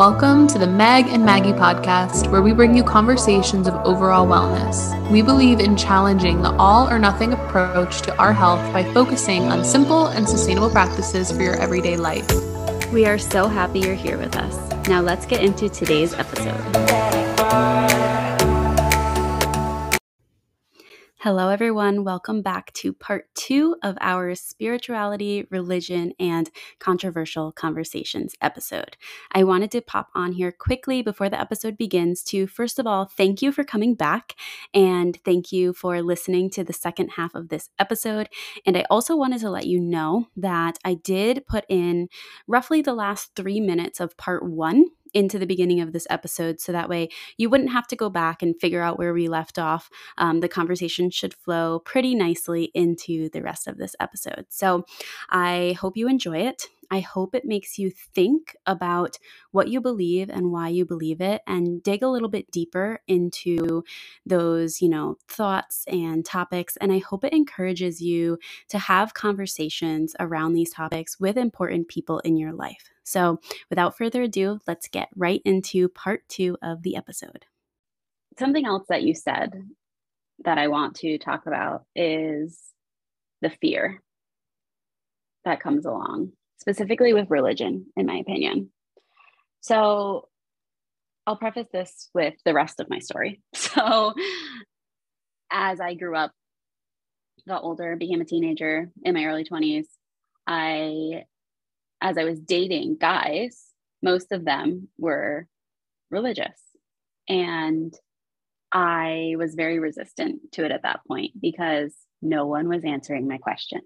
Welcome 0.00 0.46
to 0.46 0.58
the 0.58 0.66
Meg 0.66 1.08
and 1.08 1.26
Maggie 1.26 1.52
podcast, 1.52 2.32
where 2.32 2.40
we 2.40 2.54
bring 2.54 2.74
you 2.74 2.82
conversations 2.82 3.68
of 3.68 3.74
overall 3.84 4.26
wellness. 4.26 4.98
We 5.10 5.20
believe 5.20 5.60
in 5.60 5.76
challenging 5.76 6.40
the 6.40 6.52
all 6.52 6.88
or 6.88 6.98
nothing 6.98 7.34
approach 7.34 8.00
to 8.02 8.16
our 8.16 8.32
health 8.32 8.72
by 8.72 8.82
focusing 8.94 9.52
on 9.52 9.62
simple 9.62 10.06
and 10.06 10.26
sustainable 10.26 10.70
practices 10.70 11.30
for 11.30 11.42
your 11.42 11.56
everyday 11.56 11.98
life. 11.98 12.26
We 12.90 13.04
are 13.04 13.18
so 13.18 13.46
happy 13.46 13.80
you're 13.80 13.94
here 13.94 14.16
with 14.16 14.36
us. 14.36 14.88
Now 14.88 15.02
let's 15.02 15.26
get 15.26 15.44
into 15.44 15.68
today's 15.68 16.14
episode. 16.14 17.19
Hello, 21.22 21.50
everyone. 21.50 22.02
Welcome 22.02 22.40
back 22.40 22.72
to 22.72 22.94
part 22.94 23.26
two 23.34 23.76
of 23.82 23.98
our 24.00 24.34
spirituality, 24.34 25.46
religion, 25.50 26.14
and 26.18 26.48
controversial 26.78 27.52
conversations 27.52 28.34
episode. 28.40 28.96
I 29.30 29.44
wanted 29.44 29.70
to 29.72 29.82
pop 29.82 30.08
on 30.14 30.32
here 30.32 30.50
quickly 30.50 31.02
before 31.02 31.28
the 31.28 31.38
episode 31.38 31.76
begins 31.76 32.22
to, 32.22 32.46
first 32.46 32.78
of 32.78 32.86
all, 32.86 33.04
thank 33.04 33.42
you 33.42 33.52
for 33.52 33.64
coming 33.64 33.94
back 33.94 34.34
and 34.72 35.20
thank 35.22 35.52
you 35.52 35.74
for 35.74 36.00
listening 36.00 36.48
to 36.52 36.64
the 36.64 36.72
second 36.72 37.10
half 37.10 37.34
of 37.34 37.50
this 37.50 37.68
episode. 37.78 38.30
And 38.64 38.74
I 38.78 38.86
also 38.88 39.14
wanted 39.14 39.42
to 39.42 39.50
let 39.50 39.66
you 39.66 39.78
know 39.78 40.28
that 40.38 40.78
I 40.86 40.94
did 40.94 41.46
put 41.46 41.66
in 41.68 42.08
roughly 42.46 42.80
the 42.80 42.94
last 42.94 43.32
three 43.36 43.60
minutes 43.60 44.00
of 44.00 44.16
part 44.16 44.42
one 44.42 44.86
into 45.14 45.38
the 45.38 45.46
beginning 45.46 45.80
of 45.80 45.92
this 45.92 46.06
episode 46.10 46.60
so 46.60 46.72
that 46.72 46.88
way 46.88 47.08
you 47.36 47.48
wouldn't 47.48 47.72
have 47.72 47.86
to 47.88 47.96
go 47.96 48.08
back 48.08 48.42
and 48.42 48.58
figure 48.60 48.82
out 48.82 48.98
where 48.98 49.12
we 49.12 49.28
left 49.28 49.58
off. 49.58 49.90
Um, 50.18 50.40
the 50.40 50.48
conversation 50.48 51.10
should 51.10 51.34
flow 51.34 51.80
pretty 51.80 52.14
nicely 52.14 52.70
into 52.74 53.28
the 53.30 53.42
rest 53.42 53.66
of 53.66 53.78
this 53.78 53.94
episode. 54.00 54.46
So 54.48 54.84
I 55.28 55.76
hope 55.80 55.96
you 55.96 56.08
enjoy 56.08 56.38
it. 56.38 56.68
I 56.90 57.00
hope 57.00 57.34
it 57.34 57.44
makes 57.44 57.78
you 57.78 57.90
think 57.90 58.56
about 58.66 59.18
what 59.52 59.68
you 59.68 59.80
believe 59.80 60.28
and 60.28 60.50
why 60.50 60.68
you 60.68 60.84
believe 60.84 61.20
it 61.20 61.42
and 61.46 61.82
dig 61.82 62.02
a 62.02 62.08
little 62.08 62.28
bit 62.28 62.50
deeper 62.50 63.00
into 63.06 63.84
those, 64.26 64.82
you 64.82 64.88
know, 64.88 65.16
thoughts 65.28 65.84
and 65.86 66.24
topics. 66.24 66.76
And 66.78 66.92
I 66.92 66.98
hope 66.98 67.24
it 67.24 67.32
encourages 67.32 68.00
you 68.00 68.38
to 68.68 68.78
have 68.78 69.14
conversations 69.14 70.16
around 70.18 70.54
these 70.54 70.72
topics 70.72 71.20
with 71.20 71.36
important 71.36 71.88
people 71.88 72.18
in 72.20 72.36
your 72.36 72.52
life. 72.52 72.90
So, 73.04 73.40
without 73.70 73.96
further 73.96 74.22
ado, 74.22 74.60
let's 74.66 74.88
get 74.88 75.08
right 75.16 75.42
into 75.44 75.88
part 75.88 76.28
two 76.28 76.56
of 76.62 76.82
the 76.82 76.96
episode. 76.96 77.46
Something 78.38 78.66
else 78.66 78.86
that 78.88 79.02
you 79.02 79.14
said 79.14 79.52
that 80.44 80.58
I 80.58 80.68
want 80.68 80.96
to 80.96 81.18
talk 81.18 81.46
about 81.46 81.84
is 81.94 82.58
the 83.42 83.50
fear 83.60 84.02
that 85.44 85.60
comes 85.60 85.86
along 85.86 86.32
specifically 86.60 87.12
with 87.12 87.30
religion, 87.30 87.86
in 87.96 88.06
my 88.06 88.16
opinion. 88.16 88.70
So 89.60 90.28
I'll 91.26 91.36
preface 91.36 91.68
this 91.72 92.08
with 92.14 92.34
the 92.44 92.54
rest 92.54 92.80
of 92.80 92.90
my 92.90 92.98
story. 92.98 93.42
So 93.54 94.14
as 95.50 95.80
I 95.80 95.94
grew 95.94 96.16
up, 96.16 96.32
got 97.48 97.62
older, 97.64 97.96
became 97.96 98.20
a 98.20 98.24
teenager 98.24 98.90
in 99.02 99.14
my 99.14 99.24
early 99.24 99.44
20s, 99.44 99.86
I, 100.46 101.24
as 102.00 102.18
I 102.18 102.24
was 102.24 102.40
dating 102.40 102.96
guys, 103.00 103.64
most 104.02 104.32
of 104.32 104.44
them 104.44 104.88
were 104.98 105.46
religious. 106.10 106.60
And 107.28 107.92
I 108.72 109.34
was 109.36 109.54
very 109.54 109.78
resistant 109.78 110.52
to 110.52 110.64
it 110.64 110.72
at 110.72 110.82
that 110.82 111.00
point 111.06 111.32
because 111.40 111.94
no 112.22 112.46
one 112.46 112.68
was 112.68 112.84
answering 112.84 113.26
my 113.26 113.38
questions. 113.38 113.84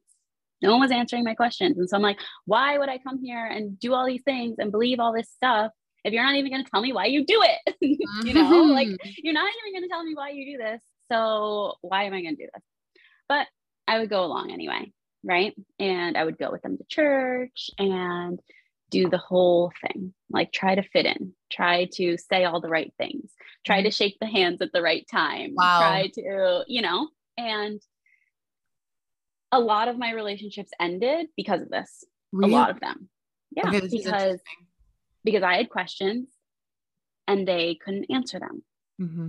No 0.65 0.73
one 0.73 0.81
was 0.81 0.91
answering 0.91 1.25
my 1.25 1.34
questions. 1.34 1.79
And 1.79 1.89
so 1.89 1.97
I'm 1.97 2.03
like, 2.03 2.19
why 2.47 2.79
would 2.79 2.89
I 2.89 2.98
come 2.98 3.23
here 3.23 3.45
and 3.45 3.79
do 3.79 3.95
all 3.95 4.07
these 4.07 4.23
things 4.25 4.57
and 4.59 4.73
believe 4.73 5.01
all 5.01 5.12
this 5.12 5.31
stuff 5.31 5.71
if 6.05 6.12
you're 6.12 6.25
not 6.25 6.34
even 6.34 6.51
going 6.51 6.65
to 6.65 6.71
tell 6.71 6.81
me 6.81 6.93
why 6.93 7.06
you 7.06 7.25
do 7.25 7.43
it? 7.43 7.75
you 8.25 8.34
know, 8.34 8.62
like 8.65 8.89
mm-hmm. 8.89 9.11
you're 9.19 9.34
not 9.34 9.50
even 9.61 9.72
going 9.72 9.88
to 9.88 9.93
tell 9.93 10.05
me 10.05 10.15
why 10.15 10.31
you 10.31 10.56
do 10.56 10.62
this. 10.62 10.81
So 11.11 11.75
why 11.83 12.05
am 12.05 12.15
I 12.15 12.22
going 12.22 12.37
to 12.37 12.43
do 12.43 12.49
this? 12.53 12.62
But 13.28 13.47
I 13.87 13.99
would 13.99 14.11
go 14.11 14.25
along 14.25 14.50
anyway. 14.50 14.93
Right. 15.22 15.55
And 15.78 16.16
I 16.16 16.25
would 16.25 16.38
go 16.38 16.50
with 16.50 16.62
them 16.62 16.77
to 16.77 16.84
church 16.88 17.71
and 17.78 18.38
do 18.91 19.09
the 19.09 19.19
whole 19.19 19.72
thing, 19.81 20.15
like 20.31 20.53
try 20.53 20.75
to 20.75 20.83
fit 20.83 21.06
in, 21.06 21.33
try 21.50 21.88
to 21.94 22.17
say 22.17 22.44
all 22.44 22.61
the 22.61 22.69
right 22.69 22.93
things, 22.99 23.33
try 23.65 23.83
to 23.83 23.88
mm-hmm. 23.88 23.93
shake 23.93 24.17
the 24.21 24.27
hands 24.27 24.61
at 24.61 24.72
the 24.72 24.83
right 24.83 25.06
time, 25.11 25.53
wow. 25.55 25.81
try 25.81 26.11
to, 26.15 26.65
you 26.69 26.83
know, 26.83 27.09
and 27.37 27.81
a 29.54 29.60
lot 29.60 29.88
of 29.88 29.97
my 29.97 30.10
relationships 30.12 30.70
ended 30.81 31.28
because 31.37 31.62
of 31.62 31.70
this. 31.70 32.04
Really? 32.32 32.53
A 32.53 32.56
lot 32.56 32.70
of 32.70 32.81
them. 32.81 33.09
Yeah, 33.53 33.69
okay, 33.69 33.87
because 33.88 34.41
because 35.25 35.42
I 35.42 35.56
had 35.56 35.70
questions 35.70 36.28
and 37.28 37.47
they 37.47 37.78
couldn't 37.82 38.06
answer 38.10 38.41
them. 38.41 38.62
Mm-hmm. 39.00 39.28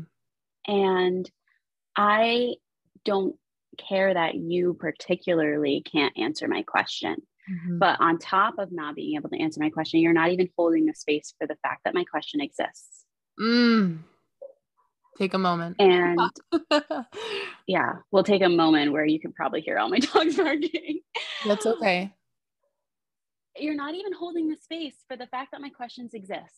And 0.68 1.31
I 1.96 2.56
don't 3.06 3.35
care 3.78 4.14
that 4.14 4.35
you 4.35 4.74
particularly 4.74 5.84
can't 5.85 6.18
answer 6.18 6.47
my 6.47 6.64
question. 6.64 7.16
Mm-hmm. 7.50 7.78
But 7.78 8.02
on 8.02 8.18
top 8.18 8.56
of 8.58 8.72
not 8.72 8.96
being 8.96 9.16
able 9.16 9.30
to 9.30 9.40
answer 9.40 9.62
my 9.62 9.69
question, 9.69 10.00
you're 10.00 10.14
not 10.14 10.31
even 10.31 10.50
holding 10.58 10.85
the 10.85 10.96
space 10.96 11.35
for 11.38 11.46
the 11.46 11.58
fact 11.62 11.81
that 11.85 11.94
my 11.94 12.03
question 12.03 12.41
exists. 12.41 13.06
Mm. 13.40 14.00
Take 15.18 15.34
a 15.34 15.38
moment. 15.38 15.78
And 15.80 16.20
yeah, 17.68 17.94
we'll 18.12 18.24
take 18.24 18.42
a 18.42 18.50
moment 18.50 18.92
where 18.92 19.06
you 19.06 19.20
can 19.20 19.31
probably 19.31 19.62
hear 19.62 19.78
all 19.78 19.90
my 19.90 20.00
dogs 20.14 20.36
barking. 20.36 21.00
That's 21.46 21.66
okay. 21.66 22.14
You're 23.58 23.76
not 23.76 23.96
even 23.96 24.12
holding 24.12 24.50
the 24.50 24.58
space 24.58 24.96
for 25.08 25.16
the 25.16 25.28
fact 25.28 25.52
that 25.52 25.62
my 25.62 25.70
questions 25.70 26.14
exist. 26.14 26.53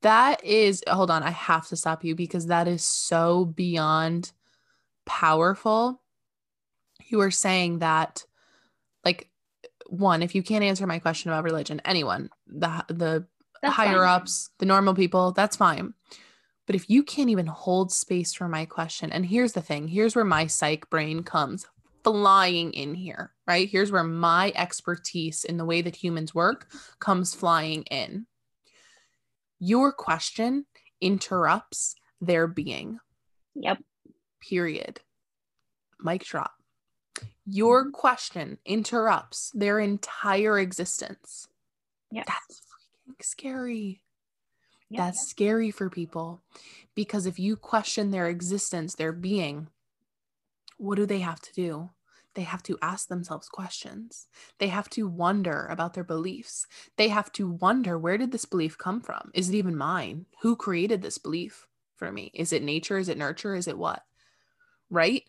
That 0.00 0.42
is, 0.44 0.82
hold 0.88 1.10
on, 1.10 1.22
I 1.22 1.30
have 1.30 1.66
to 1.68 1.76
stop 1.76 2.04
you 2.04 2.14
because 2.14 2.46
that 2.46 2.68
is 2.68 2.82
so 2.82 3.44
beyond 3.44 4.32
powerful. 5.04 6.00
You 7.08 7.20
are 7.20 7.30
saying 7.30 7.80
that, 7.80 8.24
like, 9.04 9.28
one, 9.88 10.22
if 10.22 10.34
you 10.34 10.42
can't 10.42 10.64
answer 10.64 10.86
my 10.86 10.98
question 11.00 11.30
about 11.30 11.44
religion, 11.44 11.82
anyone, 11.84 12.30
the 12.46 12.84
the 12.88 13.26
that's 13.60 13.74
higher 13.74 14.04
fine. 14.04 14.08
ups, 14.08 14.50
the 14.58 14.66
normal 14.66 14.94
people, 14.94 15.32
that's 15.32 15.56
fine. 15.56 15.94
But 16.68 16.76
if 16.76 16.90
you 16.90 17.02
can't 17.02 17.30
even 17.30 17.46
hold 17.46 17.90
space 17.90 18.34
for 18.34 18.46
my 18.46 18.66
question, 18.66 19.10
and 19.10 19.24
here's 19.24 19.54
the 19.54 19.62
thing 19.62 19.88
here's 19.88 20.14
where 20.14 20.24
my 20.24 20.46
psych 20.46 20.90
brain 20.90 21.22
comes 21.22 21.66
flying 22.04 22.74
in 22.74 22.94
here, 22.94 23.32
right? 23.46 23.66
Here's 23.66 23.90
where 23.90 24.04
my 24.04 24.52
expertise 24.54 25.44
in 25.44 25.56
the 25.56 25.64
way 25.64 25.80
that 25.80 25.96
humans 25.96 26.34
work 26.34 26.70
comes 27.00 27.34
flying 27.34 27.84
in. 27.84 28.26
Your 29.58 29.92
question 29.92 30.66
interrupts 31.00 31.94
their 32.20 32.46
being. 32.46 32.98
Yep. 33.54 33.78
Period. 34.46 35.00
Mic 36.00 36.22
drop. 36.22 36.52
Your 37.46 37.84
mm-hmm. 37.84 37.92
question 37.92 38.58
interrupts 38.66 39.50
their 39.54 39.80
entire 39.80 40.58
existence. 40.58 41.48
Yeah. 42.12 42.24
That's 42.26 42.60
freaking 42.60 43.24
scary. 43.24 44.02
Yeah, 44.90 45.04
That's 45.04 45.18
yeah. 45.18 45.30
scary 45.30 45.70
for 45.70 45.90
people 45.90 46.42
because 46.94 47.26
if 47.26 47.38
you 47.38 47.56
question 47.56 48.10
their 48.10 48.28
existence, 48.28 48.94
their 48.94 49.12
being, 49.12 49.68
what 50.78 50.96
do 50.96 51.06
they 51.06 51.20
have 51.20 51.40
to 51.40 51.52
do? 51.52 51.90
They 52.34 52.42
have 52.42 52.62
to 52.64 52.78
ask 52.80 53.08
themselves 53.08 53.48
questions. 53.48 54.28
They 54.58 54.68
have 54.68 54.88
to 54.90 55.08
wonder 55.08 55.66
about 55.70 55.94
their 55.94 56.04
beliefs. 56.04 56.66
They 56.96 57.08
have 57.08 57.32
to 57.32 57.48
wonder 57.50 57.98
where 57.98 58.16
did 58.16 58.30
this 58.30 58.44
belief 58.44 58.78
come 58.78 59.00
from? 59.00 59.30
Is 59.34 59.48
it 59.48 59.56
even 59.56 59.76
mine? 59.76 60.26
Who 60.42 60.54
created 60.54 61.02
this 61.02 61.18
belief 61.18 61.66
for 61.96 62.12
me? 62.12 62.30
Is 62.34 62.52
it 62.52 62.62
nature? 62.62 62.98
Is 62.98 63.08
it 63.08 63.18
nurture? 63.18 63.56
Is 63.56 63.66
it 63.66 63.76
what? 63.76 64.04
Right? 64.88 65.24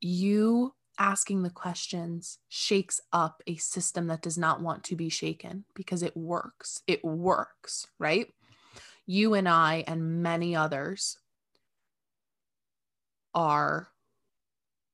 You 0.00 0.74
asking 0.98 1.42
the 1.42 1.50
questions 1.50 2.38
shakes 2.48 3.00
up 3.12 3.42
a 3.46 3.56
system 3.56 4.08
that 4.08 4.22
does 4.22 4.36
not 4.36 4.60
want 4.60 4.82
to 4.84 4.96
be 4.96 5.08
shaken 5.08 5.64
because 5.74 6.02
it 6.02 6.16
works. 6.16 6.82
It 6.86 7.04
works, 7.04 7.86
right? 7.98 8.28
You 9.10 9.34
and 9.34 9.48
I 9.48 9.82
and 9.88 10.22
many 10.22 10.54
others 10.54 11.18
are 13.34 13.88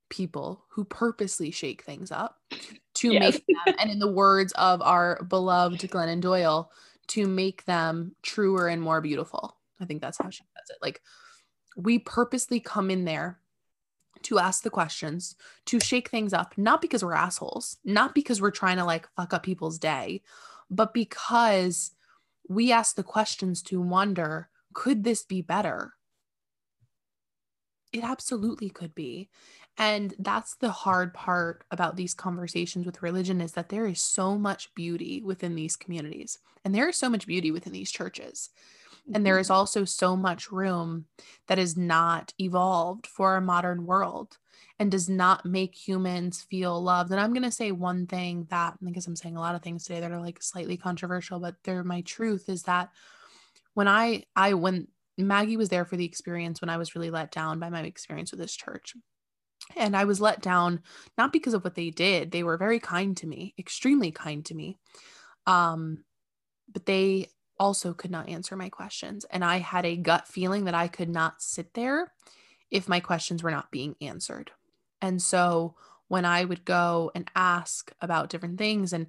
people 0.08 0.64
who 0.70 0.84
purposely 0.84 1.50
shake 1.50 1.82
things 1.82 2.10
up 2.10 2.40
to 2.94 3.12
yes. 3.12 3.20
make 3.20 3.44
them, 3.46 3.74
and 3.78 3.90
in 3.90 3.98
the 3.98 4.10
words 4.10 4.54
of 4.54 4.80
our 4.80 5.22
beloved 5.24 5.80
Glennon 5.80 6.22
Doyle, 6.22 6.72
to 7.08 7.26
make 7.26 7.66
them 7.66 8.16
truer 8.22 8.68
and 8.68 8.80
more 8.80 9.02
beautiful. 9.02 9.58
I 9.80 9.84
think 9.84 10.00
that's 10.00 10.16
how 10.16 10.30
she 10.30 10.44
says 10.56 10.70
it. 10.70 10.78
Like 10.80 11.02
we 11.76 11.98
purposely 11.98 12.58
come 12.58 12.90
in 12.90 13.04
there 13.04 13.38
to 14.22 14.38
ask 14.38 14.62
the 14.62 14.70
questions, 14.70 15.36
to 15.66 15.78
shake 15.78 16.08
things 16.08 16.32
up, 16.32 16.56
not 16.56 16.80
because 16.80 17.04
we're 17.04 17.12
assholes, 17.12 17.76
not 17.84 18.14
because 18.14 18.40
we're 18.40 18.50
trying 18.50 18.78
to 18.78 18.84
like 18.84 19.06
fuck 19.14 19.34
up 19.34 19.42
people's 19.42 19.78
day, 19.78 20.22
but 20.70 20.94
because 20.94 21.90
we 22.48 22.72
ask 22.72 22.96
the 22.96 23.02
questions 23.02 23.62
to 23.62 23.80
wonder 23.80 24.48
could 24.72 25.04
this 25.04 25.22
be 25.22 25.40
better? 25.40 25.94
It 27.92 28.04
absolutely 28.04 28.68
could 28.68 28.94
be. 28.94 29.30
And 29.78 30.14
that's 30.18 30.54
the 30.56 30.70
hard 30.70 31.14
part 31.14 31.64
about 31.70 31.96
these 31.96 32.14
conversations 32.14 32.84
with 32.84 33.02
religion 33.02 33.40
is 33.40 33.52
that 33.52 33.70
there 33.70 33.86
is 33.86 34.00
so 34.00 34.36
much 34.38 34.74
beauty 34.74 35.22
within 35.22 35.54
these 35.54 35.76
communities. 35.76 36.38
And 36.64 36.74
there 36.74 36.88
is 36.88 36.96
so 36.96 37.08
much 37.08 37.26
beauty 37.26 37.50
within 37.50 37.72
these 37.72 37.90
churches. 37.90 38.50
And 39.14 39.24
there 39.24 39.38
is 39.38 39.46
mm-hmm. 39.46 39.56
also 39.56 39.84
so 39.84 40.16
much 40.16 40.50
room 40.50 41.06
that 41.46 41.58
is 41.58 41.76
not 41.76 42.34
evolved 42.38 43.06
for 43.06 43.30
our 43.30 43.40
modern 43.40 43.86
world 43.86 44.38
and 44.78 44.90
does 44.90 45.08
not 45.08 45.44
make 45.46 45.74
humans 45.74 46.42
feel 46.42 46.82
loved. 46.82 47.10
And 47.10 47.20
I'm 47.20 47.32
going 47.32 47.42
to 47.42 47.50
say 47.50 47.72
one 47.72 48.06
thing 48.06 48.46
that, 48.50 48.74
I 48.86 48.90
guess 48.90 49.06
I'm 49.06 49.16
saying 49.16 49.36
a 49.36 49.40
lot 49.40 49.54
of 49.54 49.62
things 49.62 49.84
today 49.84 50.00
that 50.00 50.12
are 50.12 50.20
like 50.20 50.42
slightly 50.42 50.76
controversial, 50.76 51.40
but 51.40 51.56
they're 51.64 51.84
my 51.84 52.02
truth 52.02 52.48
is 52.48 52.64
that 52.64 52.90
when 53.74 53.88
I, 53.88 54.24
I, 54.34 54.54
when 54.54 54.88
Maggie 55.18 55.56
was 55.56 55.68
there 55.68 55.84
for 55.84 55.96
the 55.96 56.04
experience, 56.04 56.60
when 56.60 56.68
I 56.68 56.76
was 56.76 56.94
really 56.94 57.10
let 57.10 57.30
down 57.30 57.58
by 57.58 57.70
my 57.70 57.82
experience 57.82 58.30
with 58.30 58.40
this 58.40 58.54
church, 58.54 58.94
and 59.74 59.96
I 59.96 60.04
was 60.04 60.20
let 60.20 60.42
down 60.42 60.82
not 61.18 61.32
because 61.32 61.54
of 61.54 61.64
what 61.64 61.74
they 61.74 61.90
did. 61.90 62.30
They 62.30 62.42
were 62.42 62.56
very 62.56 62.78
kind 62.78 63.16
to 63.16 63.26
me, 63.26 63.54
extremely 63.58 64.12
kind 64.12 64.44
to 64.44 64.54
me. 64.54 64.78
Um, 65.46 66.04
but 66.72 66.86
they 66.86 67.28
also 67.58 67.94
could 67.94 68.10
not 68.10 68.28
answer 68.28 68.54
my 68.54 68.68
questions. 68.68 69.24
And 69.24 69.44
I 69.44 69.58
had 69.58 69.86
a 69.86 69.96
gut 69.96 70.28
feeling 70.28 70.64
that 70.64 70.74
I 70.74 70.88
could 70.88 71.08
not 71.08 71.40
sit 71.40 71.72
there 71.74 72.12
if 72.76 72.88
my 72.88 73.00
questions 73.00 73.42
were 73.42 73.50
not 73.50 73.70
being 73.70 73.96
answered. 74.00 74.50
And 75.02 75.20
so 75.20 75.74
when 76.08 76.24
I 76.24 76.44
would 76.44 76.64
go 76.64 77.10
and 77.14 77.28
ask 77.34 77.92
about 78.00 78.30
different 78.30 78.58
things 78.58 78.92
and, 78.92 79.06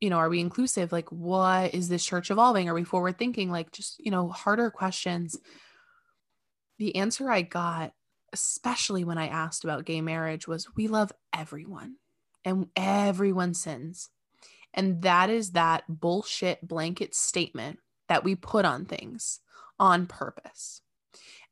you 0.00 0.10
know, 0.10 0.18
are 0.18 0.28
we 0.28 0.40
inclusive? 0.40 0.92
Like, 0.92 1.10
what 1.10 1.74
is 1.74 1.88
this 1.88 2.04
church 2.04 2.30
evolving? 2.30 2.68
Are 2.68 2.74
we 2.74 2.84
forward 2.84 3.18
thinking? 3.18 3.50
Like, 3.50 3.72
just, 3.72 3.98
you 3.98 4.10
know, 4.10 4.28
harder 4.28 4.70
questions. 4.70 5.36
The 6.78 6.96
answer 6.96 7.30
I 7.30 7.42
got 7.42 7.92
especially 8.32 9.04
when 9.04 9.18
I 9.18 9.28
asked 9.28 9.64
about 9.64 9.84
gay 9.84 10.00
marriage, 10.00 10.46
was 10.46 10.74
we 10.76 10.88
love 10.88 11.12
everyone 11.34 11.96
and 12.44 12.68
everyone 12.76 13.54
sins. 13.54 14.10
And 14.74 15.02
that 15.02 15.30
is 15.30 15.52
that 15.52 15.84
bullshit 15.88 16.66
blanket 16.66 17.14
statement 17.14 17.78
that 18.08 18.24
we 18.24 18.34
put 18.34 18.64
on 18.64 18.84
things 18.84 19.40
on 19.78 20.06
purpose. 20.06 20.82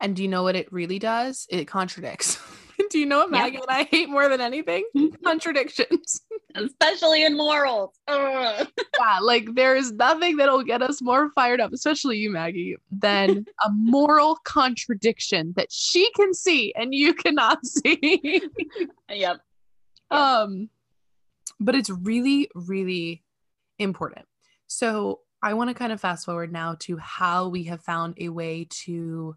And 0.00 0.14
do 0.16 0.22
you 0.22 0.28
know 0.28 0.42
what 0.42 0.56
it 0.56 0.72
really 0.72 0.98
does? 0.98 1.46
It 1.50 1.66
contradicts. 1.66 2.38
do 2.90 2.98
you 2.98 3.06
know 3.06 3.18
what 3.18 3.30
Maggie 3.30 3.56
yeah. 3.56 3.62
and 3.68 3.70
I 3.70 3.84
hate 3.84 4.08
more 4.08 4.28
than 4.28 4.40
anything? 4.40 4.84
Contradictions. 5.24 6.20
Especially 6.54 7.24
in 7.24 7.36
morals. 7.36 7.98
yeah, 8.08 8.64
like 9.20 9.54
there 9.54 9.76
is 9.76 9.92
nothing 9.92 10.36
that'll 10.36 10.62
get 10.62 10.82
us 10.82 11.02
more 11.02 11.30
fired 11.30 11.60
up, 11.60 11.72
especially 11.72 12.18
you, 12.18 12.30
Maggie, 12.30 12.76
than 12.90 13.46
a 13.64 13.70
moral 13.70 14.36
contradiction 14.44 15.52
that 15.56 15.70
she 15.70 16.10
can 16.12 16.32
see 16.34 16.72
and 16.76 16.94
you 16.94 17.14
cannot 17.14 17.64
see. 17.66 18.42
yep. 19.10 19.40
Um, 20.10 20.68
but 21.58 21.74
it's 21.74 21.90
really, 21.90 22.50
really 22.54 23.24
important. 23.78 24.26
So 24.66 25.20
I 25.42 25.54
want 25.54 25.70
to 25.70 25.74
kind 25.74 25.92
of 25.92 26.00
fast 26.00 26.24
forward 26.24 26.52
now 26.52 26.76
to 26.80 26.96
how 26.98 27.48
we 27.48 27.64
have 27.64 27.82
found 27.82 28.14
a 28.18 28.28
way 28.28 28.66
to 28.84 29.36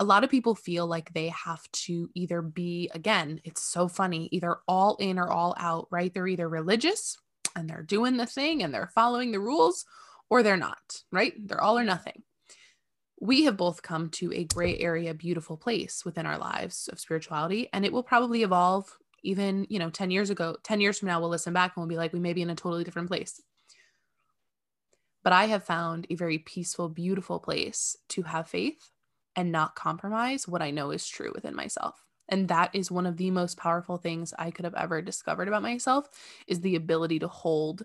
a 0.00 0.04
lot 0.04 0.22
of 0.22 0.30
people 0.30 0.54
feel 0.54 0.86
like 0.86 1.12
they 1.12 1.28
have 1.28 1.70
to 1.72 2.08
either 2.14 2.40
be, 2.40 2.90
again, 2.94 3.40
it's 3.44 3.62
so 3.62 3.88
funny, 3.88 4.28
either 4.30 4.58
all 4.68 4.96
in 4.96 5.18
or 5.18 5.28
all 5.28 5.56
out, 5.58 5.88
right? 5.90 6.12
They're 6.12 6.28
either 6.28 6.48
religious 6.48 7.18
and 7.56 7.68
they're 7.68 7.82
doing 7.82 8.16
the 8.16 8.26
thing 8.26 8.62
and 8.62 8.72
they're 8.72 8.92
following 8.94 9.32
the 9.32 9.40
rules, 9.40 9.84
or 10.30 10.42
they're 10.42 10.56
not, 10.56 11.02
right? 11.10 11.34
They're 11.38 11.60
all 11.60 11.78
or 11.78 11.84
nothing. 11.84 12.22
We 13.20 13.44
have 13.44 13.56
both 13.56 13.82
come 13.82 14.10
to 14.10 14.32
a 14.32 14.44
gray 14.44 14.78
area, 14.78 15.14
beautiful 15.14 15.56
place 15.56 16.04
within 16.04 16.26
our 16.26 16.38
lives 16.38 16.88
of 16.92 17.00
spirituality, 17.00 17.68
and 17.72 17.84
it 17.84 17.92
will 17.92 18.04
probably 18.04 18.44
evolve 18.44 18.96
even, 19.24 19.66
you 19.68 19.80
know, 19.80 19.90
10 19.90 20.12
years 20.12 20.30
ago, 20.30 20.56
10 20.62 20.80
years 20.80 21.00
from 21.00 21.08
now, 21.08 21.18
we'll 21.18 21.28
listen 21.28 21.52
back 21.52 21.72
and 21.74 21.82
we'll 21.82 21.88
be 21.88 21.96
like, 21.96 22.12
we 22.12 22.20
may 22.20 22.32
be 22.32 22.42
in 22.42 22.50
a 22.50 22.54
totally 22.54 22.84
different 22.84 23.08
place. 23.08 23.42
But 25.24 25.32
I 25.32 25.46
have 25.46 25.64
found 25.64 26.06
a 26.08 26.14
very 26.14 26.38
peaceful, 26.38 26.88
beautiful 26.88 27.40
place 27.40 27.96
to 28.10 28.22
have 28.22 28.48
faith 28.48 28.90
and 29.38 29.52
not 29.52 29.76
compromise 29.76 30.48
what 30.48 30.62
I 30.62 30.72
know 30.72 30.90
is 30.90 31.06
true 31.06 31.30
within 31.32 31.54
myself. 31.54 32.04
And 32.28 32.48
that 32.48 32.74
is 32.74 32.90
one 32.90 33.06
of 33.06 33.16
the 33.16 33.30
most 33.30 33.56
powerful 33.56 33.96
things 33.96 34.34
I 34.36 34.50
could 34.50 34.64
have 34.64 34.74
ever 34.74 35.00
discovered 35.00 35.46
about 35.46 35.62
myself 35.62 36.08
is 36.48 36.60
the 36.60 36.74
ability 36.74 37.20
to 37.20 37.28
hold 37.28 37.84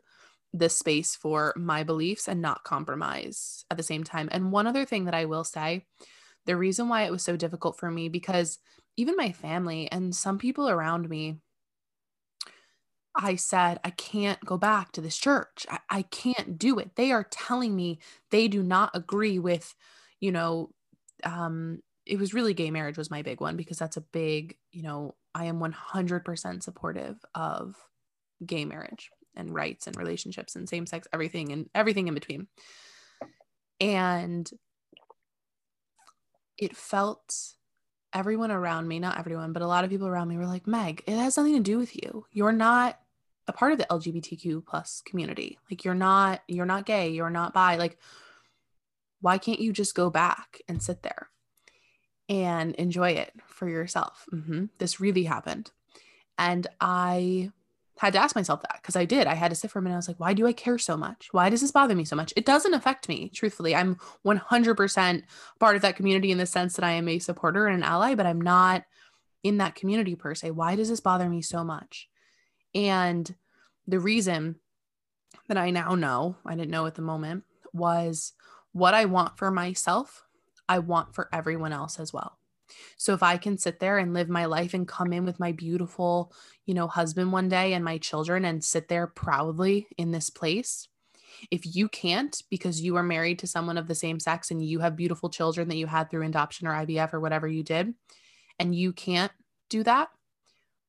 the 0.52 0.68
space 0.68 1.16
for 1.16 1.54
my 1.56 1.84
beliefs 1.84 2.28
and 2.28 2.42
not 2.42 2.64
compromise 2.64 3.66
at 3.70 3.78
the 3.78 3.84
same 3.84 4.04
time. 4.04 4.30
And 4.32 4.52
one 4.52 4.66
other 4.66 4.84
thing 4.84 5.06
that 5.06 5.14
I 5.14 5.26
will 5.26 5.44
say, 5.44 5.86
the 6.48 6.58
reason 6.58 6.90
why 6.90 7.04
it 7.04 7.12
was 7.12 7.22
so 7.22 7.38
difficult 7.38 7.78
for 7.78 7.92
me 7.92 8.10
because 8.10 8.58
even 8.98 9.16
my 9.16 9.32
family 9.32 9.92
and 9.92 10.16
some 10.16 10.40
people 10.40 10.68
around 10.68 11.08
me 11.08 11.38
I 13.16 13.36
said, 13.36 13.80
I 13.84 13.92
can't 13.92 14.44
go 14.44 14.58
back 14.58 14.92
to 14.94 15.02
this 15.02 15.20
church. 15.20 15.68
I, 15.70 15.78
I, 15.88 16.02
can't 16.02 16.58
do 16.58 16.80
it. 16.80 16.96
They 16.96 17.12
are 17.12 17.28
telling 17.30 17.76
me 17.76 18.00
they 18.32 18.48
do 18.48 18.64
not 18.64 18.90
agree 18.96 19.38
with, 19.38 19.76
you 20.20 20.32
know, 20.32 20.72
um, 21.24 21.82
it 22.06 22.20
was 22.20 22.34
really 22.34 22.54
gay 22.54 22.72
marriage 22.72 22.98
was 22.98 23.12
my 23.12 23.22
big 23.22 23.40
one 23.40 23.56
because 23.56 23.78
that's 23.78 23.98
a 23.98 24.02
big, 24.02 24.58
you 24.72 24.84
know, 24.84 25.16
I 25.34 25.46
am 25.46 25.60
100% 25.60 26.64
supportive 26.64 27.18
of 27.34 27.76
gay 28.46 28.66
marriage 28.66 29.10
and 29.36 29.54
rights 29.54 29.88
and 29.88 29.96
relationships 29.96 30.56
and 30.56 30.68
same 30.68 30.86
sex, 30.86 31.08
everything 31.14 31.52
and 31.52 31.70
everything 31.74 32.08
in 32.08 32.14
between. 32.14 32.48
And 33.80 34.50
it 36.58 36.76
felt 36.76 37.54
everyone 38.14 38.52
around 38.52 38.88
me, 38.88 39.00
not 39.00 39.18
everyone, 39.18 39.54
but 39.54 39.64
a 39.64 39.68
lot 39.68 39.84
of 39.84 39.90
people 39.90 40.08
around 40.08 40.28
me 40.28 40.38
were 40.38 40.46
like, 40.46 40.68
Meg, 40.68 41.04
it 41.08 41.18
has 41.18 41.38
nothing 41.38 41.56
to 41.56 41.60
do 41.60 41.78
with 41.78 41.96
you. 41.96 42.26
You're 42.32 42.52
not 42.52 43.00
a 43.48 43.54
part 43.54 43.72
of 43.72 43.78
the 43.80 43.86
LGBTQ 43.86 44.66
plus 44.66 45.02
community. 45.06 45.58
Like 45.70 45.84
you're 45.84 45.96
not, 45.96 46.42
you're 46.48 46.66
not 46.66 46.86
gay, 46.86 47.10
you're 47.10 47.30
not 47.30 47.54
bi. 47.54 47.78
Like 47.78 47.98
why 49.24 49.38
can't 49.38 49.62
you 49.62 49.72
just 49.72 49.96
go 49.96 50.10
back 50.10 50.62
and 50.68 50.84
sit 50.84 51.02
there 51.02 51.30
and 52.28 52.76
enjoy 52.76 53.12
it 53.12 53.32
for 53.48 53.70
yourself? 53.70 54.26
Mm-hmm. 54.34 54.66
This 54.80 55.00
really 55.00 55.24
happened. 55.24 55.72
And 56.38 56.68
I 56.82 57.52
had 58.00 58.12
to 58.14 58.20
ask 58.20 58.36
myself 58.36 58.62
that 58.64 58.80
because 58.82 58.98
I 58.98 59.06
did. 59.06 59.26
I 59.26 59.36
had 59.36 59.50
to 59.52 59.56
sit 59.56 59.72
for 59.72 59.80
a 59.80 59.82
minute. 59.82 59.96
I 59.96 60.00
was 60.00 60.10
like, 60.10 60.20
why 60.20 60.34
do 60.34 60.46
I 60.46 60.52
care 60.52 60.78
so 60.78 60.98
much? 60.98 61.30
Why 61.32 61.50
does 61.50 61.62
this 61.62 61.72
bother 61.72 61.96
me 61.96 62.04
so 62.04 62.18
much? 62.18 62.34
It 62.36 62.46
doesn't 62.46 62.74
affect 62.74 63.08
me, 63.08 63.30
truthfully. 63.34 63.74
I'm 63.74 63.96
100% 64.26 65.24
part 65.58 65.76
of 65.78 65.82
that 65.84 65.96
community 65.96 66.30
in 66.30 66.38
the 66.38 66.46
sense 66.46 66.76
that 66.76 66.84
I 66.84 66.92
am 66.92 67.08
a 67.08 67.20
supporter 67.20 67.68
and 67.68 67.78
an 67.78 67.84
ally, 67.84 68.16
but 68.16 68.26
I'm 68.26 68.42
not 68.42 68.84
in 69.42 69.60
that 69.60 69.76
community 69.76 70.16
per 70.16 70.36
se. 70.36 70.52
Why 70.52 70.76
does 70.76 70.90
this 70.90 71.00
bother 71.00 71.30
me 71.30 71.42
so 71.42 71.64
much? 71.64 72.10
And 72.76 73.34
the 73.88 74.02
reason 74.02 74.58
that 75.48 75.58
I 75.58 75.70
now 75.70 75.96
know, 75.96 76.36
I 76.46 76.56
didn't 76.56 76.72
know 76.72 76.88
at 76.88 76.96
the 76.96 77.02
moment, 77.02 77.46
was 77.72 78.34
what 78.74 78.94
I 78.94 79.06
want 79.06 79.38
for 79.38 79.50
myself, 79.50 80.26
I 80.68 80.80
want 80.80 81.16
for 81.16 81.30
everyone 81.32 81.74
else 81.74 82.00
as 82.00 82.12
well. 82.12 82.38
So 82.98 83.14
if 83.14 83.22
I 83.22 83.38
can 83.38 83.58
sit 83.58 83.80
there 83.80 83.98
and 83.98 84.14
live 84.14 84.30
my 84.30 84.46
life 84.46 84.74
and 84.74 84.88
come 84.88 85.14
in 85.14 85.26
with 85.26 85.40
my 85.40 85.52
beautiful, 85.52 86.34
you 86.66 86.74
know, 86.74 86.88
husband 86.88 87.32
one 87.32 87.50
day 87.50 87.74
and 87.74 87.86
my 87.86 87.98
children 87.98 88.46
and 88.46 88.64
sit 88.64 88.88
there 88.88 89.08
proudly 89.08 89.88
in 89.98 90.12
this 90.12 90.30
place, 90.30 90.88
if 91.52 91.76
you 91.76 91.88
can't 91.88 92.42
because 92.50 92.82
you 92.82 92.96
are 92.96 93.04
married 93.04 93.40
to 93.40 93.48
someone 93.48 93.78
of 93.78 93.88
the 93.88 93.96
same 93.96 94.20
sex 94.20 94.50
and 94.50 94.66
you 94.66 94.80
have 94.80 94.96
beautiful 94.96 95.30
children 95.30 95.68
that 95.68 95.78
you 95.78 95.88
had 95.88 96.10
through 96.10 96.26
adoption 96.26 96.68
or 96.68 96.72
IVF 96.72 97.14
or 97.14 97.20
whatever 97.20 97.48
you 97.48 97.64
did, 97.64 97.94
and 98.60 98.74
you 98.76 98.94
can't 98.94 99.32
do 99.70 99.84
that, 99.84 100.10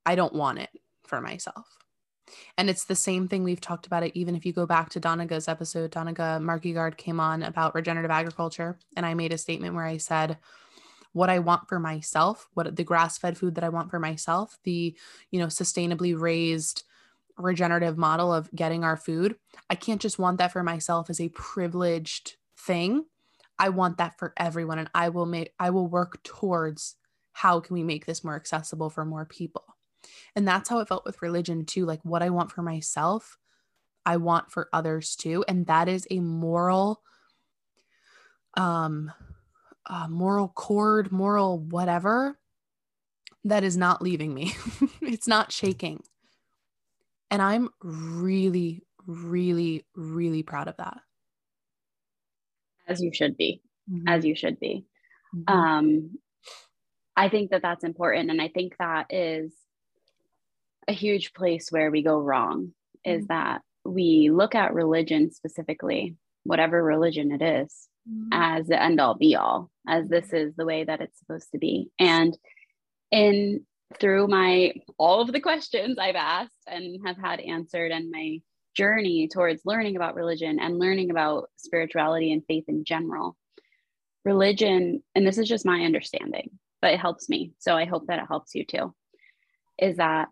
I 0.07 0.15
don't 0.15 0.35
want 0.35 0.59
it 0.59 0.71
for 1.05 1.21
myself. 1.21 1.67
And 2.57 2.71
it's 2.71 2.85
the 2.85 2.95
same 2.95 3.29
thing 3.29 3.45
we've 3.45 3.61
talked 3.61 3.87
about 3.87 4.03
it, 4.03 4.13
even 4.15 4.35
if 4.35 4.47
you 4.47 4.53
go 4.53 4.67
back 4.67 4.91
to 4.91 5.01
Doniga's 5.01 5.49
episode, 5.49 5.93
Doniga 5.93 6.41
Markegard 6.41 6.97
came 6.97 7.21
on 7.21 7.43
about 7.43 7.75
regenerative 7.75 8.11
agriculture. 8.11 8.79
And 8.97 9.05
I 9.05 9.15
made 9.15 9.33
a 9.33 9.39
statement 9.39 9.75
where 9.75 9.85
I 9.85 9.99
said, 9.99 10.39
what 11.13 11.31
I 11.31 11.39
want 11.39 11.69
for 11.69 11.79
myself, 11.79 12.49
what 12.55 12.75
the 12.75 12.85
grass 12.85 13.19
fed 13.19 13.39
food 13.39 13.55
that 13.55 13.65
I 13.65 13.69
want 13.69 13.91
for 13.91 14.01
myself, 14.01 14.59
the, 14.65 14.97
you 15.31 15.39
know, 15.39 15.47
sustainably 15.47 16.19
raised 16.19 16.83
regenerative 17.39 17.97
model 17.97 18.33
of 18.33 18.51
getting 18.55 18.85
our 18.85 18.97
food. 18.97 19.37
I 19.71 19.75
can't 19.75 20.01
just 20.01 20.19
want 20.19 20.39
that 20.39 20.53
for 20.53 20.63
myself 20.63 21.11
as 21.11 21.21
a 21.21 21.29
privileged 21.31 22.37
thing. 22.57 23.07
I 23.59 23.69
want 23.69 23.99
that 23.99 24.19
for 24.19 24.33
everyone 24.37 24.79
and 24.79 24.91
I 24.95 25.09
will 25.09 25.27
make 25.27 25.53
I 25.59 25.71
will 25.71 25.87
work 25.87 26.23
towards 26.23 26.97
how 27.33 27.61
can 27.61 27.75
we 27.75 27.83
make 27.83 28.07
this 28.07 28.25
more 28.25 28.37
accessible 28.37 28.91
for 28.91 29.05
more 29.05 29.25
people. 29.25 29.74
And 30.37 30.47
that's 30.47 30.69
how 30.69 30.81
it 30.81 30.89
felt 30.89 31.05
with 31.05 31.23
religion 31.23 31.65
too. 31.65 31.85
Like 31.87 32.01
what 32.03 32.23
I 32.23 32.31
want 32.31 32.53
for 32.53 32.63
myself, 32.63 33.39
I 34.07 34.17
want 34.17 34.51
for 34.51 34.69
others 34.73 35.17
too. 35.17 35.45
And 35.49 35.67
that 35.67 35.89
is 35.89 36.07
a 36.11 36.21
moral, 36.21 37.03
um, 38.55 39.13
uh, 39.87 40.09
moral 40.09 40.49
cord, 40.49 41.13
moral 41.13 41.59
whatever 41.59 42.39
that 43.45 43.65
is 43.65 43.77
not 43.77 44.03
leaving 44.03 44.33
me. 44.33 44.55
it's 45.03 45.29
not 45.29 45.53
shaking. 45.53 46.03
And 47.31 47.43
I'm 47.43 47.69
really, 47.83 48.83
really, 49.07 49.85
really 49.95 50.43
proud 50.43 50.69
of 50.69 50.77
that. 50.77 50.99
As 52.87 53.03
you 53.03 53.13
should 53.13 53.37
be. 53.37 53.63
Mm-hmm. 53.91 54.09
As 54.09 54.25
you 54.25 54.35
should 54.35 54.59
be. 54.61 54.87
Mm-hmm. 55.35 55.53
Um, 55.53 56.19
I 57.17 57.29
think 57.29 57.51
that 57.51 57.63
that's 57.63 57.85
important. 57.85 58.31
And 58.31 58.41
I 58.41 58.49
think 58.49 58.77
that 58.79 59.07
is 59.11 59.53
a 60.89 60.93
huge 60.93 61.33
place 61.33 61.71
where 61.71 61.91
we 61.91 62.03
go 62.03 62.19
wrong 62.19 62.73
is 63.05 63.25
mm-hmm. 63.25 63.35
that 63.35 63.63
we 63.85 64.31
look 64.31 64.55
at 64.55 64.75
religion 64.75 65.31
specifically, 65.31 66.17
whatever 66.45 66.83
religion 66.83 67.33
it 67.33 67.43
is, 67.43 67.89
mm-hmm. 68.09 68.29
as 68.33 68.67
the 68.67 68.83
end 68.83 69.01
all 69.01 69.15
be 69.15 69.37
all, 69.37 69.71
as 69.87 70.09
this 70.09 70.33
is 70.33 70.55
the 70.57 70.65
way 70.65 70.85
that 70.85 71.01
it's 71.01 71.19
supposed 71.19 71.51
to 71.53 71.59
be. 71.59 71.91
And 71.99 72.37
in 73.11 73.65
through 74.01 74.27
my 74.27 74.73
all 74.99 75.21
of 75.21 75.31
the 75.33 75.41
questions 75.41 75.99
I've 75.99 76.17
asked 76.17 76.53
and 76.67 77.07
have 77.07 77.17
had 77.17 77.41
answered 77.41 77.93
and 77.93 78.11
my 78.11 78.41
journey 78.75 79.29
towards 79.29 79.63
learning 79.65 79.97
about 79.97 80.17
religion 80.17 80.59
and 80.59 80.79
learning 80.79 81.11
about 81.11 81.49
spirituality 81.57 82.33
and 82.33 82.43
faith 82.47 82.65
in 82.67 82.85
general, 82.85 83.37
religion, 84.25 85.03
and 85.15 85.27
this 85.27 85.39
is 85.39 85.49
just 85.49 85.67
my 85.67 85.83
understanding, 85.83 86.51
but 86.83 86.93
it 86.93 87.01
helps 87.01 87.29
me. 87.29 87.53
So 87.59 87.77
I 87.77 87.85
hope 87.85 88.07
that 88.09 88.19
it 88.19 88.27
helps 88.27 88.55
you 88.55 88.65
too, 88.65 88.93
is 89.79 89.99
that 89.99 90.29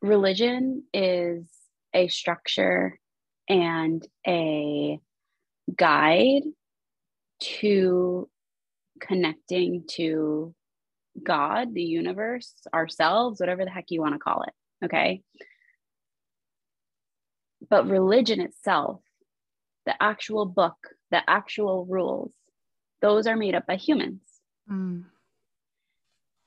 religion 0.00 0.84
is 0.92 1.46
a 1.94 2.08
structure 2.08 2.98
and 3.48 4.06
a 4.26 5.00
guide 5.74 6.42
to 7.40 8.28
connecting 9.00 9.84
to 9.88 10.54
God, 11.22 11.74
the 11.74 11.82
universe, 11.82 12.52
ourselves, 12.72 13.40
whatever 13.40 13.64
the 13.64 13.70
heck 13.70 13.86
you 13.88 14.00
want 14.00 14.14
to 14.14 14.18
call 14.18 14.42
it. 14.42 14.84
Okay. 14.84 15.22
But 17.68 17.88
religion 17.88 18.40
itself, 18.40 19.00
the 19.86 20.00
actual 20.00 20.46
book, 20.46 20.76
the 21.10 21.22
actual 21.28 21.86
rules, 21.86 22.32
those 23.00 23.26
are 23.26 23.36
made 23.36 23.54
up 23.54 23.66
by 23.66 23.76
humans. 23.76 24.20
Mm. 24.70 25.04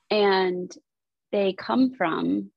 And 0.09 0.71
they 1.31 1.53
come 1.53 1.93
from 1.93 2.51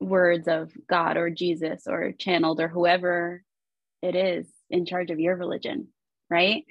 words 0.00 0.48
of 0.48 0.72
God 0.88 1.16
or 1.16 1.30
Jesus 1.30 1.84
or 1.86 2.12
channeled 2.12 2.60
or 2.60 2.68
whoever 2.68 3.42
it 4.02 4.14
is 4.14 4.46
in 4.70 4.86
charge 4.86 5.10
of 5.10 5.20
your 5.20 5.36
religion, 5.36 5.88
right? 6.30 6.64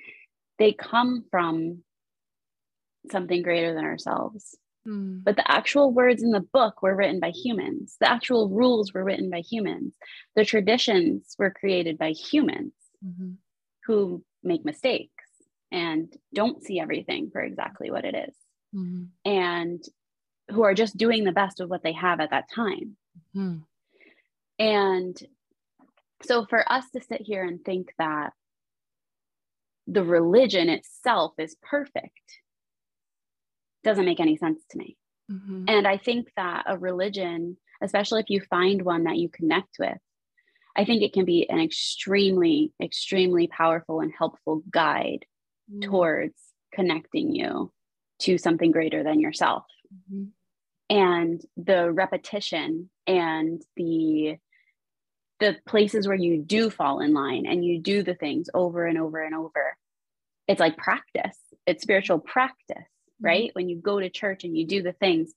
They 0.60 0.74
come 0.74 1.26
from 1.32 1.84
something 3.12 3.42
greater 3.42 3.74
than 3.74 3.86
ourselves. 3.86 4.58
Mm. 4.88 5.24
But 5.24 5.36
the 5.36 5.50
actual 5.52 5.92
words 5.92 6.22
in 6.22 6.32
the 6.32 6.40
book 6.40 6.82
were 6.82 6.96
written 6.96 7.20
by 7.20 7.32
humans. 7.32 7.98
The 8.00 8.10
actual 8.10 8.50
rules 8.50 8.94
were 8.94 9.04
written 9.04 9.30
by 9.30 9.40
humans. 9.40 9.96
The 10.36 10.46
traditions 10.46 11.36
were 11.40 11.52
created 11.52 11.98
by 11.98 12.12
humans 12.12 12.74
mm-hmm. 13.04 13.32
who 13.86 14.24
make 14.44 14.64
mistakes 14.64 15.12
and 15.72 16.14
don't 16.34 16.64
see 16.64 16.80
everything 16.80 17.30
for 17.32 17.42
exactly 17.42 17.90
what 17.90 18.06
it 18.06 18.16
is. 18.16 18.36
Mm-hmm. 18.76 19.30
And 19.30 19.84
who 20.52 20.64
are 20.64 20.76
just 20.76 20.98
doing 20.98 21.24
the 21.24 21.32
best 21.32 21.60
of 21.60 21.70
what 21.70 21.82
they 21.82 21.94
have 21.94 22.20
at 22.20 22.30
that 22.30 22.52
time. 22.54 22.98
Mm-hmm. 23.36 23.58
And 24.60 25.18
so 26.24 26.46
for 26.46 26.70
us 26.72 26.86
to 26.92 27.02
sit 27.02 27.22
here 27.22 27.44
and 27.44 27.64
think 27.64 27.94
that 27.98 28.34
the 29.88 30.04
religion 30.04 30.70
itself 30.70 31.34
is 31.38 31.56
perfect 31.62 32.42
doesn't 33.84 34.06
make 34.06 34.20
any 34.20 34.38
sense 34.38 34.62
to 34.72 34.78
me. 34.78 34.98
Mm-hmm. 35.32 35.66
And 35.68 35.88
I 35.88 35.98
think 35.98 36.30
that 36.38 36.64
a 36.68 36.78
religion, 36.78 37.58
especially 37.82 38.22
if 38.22 38.30
you 38.30 38.42
find 38.50 38.82
one 38.82 39.04
that 39.04 39.18
you 39.18 39.30
connect 39.30 39.78
with, 39.80 39.98
I 40.76 40.86
think 40.86 41.02
it 41.02 41.14
can 41.14 41.26
be 41.26 41.50
an 41.50 41.60
extremely, 41.60 42.74
extremely 42.82 43.48
powerful 43.48 44.02
and 44.02 44.12
helpful 44.16 44.64
guide 44.70 45.26
mm-hmm. 45.72 45.90
towards 45.90 46.36
connecting 46.74 47.34
you 47.34 47.72
to 48.20 48.38
something 48.38 48.72
greater 48.72 49.04
than 49.04 49.20
yourself. 49.20 49.66
Mm-hmm. 50.12 50.26
And 50.96 51.42
the 51.58 51.92
repetition 51.92 52.90
and 53.08 53.62
the 53.76 54.38
the 55.40 55.58
places 55.68 56.08
where 56.08 56.16
you 56.16 56.42
do 56.42 56.70
fall 56.70 57.02
in 57.02 57.14
line 57.14 57.46
and 57.46 57.64
you 57.64 57.82
do 57.82 58.04
the 58.04 58.16
things 58.16 58.50
over 58.54 58.86
and 58.86 58.98
over 58.98 59.22
and 59.22 59.36
over. 59.36 59.76
It's 60.48 60.62
like 60.62 60.78
practice. 60.78 61.38
It's 61.68 61.84
spiritual 61.84 62.20
practice 62.20 62.86
Mm-hmm. 63.16 63.26
right 63.26 63.50
when 63.54 63.70
you 63.70 63.78
go 63.78 64.00
to 64.00 64.10
church 64.10 64.44
and 64.44 64.58
you 64.58 64.68
do 64.68 64.82
the 64.84 64.92
things 64.92 65.34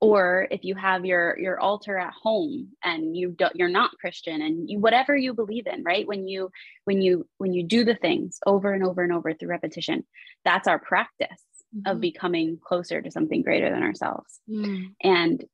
or 0.00 0.46
if 0.52 0.62
you 0.62 0.76
have 0.76 1.04
your 1.04 1.36
your 1.36 1.58
altar 1.58 1.98
at 1.98 2.12
home 2.12 2.68
and 2.84 3.16
you 3.16 3.30
don't 3.30 3.56
you're 3.56 3.68
not 3.68 3.90
christian 3.98 4.40
and 4.40 4.70
you 4.70 4.78
whatever 4.78 5.16
you 5.16 5.34
believe 5.34 5.66
in 5.66 5.82
right 5.82 6.06
when 6.06 6.28
you 6.28 6.48
when 6.84 7.02
you 7.02 7.26
when 7.38 7.52
you 7.52 7.64
do 7.64 7.84
the 7.84 7.96
things 7.96 8.38
over 8.46 8.72
and 8.72 8.84
over 8.84 9.02
and 9.02 9.12
over 9.12 9.34
through 9.34 9.48
repetition 9.48 10.06
that's 10.44 10.68
our 10.68 10.78
practice 10.78 11.42
mm-hmm. 11.76 11.90
of 11.90 12.00
becoming 12.00 12.56
closer 12.62 13.02
to 13.02 13.10
something 13.10 13.42
greater 13.42 13.68
than 13.68 13.82
ourselves 13.82 14.38
mm. 14.48 14.94
and 15.02 15.44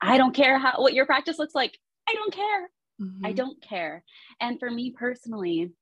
i 0.00 0.18
don't 0.18 0.34
care 0.34 0.58
how 0.58 0.74
what 0.80 0.94
your 0.94 1.06
practice 1.06 1.38
looks 1.38 1.54
like 1.54 1.76
i 2.08 2.14
don't 2.14 2.32
care 2.32 2.70
mm-hmm. 3.00 3.26
i 3.26 3.32
don't 3.32 3.60
care 3.62 4.04
and 4.40 4.58
for 4.58 4.70
me 4.70 4.94
personally 4.96 5.72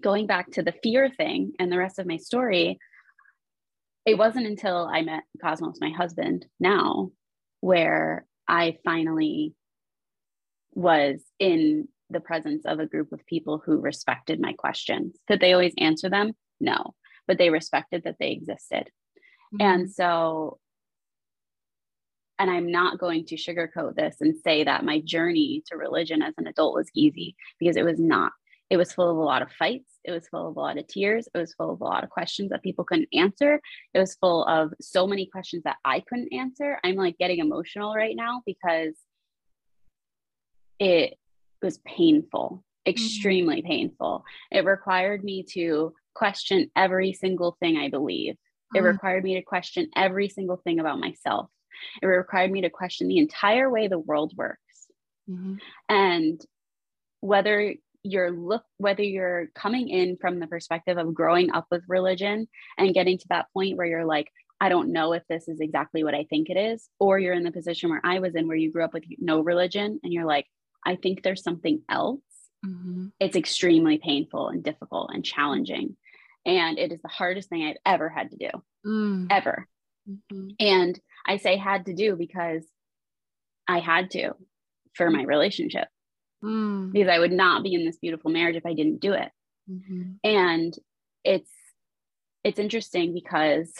going 0.00 0.26
back 0.26 0.50
to 0.50 0.62
the 0.62 0.74
fear 0.82 1.10
thing 1.10 1.52
and 1.58 1.70
the 1.70 1.78
rest 1.78 1.98
of 1.98 2.06
my 2.06 2.16
story 2.16 2.78
it 4.04 4.18
wasn't 4.18 4.46
until 4.46 4.88
I 4.92 5.02
met 5.02 5.24
Cosmos, 5.40 5.78
my 5.80 5.90
husband 5.90 6.46
now, 6.58 7.10
where 7.60 8.26
I 8.48 8.78
finally 8.84 9.54
was 10.74 11.22
in 11.38 11.88
the 12.10 12.20
presence 12.20 12.64
of 12.66 12.80
a 12.80 12.86
group 12.86 13.12
of 13.12 13.24
people 13.26 13.62
who 13.64 13.80
respected 13.80 14.40
my 14.40 14.52
questions. 14.54 15.16
Could 15.28 15.40
they 15.40 15.52
always 15.52 15.74
answer 15.78 16.10
them? 16.10 16.32
No, 16.60 16.94
but 17.28 17.38
they 17.38 17.50
respected 17.50 18.02
that 18.04 18.16
they 18.18 18.30
existed. 18.32 18.90
Mm-hmm. 19.54 19.60
And 19.60 19.90
so, 19.90 20.58
and 22.42 22.50
I'm 22.50 22.72
not 22.72 22.98
going 22.98 23.24
to 23.26 23.36
sugarcoat 23.36 23.94
this 23.94 24.16
and 24.20 24.34
say 24.42 24.64
that 24.64 24.84
my 24.84 24.98
journey 24.98 25.62
to 25.68 25.76
religion 25.76 26.22
as 26.22 26.34
an 26.38 26.48
adult 26.48 26.74
was 26.74 26.90
easy 26.92 27.36
because 27.60 27.76
it 27.76 27.84
was 27.84 28.00
not. 28.00 28.32
It 28.68 28.76
was 28.78 28.92
full 28.92 29.08
of 29.08 29.16
a 29.16 29.20
lot 29.20 29.42
of 29.42 29.52
fights. 29.52 29.92
It 30.02 30.10
was 30.10 30.26
full 30.26 30.48
of 30.48 30.56
a 30.56 30.60
lot 30.60 30.76
of 30.76 30.88
tears. 30.88 31.28
It 31.32 31.38
was 31.38 31.54
full 31.54 31.70
of 31.70 31.80
a 31.80 31.84
lot 31.84 32.02
of 32.02 32.10
questions 32.10 32.50
that 32.50 32.64
people 32.64 32.84
couldn't 32.84 33.10
answer. 33.12 33.60
It 33.94 33.98
was 34.00 34.16
full 34.16 34.44
of 34.46 34.74
so 34.80 35.06
many 35.06 35.26
questions 35.26 35.62
that 35.62 35.76
I 35.84 36.00
couldn't 36.00 36.32
answer. 36.32 36.80
I'm 36.82 36.96
like 36.96 37.16
getting 37.16 37.38
emotional 37.38 37.94
right 37.94 38.16
now 38.16 38.42
because 38.44 38.96
it 40.80 41.14
was 41.62 41.78
painful, 41.86 42.64
extremely 42.84 43.58
mm-hmm. 43.58 43.68
painful. 43.68 44.24
It 44.50 44.64
required 44.64 45.22
me 45.22 45.44
to 45.50 45.94
question 46.12 46.72
every 46.74 47.12
single 47.12 47.56
thing 47.60 47.76
I 47.76 47.88
believe. 47.88 48.34
It 48.74 48.78
mm-hmm. 48.78 48.86
required 48.86 49.22
me 49.22 49.36
to 49.36 49.42
question 49.42 49.90
every 49.94 50.28
single 50.28 50.56
thing 50.56 50.80
about 50.80 50.98
myself. 50.98 51.48
It 52.00 52.06
required 52.06 52.50
me 52.50 52.62
to 52.62 52.70
question 52.70 53.08
the 53.08 53.18
entire 53.18 53.70
way 53.70 53.88
the 53.88 53.98
world 53.98 54.32
works. 54.36 54.58
Mm-hmm. 55.28 55.56
And 55.88 56.40
whether 57.20 57.74
you're 58.02 58.32
look 58.32 58.64
whether 58.78 59.02
you're 59.02 59.48
coming 59.54 59.88
in 59.88 60.16
from 60.20 60.40
the 60.40 60.46
perspective 60.46 60.98
of 60.98 61.14
growing 61.14 61.52
up 61.52 61.66
with 61.70 61.82
religion 61.88 62.48
and 62.76 62.94
getting 62.94 63.16
to 63.16 63.26
that 63.28 63.46
point 63.54 63.76
where 63.76 63.86
you're 63.86 64.04
like 64.04 64.28
I 64.60 64.68
don't 64.68 64.92
know 64.92 65.12
if 65.12 65.22
this 65.28 65.48
is 65.48 65.60
exactly 65.60 66.04
what 66.04 66.14
I 66.14 66.24
think 66.24 66.48
it 66.50 66.56
is 66.56 66.88
or 66.98 67.18
you're 67.18 67.34
in 67.34 67.44
the 67.44 67.52
position 67.52 67.90
where 67.90 68.00
I 68.04 68.18
was 68.18 68.34
in 68.34 68.48
where 68.48 68.56
you 68.56 68.72
grew 68.72 68.84
up 68.84 68.92
with 68.92 69.04
no 69.18 69.40
religion 69.40 70.00
and 70.02 70.12
you're 70.12 70.26
like 70.26 70.46
I 70.84 70.96
think 70.96 71.22
there's 71.22 71.44
something 71.44 71.82
else 71.88 72.20
mm-hmm. 72.66 73.06
it's 73.20 73.36
extremely 73.36 73.98
painful 73.98 74.48
and 74.48 74.64
difficult 74.64 75.10
and 75.14 75.24
challenging 75.24 75.96
and 76.44 76.78
it 76.78 76.90
is 76.90 77.00
the 77.02 77.08
hardest 77.08 77.48
thing 77.48 77.64
I've 77.64 77.76
ever 77.86 78.08
had 78.08 78.32
to 78.32 78.36
do 78.36 78.50
mm. 78.84 79.26
ever 79.30 79.68
mm-hmm. 80.08 80.48
and 80.58 80.98
I 81.26 81.36
say 81.36 81.56
had 81.56 81.86
to 81.86 81.94
do 81.94 82.16
because 82.16 82.64
I 83.68 83.78
had 83.78 84.10
to 84.12 84.32
for 84.94 85.10
my 85.10 85.22
relationship 85.22 85.88
mm. 86.44 86.92
because 86.92 87.08
I 87.08 87.18
would 87.18 87.32
not 87.32 87.62
be 87.62 87.74
in 87.74 87.84
this 87.84 87.98
beautiful 87.98 88.30
marriage 88.30 88.56
if 88.56 88.66
I 88.66 88.74
didn't 88.74 89.00
do 89.00 89.12
it. 89.12 89.30
Mm-hmm. 89.70 90.12
And 90.24 90.74
it's 91.24 91.50
it's 92.44 92.58
interesting 92.58 93.14
because 93.14 93.72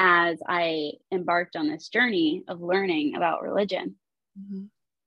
as 0.00 0.38
I 0.46 0.92
embarked 1.12 1.56
on 1.56 1.68
this 1.68 1.88
journey 1.88 2.42
of 2.48 2.60
learning 2.60 3.14
about 3.14 3.42
religion, 3.42 3.94
mm-hmm. 4.38 4.64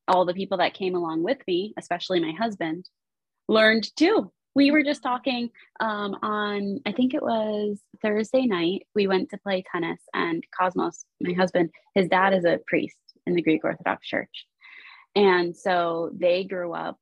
all 0.07 0.25
the 0.25 0.33
people 0.33 0.59
that 0.59 0.73
came 0.73 0.95
along 0.95 1.23
with 1.23 1.39
me, 1.45 1.73
especially 1.77 2.19
my 2.21 2.31
husband, 2.31 2.85
learned 3.49 3.93
too. 3.95 4.31
We 4.57 4.71
were 4.71 4.81
just 4.81 5.03
talking 5.03 5.51
um, 5.79 6.17
on, 6.23 6.79
I 6.87 6.91
think 6.91 7.13
it 7.13 7.21
was 7.21 7.79
Thursday 8.01 8.47
night. 8.47 8.87
We 8.95 9.05
went 9.05 9.29
to 9.29 9.37
play 9.37 9.63
tennis, 9.71 10.01
and 10.15 10.43
Cosmos, 10.59 11.05
my 11.21 11.33
husband, 11.33 11.69
his 11.93 12.07
dad 12.07 12.33
is 12.33 12.43
a 12.43 12.57
priest 12.65 12.97
in 13.27 13.35
the 13.35 13.43
Greek 13.43 13.63
Orthodox 13.63 14.07
Church. 14.07 14.47
And 15.15 15.55
so 15.55 16.09
they 16.17 16.43
grew 16.43 16.73
up 16.73 16.97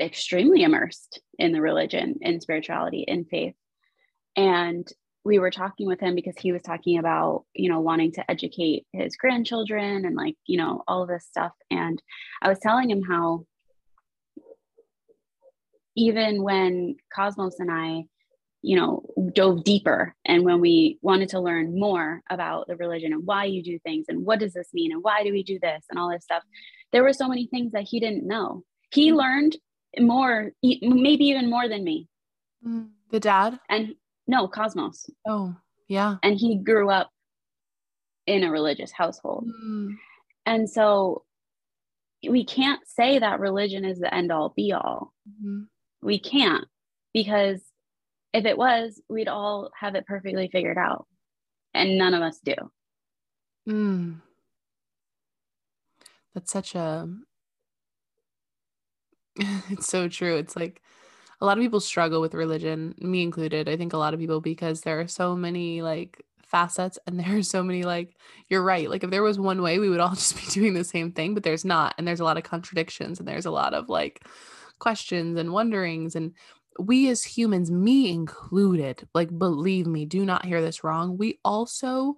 extremely 0.00 0.62
immersed 0.62 1.20
in 1.40 1.50
the 1.50 1.60
religion, 1.60 2.18
in 2.20 2.40
spirituality, 2.40 3.00
in 3.00 3.24
faith. 3.24 3.56
And 4.36 4.86
we 5.24 5.40
were 5.40 5.50
talking 5.50 5.88
with 5.88 5.98
him 5.98 6.14
because 6.14 6.36
he 6.38 6.52
was 6.52 6.62
talking 6.62 6.98
about, 6.98 7.46
you 7.52 7.68
know, 7.68 7.80
wanting 7.80 8.12
to 8.12 8.30
educate 8.30 8.86
his 8.92 9.16
grandchildren 9.16 10.04
and 10.04 10.14
like, 10.14 10.36
you 10.46 10.58
know, 10.58 10.84
all 10.86 11.02
of 11.02 11.08
this 11.08 11.26
stuff. 11.26 11.50
And 11.72 12.00
I 12.40 12.48
was 12.48 12.60
telling 12.60 12.90
him 12.90 13.02
how 13.02 13.44
even 15.96 16.42
when 16.42 16.96
Cosmos 17.14 17.60
and 17.60 17.70
I, 17.70 18.04
you 18.62 18.76
know, 18.76 19.02
dove 19.32 19.64
deeper 19.64 20.14
and 20.24 20.44
when 20.44 20.60
we 20.60 20.98
wanted 21.02 21.28
to 21.30 21.40
learn 21.40 21.78
more 21.78 22.22
about 22.30 22.66
the 22.66 22.76
religion 22.76 23.12
and 23.12 23.26
why 23.26 23.44
you 23.44 23.62
do 23.62 23.78
things 23.80 24.06
and 24.08 24.24
what 24.24 24.38
does 24.38 24.54
this 24.54 24.68
mean 24.72 24.92
and 24.92 25.02
why 25.02 25.22
do 25.22 25.32
we 25.32 25.42
do 25.42 25.58
this 25.60 25.84
and 25.90 25.98
all 25.98 26.10
this 26.10 26.24
stuff 26.24 26.42
there 26.92 27.02
were 27.02 27.12
so 27.12 27.28
many 27.28 27.46
things 27.46 27.72
that 27.72 27.82
he 27.82 28.00
didn't 28.00 28.26
know 28.26 28.62
he 28.90 29.10
mm. 29.10 29.16
learned 29.16 29.56
more 29.98 30.52
maybe 30.62 31.26
even 31.26 31.50
more 31.50 31.68
than 31.68 31.84
me 31.84 32.08
mm. 32.66 32.88
the 33.10 33.20
dad 33.20 33.58
and 33.68 33.94
no 34.26 34.48
cosmos 34.48 35.10
oh 35.26 35.54
yeah 35.88 36.16
and 36.22 36.38
he 36.38 36.56
grew 36.56 36.88
up 36.88 37.10
in 38.26 38.44
a 38.44 38.50
religious 38.50 38.92
household 38.92 39.46
mm. 39.64 39.94
and 40.46 40.70
so 40.70 41.24
we 42.28 42.44
can't 42.44 42.80
say 42.86 43.18
that 43.18 43.40
religion 43.40 43.84
is 43.84 43.98
the 43.98 44.12
end 44.14 44.32
all 44.32 44.52
be 44.56 44.72
all 44.72 45.12
mm-hmm. 45.28 45.62
We 46.04 46.18
can't 46.18 46.66
because 47.12 47.60
if 48.32 48.44
it 48.44 48.58
was, 48.58 49.00
we'd 49.08 49.28
all 49.28 49.70
have 49.78 49.94
it 49.94 50.06
perfectly 50.06 50.48
figured 50.52 50.78
out. 50.78 51.06
And 51.72 51.98
none 51.98 52.14
of 52.14 52.22
us 52.22 52.38
do. 52.44 52.54
Mm. 53.68 54.20
That's 56.34 56.52
such 56.52 56.74
a 56.74 57.08
it's 59.36 59.86
so 59.86 60.08
true. 60.08 60.36
It's 60.36 60.54
like 60.54 60.82
a 61.40 61.46
lot 61.46 61.58
of 61.58 61.62
people 61.62 61.80
struggle 61.80 62.20
with 62.20 62.34
religion, 62.34 62.94
me 62.98 63.22
included. 63.22 63.68
I 63.68 63.76
think 63.76 63.92
a 63.92 63.98
lot 63.98 64.14
of 64.14 64.20
people 64.20 64.40
because 64.40 64.82
there 64.82 65.00
are 65.00 65.08
so 65.08 65.34
many 65.34 65.82
like 65.82 66.24
facets 66.46 66.98
and 67.06 67.18
there 67.20 67.36
are 67.36 67.42
so 67.42 67.62
many 67.62 67.82
like 67.82 68.16
you're 68.48 68.62
right. 68.62 68.90
Like 68.90 69.04
if 69.04 69.10
there 69.10 69.22
was 69.22 69.38
one 69.38 69.62
way, 69.62 69.78
we 69.78 69.88
would 69.88 70.00
all 70.00 70.10
just 70.14 70.36
be 70.36 70.46
doing 70.52 70.74
the 70.74 70.84
same 70.84 71.12
thing, 71.12 71.34
but 71.34 71.42
there's 71.42 71.64
not. 71.64 71.94
And 71.98 72.06
there's 72.06 72.20
a 72.20 72.24
lot 72.24 72.36
of 72.36 72.44
contradictions 72.44 73.18
and 73.18 73.26
there's 73.26 73.46
a 73.46 73.50
lot 73.50 73.74
of 73.74 73.88
like 73.88 74.24
questions 74.78 75.38
and 75.38 75.52
wonderings 75.52 76.16
and 76.16 76.32
we 76.78 77.08
as 77.08 77.22
humans, 77.22 77.70
me 77.70 78.10
included, 78.10 79.06
like 79.14 79.36
believe 79.38 79.86
me, 79.86 80.06
do 80.06 80.24
not 80.24 80.44
hear 80.44 80.60
this 80.60 80.82
wrong. 80.82 81.16
We 81.16 81.38
also 81.44 82.16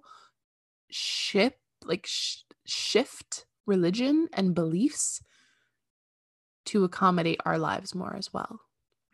ship 0.89 1.59
like 1.83 2.05
sh- 2.07 2.41
shift 2.65 3.45
religion 3.65 4.29
and 4.33 4.55
beliefs 4.55 5.21
to 6.65 6.83
accommodate 6.83 7.41
our 7.45 7.57
lives 7.57 7.95
more 7.95 8.15
as 8.15 8.33
well. 8.33 8.61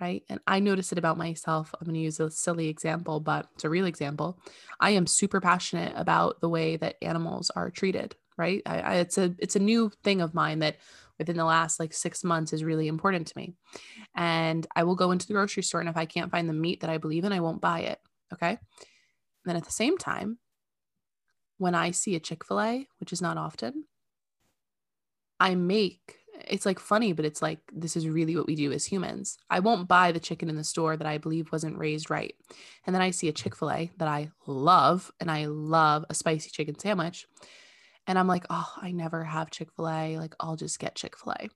Right. 0.02 0.24
And 0.28 0.40
I 0.48 0.60
notice 0.60 0.92
it 0.92 0.98
about 0.98 1.18
myself. 1.18 1.74
I'm 1.80 1.86
going 1.86 1.94
to 1.94 2.02
use 2.02 2.20
a 2.20 2.30
silly 2.30 2.68
example, 2.68 3.20
but 3.20 3.48
it's 3.54 3.64
a 3.64 3.70
real 3.70 3.86
example. 3.86 4.38
I 4.80 4.92
am 4.92 5.08
super 5.08 5.40
passionate 5.40 5.94
about 5.96 6.42
the 6.42 6.50
way 6.50 6.76
that 6.78 6.98
animals 7.02 7.52
are 7.56 7.70
treated. 7.70 8.16
Right. 8.36 8.64
I, 8.66 8.80
I, 8.80 8.94
it's 8.96 9.18
a 9.20 9.36
it's 9.38 9.56
a 9.56 9.60
new 9.60 9.92
thing 10.04 10.20
of 10.20 10.34
mine 10.34 10.60
that 10.60 10.78
within 11.17 11.38
the 11.38 11.46
last 11.46 11.79
like 11.79 11.93
six 11.93 12.24
months 12.24 12.53
is 12.53 12.63
really 12.63 12.88
important 12.88 13.27
to 13.27 13.38
me. 13.38 13.53
And 14.15 14.65
I 14.75 14.84
will 14.84 14.96
go 14.96 15.12
into 15.12 15.27
the 15.27 15.34
grocery 15.34 15.63
store, 15.63 15.79
and 15.79 15.89
if 15.89 15.98
I 15.98 16.05
can't 16.05 16.32
find 16.32 16.48
the 16.48 16.53
meat 16.53 16.82
that 16.82 16.89
I 16.89 16.98
believe 16.98 17.24
in, 17.24 17.32
I 17.32 17.39
won't 17.39 17.62
buy 17.62 17.82
it. 17.82 18.00
Okay. 18.34 18.50
And 18.50 18.60
then 19.46 19.55
at 19.55 19.65
the 19.65 19.72
same 19.72 19.98
time, 19.98 20.39
when 21.58 21.75
I 21.75 21.91
see 21.91 22.15
a 22.15 22.20
Chick 22.20 22.46
fil 22.46 22.62
A, 22.62 22.88
which 23.00 23.13
is 23.13 23.22
not 23.22 23.38
often, 23.38 23.86
I 25.39 25.55
make 25.55 26.20
it's 26.48 26.65
like 26.65 26.79
funny, 26.79 27.13
but 27.13 27.25
it's 27.25 27.41
like 27.41 27.60
this 27.72 27.96
is 27.96 28.08
really 28.08 28.36
what 28.36 28.48
we 28.48 28.55
do 28.55 28.72
as 28.72 28.86
humans. 28.86 29.38
I 29.50 29.60
won't 29.60 29.88
buy 29.88 30.12
the 30.12 30.20
chicken 30.20 30.50
in 30.50 30.55
the 30.55 30.63
store 30.63 30.98
that 30.98 31.08
I 31.08 31.17
believe 31.17 31.51
wasn't 31.51 31.77
raised 31.77 32.10
right. 32.10 32.36
And 32.86 32.93
then 32.93 33.01
I 33.01 33.12
see 33.12 33.27
a 33.27 33.34
Chick 33.34 33.55
fil 33.55 33.72
A 33.72 33.91
that 33.98 34.08
I 34.08 34.32
love, 34.48 35.12
and 35.20 35.29
I 35.29 35.46
love 35.46 36.05
a 36.10 36.13
spicy 36.13 36.50
chicken 36.50 36.77
sandwich. 36.77 37.27
And 38.07 38.19
I'm 38.19 38.27
like, 38.27 38.45
oh, 38.50 38.72
I 38.81 38.91
never 38.91 39.24
have 39.24 39.51
Chick 39.51 39.69
fil 39.75 39.88
A. 39.88 40.17
Like, 40.17 40.36
I'll 40.39 40.55
just 40.55 40.79
get 40.79 40.95
Chick 40.95 41.17
fil 41.17 41.33
A. 41.33 41.50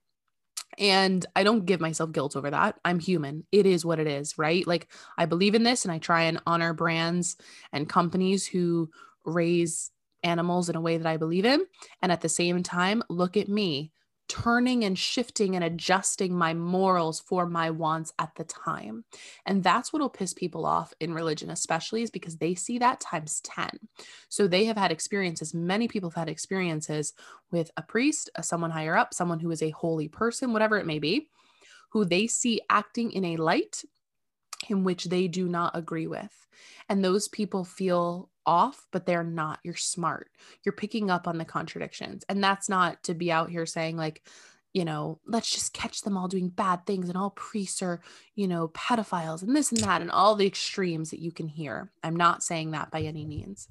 And 0.78 1.24
I 1.34 1.42
don't 1.42 1.66
give 1.66 1.80
myself 1.80 2.12
guilt 2.12 2.36
over 2.36 2.50
that. 2.50 2.76
I'm 2.84 3.00
human. 3.00 3.44
It 3.50 3.66
is 3.66 3.84
what 3.84 3.98
it 3.98 4.06
is, 4.06 4.38
right? 4.38 4.66
Like, 4.66 4.88
I 5.16 5.26
believe 5.26 5.54
in 5.54 5.62
this 5.62 5.84
and 5.84 5.92
I 5.92 5.98
try 5.98 6.24
and 6.24 6.40
honor 6.46 6.72
brands 6.72 7.36
and 7.72 7.88
companies 7.88 8.46
who 8.46 8.90
raise 9.24 9.90
animals 10.22 10.68
in 10.68 10.76
a 10.76 10.80
way 10.80 10.96
that 10.96 11.06
I 11.06 11.16
believe 11.16 11.44
in. 11.44 11.64
And 12.02 12.12
at 12.12 12.20
the 12.20 12.28
same 12.28 12.62
time, 12.62 13.02
look 13.08 13.36
at 13.36 13.48
me 13.48 13.92
turning 14.28 14.84
and 14.84 14.98
shifting 14.98 15.54
and 15.54 15.64
adjusting 15.64 16.34
my 16.34 16.54
morals 16.54 17.18
for 17.18 17.46
my 17.46 17.70
wants 17.70 18.12
at 18.18 18.34
the 18.36 18.44
time. 18.44 19.04
And 19.46 19.62
that's 19.62 19.92
what'll 19.92 20.08
piss 20.08 20.34
people 20.34 20.66
off 20.66 20.92
in 21.00 21.14
religion, 21.14 21.50
especially 21.50 22.02
is 22.02 22.10
because 22.10 22.36
they 22.36 22.54
see 22.54 22.78
that 22.78 23.00
times 23.00 23.40
10. 23.40 23.70
So 24.28 24.46
they 24.46 24.66
have 24.66 24.76
had 24.76 24.92
experiences, 24.92 25.54
many 25.54 25.88
people 25.88 26.10
have 26.10 26.18
had 26.18 26.28
experiences 26.28 27.14
with 27.50 27.70
a 27.76 27.82
priest, 27.82 28.30
someone 28.42 28.70
higher 28.70 28.96
up, 28.96 29.14
someone 29.14 29.40
who 29.40 29.50
is 29.50 29.62
a 29.62 29.70
holy 29.70 30.08
person, 30.08 30.52
whatever 30.52 30.76
it 30.76 30.86
may 30.86 30.98
be, 30.98 31.30
who 31.90 32.04
they 32.04 32.26
see 32.26 32.60
acting 32.68 33.10
in 33.12 33.24
a 33.24 33.36
light 33.36 33.82
in 34.68 34.84
which 34.84 35.04
they 35.04 35.28
do 35.28 35.48
not 35.48 35.76
agree 35.76 36.06
with. 36.06 36.46
And 36.88 37.04
those 37.04 37.28
people 37.28 37.64
feel 37.64 38.28
off, 38.48 38.86
but 38.90 39.04
they're 39.04 39.22
not. 39.22 39.60
You're 39.62 39.76
smart. 39.76 40.30
You're 40.64 40.72
picking 40.72 41.10
up 41.10 41.28
on 41.28 41.36
the 41.36 41.44
contradictions. 41.44 42.24
And 42.30 42.42
that's 42.42 42.66
not 42.66 43.02
to 43.02 43.12
be 43.12 43.30
out 43.30 43.50
here 43.50 43.66
saying, 43.66 43.98
like, 43.98 44.22
you 44.72 44.86
know, 44.86 45.20
let's 45.26 45.50
just 45.50 45.74
catch 45.74 46.00
them 46.00 46.16
all 46.16 46.28
doing 46.28 46.48
bad 46.48 46.86
things 46.86 47.08
and 47.08 47.18
all 47.18 47.30
priests 47.30 47.82
are, 47.82 48.00
you 48.34 48.48
know, 48.48 48.68
pedophiles 48.68 49.42
and 49.42 49.54
this 49.54 49.70
and 49.70 49.82
that 49.82 50.00
and 50.00 50.10
all 50.10 50.34
the 50.34 50.46
extremes 50.46 51.10
that 51.10 51.20
you 51.20 51.30
can 51.30 51.46
hear. 51.46 51.90
I'm 52.02 52.16
not 52.16 52.42
saying 52.42 52.70
that 52.70 52.90
by 52.90 53.02
any 53.02 53.26
means. 53.26 53.68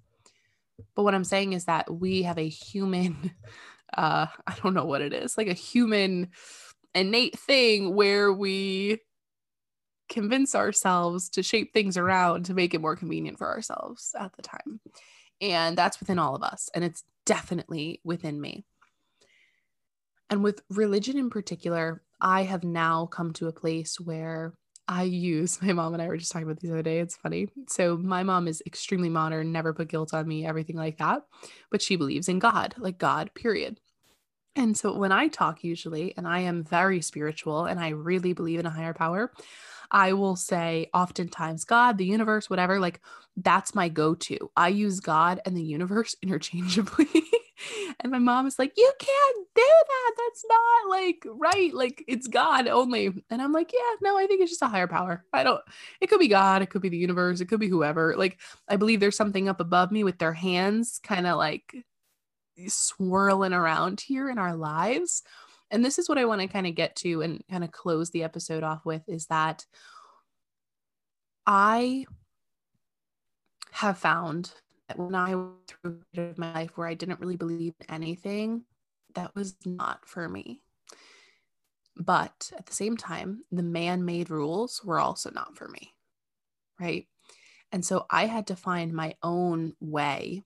But 0.96 1.04
what 1.04 1.16
I'm 1.16 1.24
saying 1.24 1.54
is 1.54 1.66
that 1.66 1.92
we 1.92 2.24
have 2.24 2.38
a 2.38 2.48
human, 2.48 3.32
uh, 3.98 4.28
I 4.46 4.56
don't 4.62 4.76
know 4.76 4.86
what 4.86 5.02
it 5.02 5.12
is, 5.12 5.38
like 5.40 5.48
a 5.48 5.54
human 5.54 6.30
innate 6.94 7.40
thing 7.40 7.96
where 7.96 8.32
we 8.32 9.00
convince 10.10 10.56
ourselves 10.56 11.30
to 11.30 11.44
shape 11.44 11.74
things 11.74 11.98
around 11.98 12.46
to 12.46 12.54
make 12.54 12.74
it 12.74 12.82
more 12.82 12.96
convenient 12.96 13.38
for 13.38 13.48
ourselves 13.48 14.16
at 14.20 14.34
the 14.36 14.42
time. 14.42 14.80
And 15.42 15.78
that's 15.78 16.00
within 16.00 16.20
all 16.20 16.36
of 16.36 16.44
us. 16.44 16.70
And 16.74 16.84
it's 16.84 17.04
definitely 17.26 18.02
within 18.04 18.40
me. 18.40 18.66
And 20.30 20.44
with 20.44 20.62
religion 20.70 21.18
in 21.18 21.30
particular, 21.30 22.02
I 22.20 22.44
have 22.44 22.64
now 22.64 23.06
come 23.06 23.34
to 23.34 23.48
a 23.48 23.54
place 23.54 24.00
where 24.00 24.54
I 24.88 25.04
use 25.04 25.62
my 25.62 25.74
mom 25.74 25.94
and 25.94 26.02
I 26.02 26.08
were 26.08 26.18
just 26.18 26.32
talking 26.32 26.48
about 26.48 26.60
these 26.60 26.72
other 26.72 26.82
day. 26.82 27.00
It's 27.00 27.16
funny. 27.16 27.50
So 27.68 27.98
my 27.98 28.24
mom 28.24 28.48
is 28.48 28.64
extremely 28.66 29.10
modern, 29.10 29.52
never 29.52 29.74
put 29.74 29.90
guilt 29.90 30.14
on 30.14 30.28
me, 30.28 30.46
everything 30.46 30.78
like 30.78 30.98
that. 30.98 31.24
But 31.70 31.82
she 31.82 31.96
believes 31.96 32.30
in 32.30 32.40
God, 32.40 32.76
like 32.78 32.98
God, 32.98 33.32
period. 33.36 33.80
And 34.56 34.76
so 34.76 34.98
when 34.98 35.12
I 35.12 35.28
talk 35.28 35.64
usually, 35.64 36.18
and 36.18 36.28
I 36.28 36.40
am 36.40 36.64
very 36.64 37.02
spiritual 37.02 37.66
and 37.66 37.80
I 37.80 37.90
really 37.90 38.34
believe 38.34 38.60
in 38.60 38.66
a 38.66 38.72
higher 38.72 38.94
power, 38.94 39.32
I 39.92 40.14
will 40.14 40.36
say 40.36 40.90
oftentimes 40.94 41.66
God, 41.66 41.98
the 41.98 42.06
universe, 42.06 42.50
whatever, 42.50 42.80
like 42.80 43.02
that's 43.36 43.76
my 43.76 43.90
go 43.90 44.16
to. 44.16 44.52
I 44.56 44.70
use 44.70 45.00
God 45.00 45.42
and 45.46 45.56
the 45.56 45.64
universe 45.64 46.16
interchangeably. 46.22 47.08
and 48.00 48.12
my 48.12 48.20
mom 48.20 48.48
is 48.48 48.60
like, 48.60 48.74
You 48.76 48.92
can't 49.00 49.48
do 49.56 49.62
that. 49.62 50.12
That's 50.18 50.46
not 50.50 50.90
like 50.90 51.26
right. 51.26 51.74
Like 51.74 52.04
it's 52.08 52.28
God 52.28 52.68
only. 52.68 53.14
And 53.30 53.42
I'm 53.42 53.52
like, 53.52 53.72
Yeah, 53.74 53.96
no, 54.02 54.18
I 54.18 54.28
think 54.28 54.42
it's 54.42 54.52
just 54.52 54.62
a 54.62 54.68
higher 54.68 54.88
power. 54.88 55.24
I 55.34 55.44
don't, 55.44 55.62
it 56.02 56.08
could 56.08 56.20
be 56.20 56.28
God, 56.28 56.62
it 56.62 56.70
could 56.70 56.82
be 56.82 56.90
the 56.90 56.98
universe, 56.98 57.42
it 57.42 57.46
could 57.48 57.60
be 57.60 57.70
whoever. 57.70 58.16
Like 58.18 58.40
I 58.68 58.76
believe 58.76 59.00
there's 59.00 59.18
something 59.18 59.48
up 59.50 59.60
above 59.60 59.92
me 59.92 60.04
with 60.04 60.18
their 60.18 60.34
hands 60.34 61.00
kind 61.04 61.28
of 61.28 61.38
like 61.38 61.76
swirling 62.68 63.54
around 63.54 64.02
here 64.02 64.30
in 64.30 64.38
our 64.40 64.56
lives 64.56 65.24
and 65.72 65.84
this 65.84 66.00
is 66.00 66.08
what 66.08 66.18
I 66.18 66.26
want 66.26 66.42
to 66.42 66.48
kind 66.48 66.68
of 66.68 66.76
get 66.76 66.96
to 66.98 67.22
and 67.22 67.44
kind 67.50 67.64
of 67.64 67.72
close 67.72 68.10
the 68.10 68.24
episode 68.24 68.64
off 68.64 68.86
with 68.86 69.04
is 69.08 69.26
that 69.28 69.66
I 71.46 72.06
have 73.72 73.98
found 73.98 74.52
that 74.88 74.98
when 74.98 75.16
I 75.16 75.36
went 75.36 75.74
through 76.14 76.34
my 76.38 76.54
life 76.54 76.72
where 76.76 76.88
I 76.88 76.94
didn't 76.94 77.20
really 77.20 77.36
believe 77.36 77.74
anything, 77.90 78.64
that 79.16 79.36
was 79.36 79.56
not 79.66 80.08
for 80.08 80.28
me. 80.28 80.62
But 81.96 82.52
at 82.58 82.66
the 82.66 82.74
same 82.74 82.96
time, 82.96 83.44
the 83.52 83.64
man 83.64 84.06
made 84.06 84.30
rules 84.30 84.82
were 84.84 85.00
also 85.00 85.32
not 85.32 85.58
for 85.58 85.68
me. 85.68 85.94
Right. 86.80 87.08
And 87.72 87.84
so 87.86 88.06
I 88.10 88.28
had 88.28 88.48
to 88.48 88.56
find 88.56 88.94
my 88.94 89.16
own 89.24 89.74
way 89.80 90.44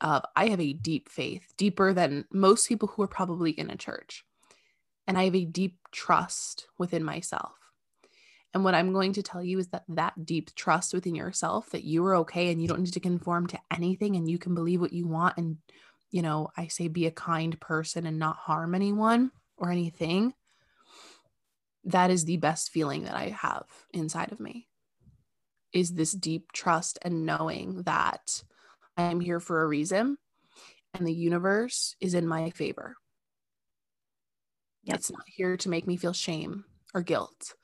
of, 0.00 0.24
I 0.34 0.48
have 0.48 0.60
a 0.60 0.72
deep 0.72 1.08
faith, 1.08 1.52
deeper 1.56 1.92
than 1.92 2.24
most 2.32 2.68
people 2.68 2.88
who 2.88 3.02
are 3.02 3.08
probably 3.08 3.50
in 3.50 3.70
a 3.70 3.76
church 3.76 4.24
and 5.06 5.18
I 5.18 5.24
have 5.24 5.34
a 5.34 5.44
deep 5.44 5.78
trust 5.90 6.66
within 6.78 7.04
myself. 7.04 7.52
And 8.54 8.64
what 8.64 8.74
I'm 8.74 8.92
going 8.92 9.14
to 9.14 9.22
tell 9.22 9.42
you 9.42 9.58
is 9.58 9.68
that 9.68 9.84
that 9.88 10.26
deep 10.26 10.54
trust 10.54 10.92
within 10.92 11.14
yourself 11.14 11.70
that 11.70 11.84
you 11.84 12.04
are 12.06 12.16
okay 12.16 12.50
and 12.50 12.60
you 12.60 12.68
don't 12.68 12.82
need 12.82 12.92
to 12.92 13.00
conform 13.00 13.46
to 13.48 13.58
anything 13.70 14.16
and 14.16 14.30
you 14.30 14.38
can 14.38 14.54
believe 14.54 14.80
what 14.80 14.92
you 14.92 15.06
want 15.06 15.36
and 15.38 15.58
you 16.10 16.20
know, 16.20 16.50
I 16.58 16.66
say 16.66 16.88
be 16.88 17.06
a 17.06 17.10
kind 17.10 17.58
person 17.58 18.04
and 18.04 18.18
not 18.18 18.36
harm 18.36 18.74
anyone 18.74 19.30
or 19.56 19.70
anything. 19.70 20.34
That 21.84 22.10
is 22.10 22.26
the 22.26 22.36
best 22.36 22.70
feeling 22.70 23.04
that 23.04 23.16
I 23.16 23.30
have 23.30 23.64
inside 23.94 24.30
of 24.30 24.38
me. 24.38 24.68
Is 25.72 25.94
this 25.94 26.12
deep 26.12 26.52
trust 26.52 26.98
and 27.00 27.24
knowing 27.24 27.84
that 27.84 28.42
I 28.96 29.04
am 29.04 29.20
here 29.20 29.40
for 29.40 29.62
a 29.62 29.66
reason 29.66 30.18
and 30.94 31.06
the 31.06 31.14
universe 31.14 31.96
is 32.00 32.14
in 32.14 32.26
my 32.26 32.50
favor. 32.50 32.96
Yep. 34.84 34.96
It's 34.96 35.10
not 35.10 35.24
here 35.26 35.56
to 35.56 35.68
make 35.68 35.86
me 35.86 35.96
feel 35.96 36.12
shame 36.12 36.64
or 36.94 37.02
guilt. 37.02 37.54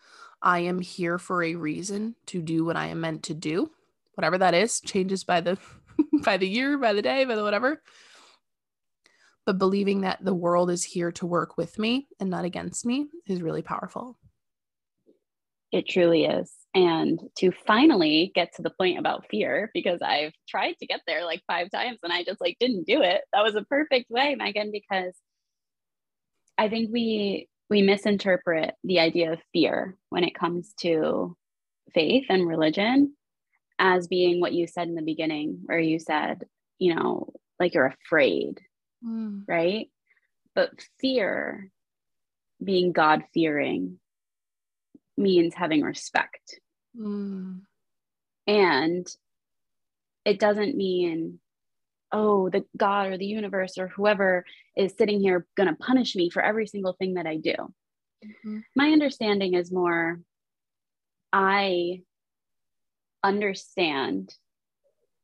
I 0.40 0.60
am 0.60 0.78
here 0.80 1.18
for 1.18 1.42
a 1.42 1.56
reason 1.56 2.14
to 2.26 2.40
do 2.40 2.64
what 2.64 2.76
I 2.76 2.86
am 2.86 3.00
meant 3.00 3.24
to 3.24 3.34
do, 3.34 3.70
whatever 4.14 4.38
that 4.38 4.54
is, 4.54 4.80
changes 4.80 5.24
by 5.24 5.40
the 5.40 5.58
by 6.24 6.36
the 6.36 6.48
year, 6.48 6.78
by 6.78 6.92
the 6.92 7.02
day, 7.02 7.24
by 7.24 7.34
the 7.34 7.42
whatever. 7.42 7.82
But 9.44 9.58
believing 9.58 10.02
that 10.02 10.24
the 10.24 10.34
world 10.34 10.70
is 10.70 10.84
here 10.84 11.10
to 11.12 11.26
work 11.26 11.56
with 11.56 11.78
me 11.78 12.06
and 12.20 12.30
not 12.30 12.44
against 12.44 12.84
me 12.86 13.08
is 13.26 13.42
really 13.42 13.62
powerful. 13.62 14.18
It 15.72 15.88
truly 15.88 16.24
is. 16.24 16.52
And 16.74 17.18
to 17.38 17.50
finally 17.66 18.30
get 18.34 18.54
to 18.56 18.62
the 18.62 18.70
point 18.70 18.98
about 18.98 19.26
fear, 19.30 19.70
because 19.74 20.00
I've 20.02 20.32
tried 20.48 20.74
to 20.78 20.86
get 20.86 21.00
there 21.06 21.24
like 21.24 21.42
five 21.46 21.70
times 21.70 21.98
and 22.02 22.12
I 22.12 22.24
just 22.24 22.40
like 22.40 22.56
didn't 22.60 22.86
do 22.86 23.02
it. 23.02 23.22
That 23.32 23.42
was 23.42 23.54
a 23.54 23.62
perfect 23.62 24.10
way, 24.10 24.34
Megan, 24.34 24.70
because 24.70 25.14
I 26.58 26.68
think 26.68 26.90
we 26.92 27.48
we 27.70 27.82
misinterpret 27.82 28.74
the 28.82 28.98
idea 29.00 29.32
of 29.32 29.40
fear 29.52 29.96
when 30.10 30.24
it 30.24 30.34
comes 30.34 30.74
to 30.80 31.36
faith 31.94 32.26
and 32.28 32.46
religion 32.46 33.14
as 33.78 34.08
being 34.08 34.40
what 34.40 34.52
you 34.52 34.66
said 34.66 34.88
in 34.88 34.94
the 34.94 35.02
beginning, 35.02 35.60
where 35.66 35.78
you 35.78 35.98
said, 35.98 36.44
you 36.78 36.94
know, 36.94 37.32
like 37.60 37.74
you're 37.74 37.94
afraid, 38.04 38.60
mm. 39.04 39.42
right? 39.46 39.88
But 40.54 40.70
fear, 41.00 41.70
being 42.62 42.92
God 42.92 43.22
fearing, 43.32 44.00
means 45.16 45.54
having 45.54 45.82
respect. 45.82 46.58
Mm. 46.98 47.60
And 48.46 49.06
it 50.24 50.40
doesn't 50.40 50.76
mean, 50.76 51.38
oh, 52.12 52.48
the 52.48 52.64
God 52.76 53.08
or 53.08 53.18
the 53.18 53.26
universe 53.26 53.78
or 53.78 53.88
whoever 53.88 54.44
is 54.76 54.94
sitting 54.96 55.20
here 55.20 55.46
going 55.56 55.68
to 55.68 55.76
punish 55.76 56.16
me 56.16 56.30
for 56.30 56.42
every 56.42 56.66
single 56.66 56.94
thing 56.94 57.14
that 57.14 57.26
I 57.26 57.36
do. 57.36 57.54
Mm-hmm. 58.24 58.58
My 58.74 58.90
understanding 58.90 59.54
is 59.54 59.72
more, 59.72 60.20
I 61.32 62.02
understand 63.22 64.34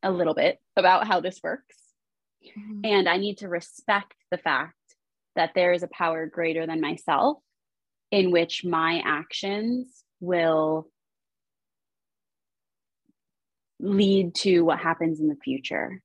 a 0.03 0.11
little 0.11 0.35
bit 0.35 0.59
about 0.77 1.07
how 1.07 1.21
this 1.21 1.41
works. 1.43 1.77
Mm-hmm. 2.45 2.81
And 2.85 3.09
I 3.09 3.17
need 3.17 3.39
to 3.39 3.49
respect 3.49 4.15
the 4.31 4.39
fact 4.39 4.75
that 5.37 5.53
there 5.55 5.73
is 5.73 5.83
a 5.83 5.89
power 5.89 6.27
greater 6.27 6.67
than 6.67 6.81
myself 6.81 7.39
in 8.11 8.31
which 8.31 8.65
my 8.65 9.03
actions 9.05 10.05
will 10.21 10.89
lead 13.81 14.35
to 14.35 14.61
what 14.61 14.79
happens 14.79 15.21
in 15.21 15.29
the 15.29 15.37
future 15.37 16.01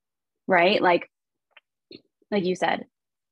right? 0.50 0.82
Like 0.82 1.10
like 2.32 2.44
you 2.44 2.56
said 2.56 2.86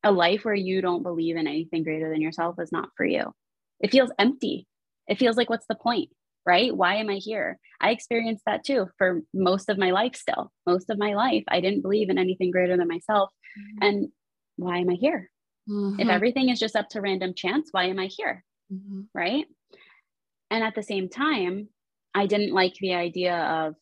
a 0.04 0.12
life 0.12 0.46
where 0.46 0.56
you 0.56 0.82
don't 0.82 1.04
believe 1.04 1.36
in 1.36 1.48
anything 1.48 1.84
greater 1.84 2.10
than 2.10 2.22
yourself 2.22 2.56
is 2.60 2.72
not 2.72 2.90
for 2.96 3.06
you. 3.06 3.34
It 3.80 3.92
feels 3.92 4.12
empty. 4.18 4.68
It 5.08 5.18
feels 5.18 5.36
like 5.36 5.50
what's 5.50 5.68
the 5.68 5.76
point 5.76 6.10
right? 6.46 6.74
Why 6.74 6.96
am 6.96 7.10
i 7.10 7.16
here? 7.16 7.60
I 7.82 7.90
experienced 7.90 8.44
that 8.46 8.64
too 8.64 8.88
for 8.98 9.22
most 9.34 9.70
of 9.70 9.78
my 9.78 9.92
life 9.92 10.16
still. 10.16 10.50
Most 10.66 10.90
of 10.90 10.98
my 10.98 11.14
life 11.14 11.44
i 11.50 11.60
didn't 11.60 11.82
believe 11.82 12.10
in 12.10 12.18
anything 12.18 12.52
greater 12.52 12.78
than 12.78 12.88
myself. 12.88 13.30
Mm-hmm. 13.58 13.86
and 13.88 14.08
why 14.56 14.78
am 14.78 14.90
i 14.90 14.94
here? 14.94 15.30
Mm-hmm. 15.70 16.00
if 16.00 16.08
everything 16.08 16.48
is 16.48 16.60
just 16.60 16.78
up 16.78 16.88
to 16.90 17.02
random 17.02 17.34
chance 17.36 17.70
why 17.72 17.86
am 17.86 18.00
i 18.00 18.06
here? 18.06 18.46
Mm-hmm. 18.72 19.02
right? 19.14 19.46
And 20.50 20.64
at 20.64 20.76
the 20.76 20.84
same 20.84 21.10
time 21.10 21.68
i 22.16 22.26
didn't 22.28 22.54
like 22.54 22.76
the 22.76 22.94
idea 22.94 23.36
of 23.36 23.76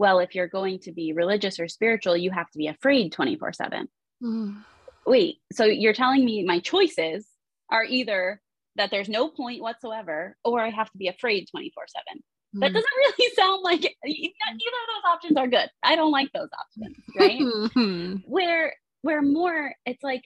well 0.00 0.18
if 0.18 0.34
you're 0.34 0.48
going 0.48 0.78
to 0.78 0.90
be 0.90 1.12
religious 1.12 1.60
or 1.60 1.68
spiritual 1.68 2.16
you 2.16 2.30
have 2.30 2.50
to 2.50 2.58
be 2.58 2.66
afraid 2.66 3.12
24 3.12 3.52
7 3.52 3.88
mm. 4.24 4.64
wait 5.06 5.36
so 5.52 5.64
you're 5.64 5.92
telling 5.92 6.24
me 6.24 6.42
my 6.42 6.58
choices 6.58 7.28
are 7.70 7.84
either 7.84 8.40
that 8.76 8.90
there's 8.90 9.10
no 9.10 9.28
point 9.28 9.62
whatsoever 9.62 10.34
or 10.42 10.60
i 10.60 10.70
have 10.70 10.90
to 10.90 10.98
be 10.98 11.08
afraid 11.08 11.46
24 11.50 11.84
7 11.86 12.22
that 12.54 12.66
mm-hmm. 12.66 12.74
doesn't 12.74 12.90
really 12.96 13.34
sound 13.34 13.62
like 13.62 13.84
either 13.84 13.90
of 14.06 14.88
those 14.88 15.10
options 15.12 15.36
are 15.36 15.46
good 15.46 15.68
i 15.82 15.94
don't 15.94 16.10
like 16.10 16.30
those 16.32 16.48
options 16.58 16.96
right 17.18 18.22
where 18.26 18.74
where 19.02 19.22
more 19.22 19.72
it's 19.84 20.02
like 20.02 20.24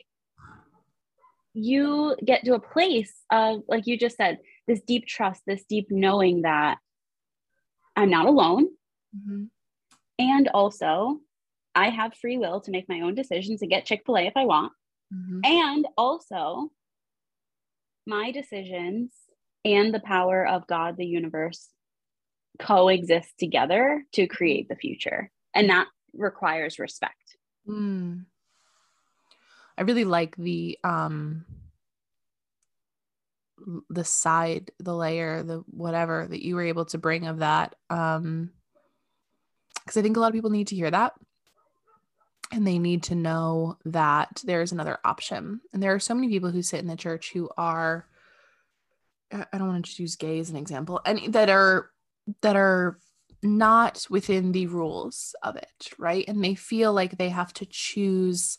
you 1.53 2.17
get 2.25 2.45
to 2.45 2.55
a 2.55 2.61
place 2.61 3.13
of 3.31 3.63
like 3.69 3.87
you 3.87 3.99
just 3.99 4.17
said 4.17 4.39
this 4.67 4.81
deep 4.83 5.07
trust 5.07 5.43
this 5.47 5.65
deep 5.69 5.89
knowing 5.91 6.43
that 6.43 6.79
i'm 7.97 8.11
not 8.11 8.27
alone 8.27 8.67
mm-hmm. 9.17 9.45
And 10.19 10.49
also 10.49 11.19
i 11.75 11.89
have 11.89 12.15
free 12.15 12.39
will 12.39 12.61
to 12.61 12.71
make 12.71 12.89
my 12.89 13.01
own 13.01 13.15
decisions 13.15 13.63
and 13.63 13.71
get 13.71 13.85
chick-fil-a 13.85 14.23
if 14.23 14.37
i 14.37 14.45
want 14.45 14.73
mm-hmm. 15.13 15.41
and 15.45 15.87
also 15.97 16.71
my 18.07 18.31
decisions 18.31 19.13
and 19.65 19.95
the 19.95 20.01
power 20.01 20.47
of 20.47 20.67
god 20.67 20.97
the 20.97 21.07
universe 21.07 21.69
coexist 22.59 23.37
together 23.39 24.05
to 24.13 24.27
create 24.27 24.69
the 24.69 24.77
future 24.77 25.31
and 25.55 25.71
that 25.71 25.89
requires 26.13 26.79
respect 26.79 27.37
mm. 27.69 28.25
I 29.77 29.83
really 29.83 30.05
like 30.05 30.37
the 30.37 30.79
um 30.85 31.45
the 33.89 34.05
side, 34.05 34.73
the 34.79 34.95
layer, 34.95 35.43
the 35.43 35.65
whatever 35.71 36.27
that 36.29 36.45
you 36.45 36.55
were 36.55 36.65
able 36.65 36.85
to 36.87 36.99
bring 36.99 37.27
of 37.27 37.39
that. 37.39 37.75
Um 37.91 38.51
because 39.75 39.97
I 39.97 40.03
think 40.03 40.17
a 40.17 40.21
lot 40.21 40.29
of 40.29 40.35
people 40.35 40.51
need 40.51 40.69
to 40.69 40.77
hear 40.77 40.91
that. 40.91 41.15
And 42.53 42.67
they 42.67 42.79
need 42.79 43.05
to 43.05 43.15
know 43.15 43.79
that 43.87 44.43
there's 44.45 44.73
another 44.73 44.99
option. 45.05 45.61
And 45.73 45.83
there 45.83 45.95
are 45.95 46.01
so 46.01 46.15
many 46.15 46.29
people 46.29 46.51
who 46.51 46.63
sit 46.63 46.81
in 46.81 46.87
the 46.87 46.97
church 46.97 47.33
who 47.33 47.49
are 47.57 48.07
I 49.33 49.59
don't 49.59 49.69
want 49.69 49.85
to 49.85 49.89
just 49.89 49.99
use 49.99 50.17
gay 50.17 50.39
as 50.39 50.51
an 50.51 50.57
example, 50.57 51.01
and 51.05 51.33
that 51.33 51.51
are 51.51 51.91
that 52.43 52.55
are 52.55 52.99
not 53.43 54.07
within 54.09 54.53
the 54.53 54.69
rules 54.69 55.35
of 55.43 55.57
it, 55.57 55.91
right? 55.99 56.25
And 56.29 56.43
they 56.43 56.55
feel 56.55 56.93
like 56.93 57.19
they 57.19 57.31
have 57.31 57.53
to 57.55 57.67
choose 57.67 58.59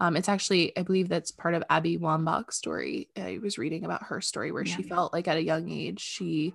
um, 0.00 0.16
it's 0.16 0.30
actually, 0.30 0.76
I 0.78 0.82
believe 0.82 1.10
that's 1.10 1.30
part 1.30 1.54
of 1.54 1.62
Abby 1.68 1.98
Wambach's 1.98 2.56
story. 2.56 3.08
I 3.18 3.38
was 3.42 3.58
reading 3.58 3.84
about 3.84 4.04
her 4.04 4.22
story 4.22 4.50
where 4.50 4.64
yeah. 4.64 4.74
she 4.74 4.82
felt 4.82 5.12
like 5.12 5.28
at 5.28 5.36
a 5.36 5.42
young 5.42 5.70
age 5.70 6.00
she 6.00 6.54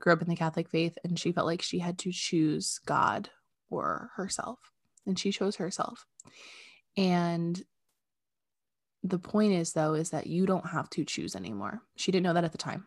grew 0.00 0.14
up 0.14 0.22
in 0.22 0.28
the 0.28 0.36
Catholic 0.36 0.70
faith 0.70 0.96
and 1.04 1.18
she 1.18 1.32
felt 1.32 1.46
like 1.46 1.60
she 1.60 1.80
had 1.80 1.98
to 1.98 2.12
choose 2.12 2.80
God 2.86 3.28
or 3.70 4.10
herself, 4.16 4.58
and 5.06 5.18
she 5.18 5.32
chose 5.32 5.56
herself. 5.56 6.06
And 6.96 7.62
the 9.02 9.18
point 9.18 9.52
is, 9.52 9.72
though, 9.72 9.94
is 9.94 10.10
that 10.10 10.26
you 10.26 10.46
don't 10.46 10.68
have 10.68 10.90
to 10.90 11.04
choose 11.04 11.36
anymore. 11.36 11.80
She 11.96 12.10
didn't 12.10 12.24
know 12.24 12.32
that 12.34 12.44
at 12.44 12.52
the 12.52 12.58
time. 12.58 12.86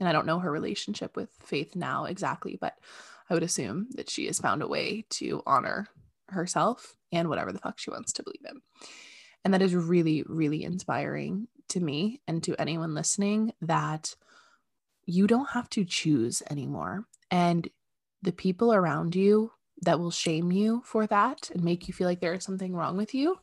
And 0.00 0.08
I 0.08 0.12
don't 0.12 0.26
know 0.26 0.38
her 0.38 0.50
relationship 0.50 1.16
with 1.16 1.30
faith 1.42 1.74
now 1.74 2.04
exactly, 2.04 2.56
but 2.60 2.74
I 3.28 3.34
would 3.34 3.42
assume 3.42 3.88
that 3.96 4.08
she 4.08 4.26
has 4.26 4.38
found 4.38 4.62
a 4.62 4.68
way 4.68 5.04
to 5.10 5.42
honor 5.46 5.88
herself 6.28 6.94
and 7.10 7.28
whatever 7.28 7.52
the 7.52 7.58
fuck 7.58 7.78
she 7.78 7.90
wants 7.90 8.12
to 8.14 8.22
believe 8.22 8.44
in. 8.48 8.60
And 9.44 9.54
that 9.54 9.62
is 9.62 9.74
really, 9.74 10.24
really 10.26 10.62
inspiring 10.62 11.48
to 11.70 11.80
me 11.80 12.20
and 12.26 12.42
to 12.44 12.60
anyone 12.60 12.94
listening 12.94 13.52
that 13.60 14.14
you 15.04 15.26
don't 15.26 15.50
have 15.50 15.68
to 15.70 15.84
choose 15.84 16.42
anymore. 16.50 17.06
And 17.30 17.68
the 18.22 18.32
people 18.32 18.72
around 18.72 19.14
you 19.14 19.52
that 19.82 19.98
will 19.98 20.10
shame 20.10 20.50
you 20.50 20.82
for 20.84 21.06
that 21.06 21.50
and 21.50 21.62
make 21.62 21.86
you 21.86 21.94
feel 21.94 22.08
like 22.08 22.20
there 22.20 22.34
is 22.34 22.44
something 22.44 22.74
wrong 22.74 22.96
with 22.96 23.14
you. 23.14 23.38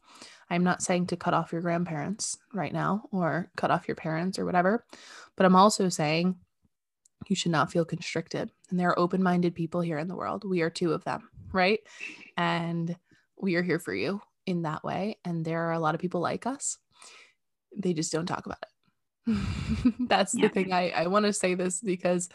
I'm 0.50 0.64
not 0.64 0.82
saying 0.82 1.08
to 1.08 1.18
cut 1.18 1.34
off 1.34 1.52
your 1.52 1.62
grandparents 1.62 2.38
right 2.54 2.74
now 2.74 3.04
or 3.12 3.50
cut 3.56 3.72
off 3.72 3.88
your 3.88 3.96
parents 3.96 4.38
or 4.38 4.46
whatever, 4.46 4.86
but 5.36 5.46
I'm 5.46 5.56
also 5.56 5.90
saying 5.90 6.36
you 7.28 7.36
should 7.36 7.52
not 7.52 7.72
feel 7.72 7.86
constricted. 7.86 8.52
And 8.70 8.80
there 8.80 8.90
are 8.90 9.00
open 9.00 9.24
minded 9.24 9.56
people 9.56 9.82
here 9.82 9.98
in 9.98 10.08
the 10.08 10.16
world. 10.16 10.44
We 10.48 10.62
are 10.62 10.70
two 10.70 10.94
of 10.94 11.04
them, 11.04 11.30
right? 11.52 11.80
And 12.38 12.96
we 13.40 13.56
are 13.56 13.64
here 13.64 13.80
for 13.80 13.94
you 13.94 14.22
in 14.46 14.64
that 14.64 14.84
way. 14.84 15.18
And 15.26 15.44
there 15.44 15.64
are 15.64 15.74
a 15.74 15.80
lot 15.80 15.96
of 15.96 16.02
people 16.02 16.22
like 16.22 16.46
us. 16.46 16.78
They 17.76 17.94
just 17.94 18.12
don't 18.12 18.26
talk 18.26 18.46
about 18.46 18.60
it. 18.62 19.96
That's 20.08 20.36
yeah. 20.36 20.48
the 20.48 20.54
thing. 20.54 20.72
I, 20.72 20.90
I 20.92 21.08
want 21.08 21.26
to 21.26 21.34
say 21.34 21.56
this 21.56 21.82
because 21.82 22.30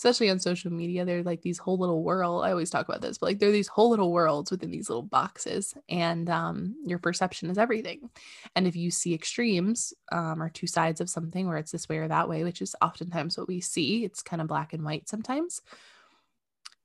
especially 0.00 0.30
on 0.30 0.38
social 0.38 0.72
media, 0.72 1.04
they're 1.04 1.22
like 1.22 1.42
these 1.42 1.58
whole 1.58 1.76
little 1.76 2.02
world. 2.02 2.42
I 2.42 2.52
always 2.52 2.70
talk 2.70 2.88
about 2.88 3.02
this, 3.02 3.18
but 3.18 3.26
like 3.26 3.38
they're 3.38 3.52
these 3.52 3.68
whole 3.68 3.90
little 3.90 4.12
worlds 4.12 4.50
within 4.50 4.70
these 4.70 4.88
little 4.88 5.02
boxes, 5.02 5.74
and 5.90 6.30
um, 6.30 6.74
your 6.86 6.98
perception 6.98 7.50
is 7.50 7.58
everything. 7.58 8.08
And 8.56 8.66
if 8.66 8.76
you 8.76 8.90
see 8.90 9.12
extremes 9.12 9.92
um, 10.10 10.42
or 10.42 10.48
two 10.48 10.66
sides 10.66 11.02
of 11.02 11.10
something, 11.10 11.46
where 11.46 11.58
it's 11.58 11.70
this 11.70 11.86
way 11.86 11.98
or 11.98 12.08
that 12.08 12.30
way, 12.30 12.44
which 12.44 12.62
is 12.62 12.74
oftentimes 12.80 13.36
what 13.36 13.46
we 13.46 13.60
see, 13.60 14.06
it's 14.06 14.22
kind 14.22 14.40
of 14.40 14.48
black 14.48 14.72
and 14.72 14.86
white 14.86 15.06
sometimes. 15.06 15.60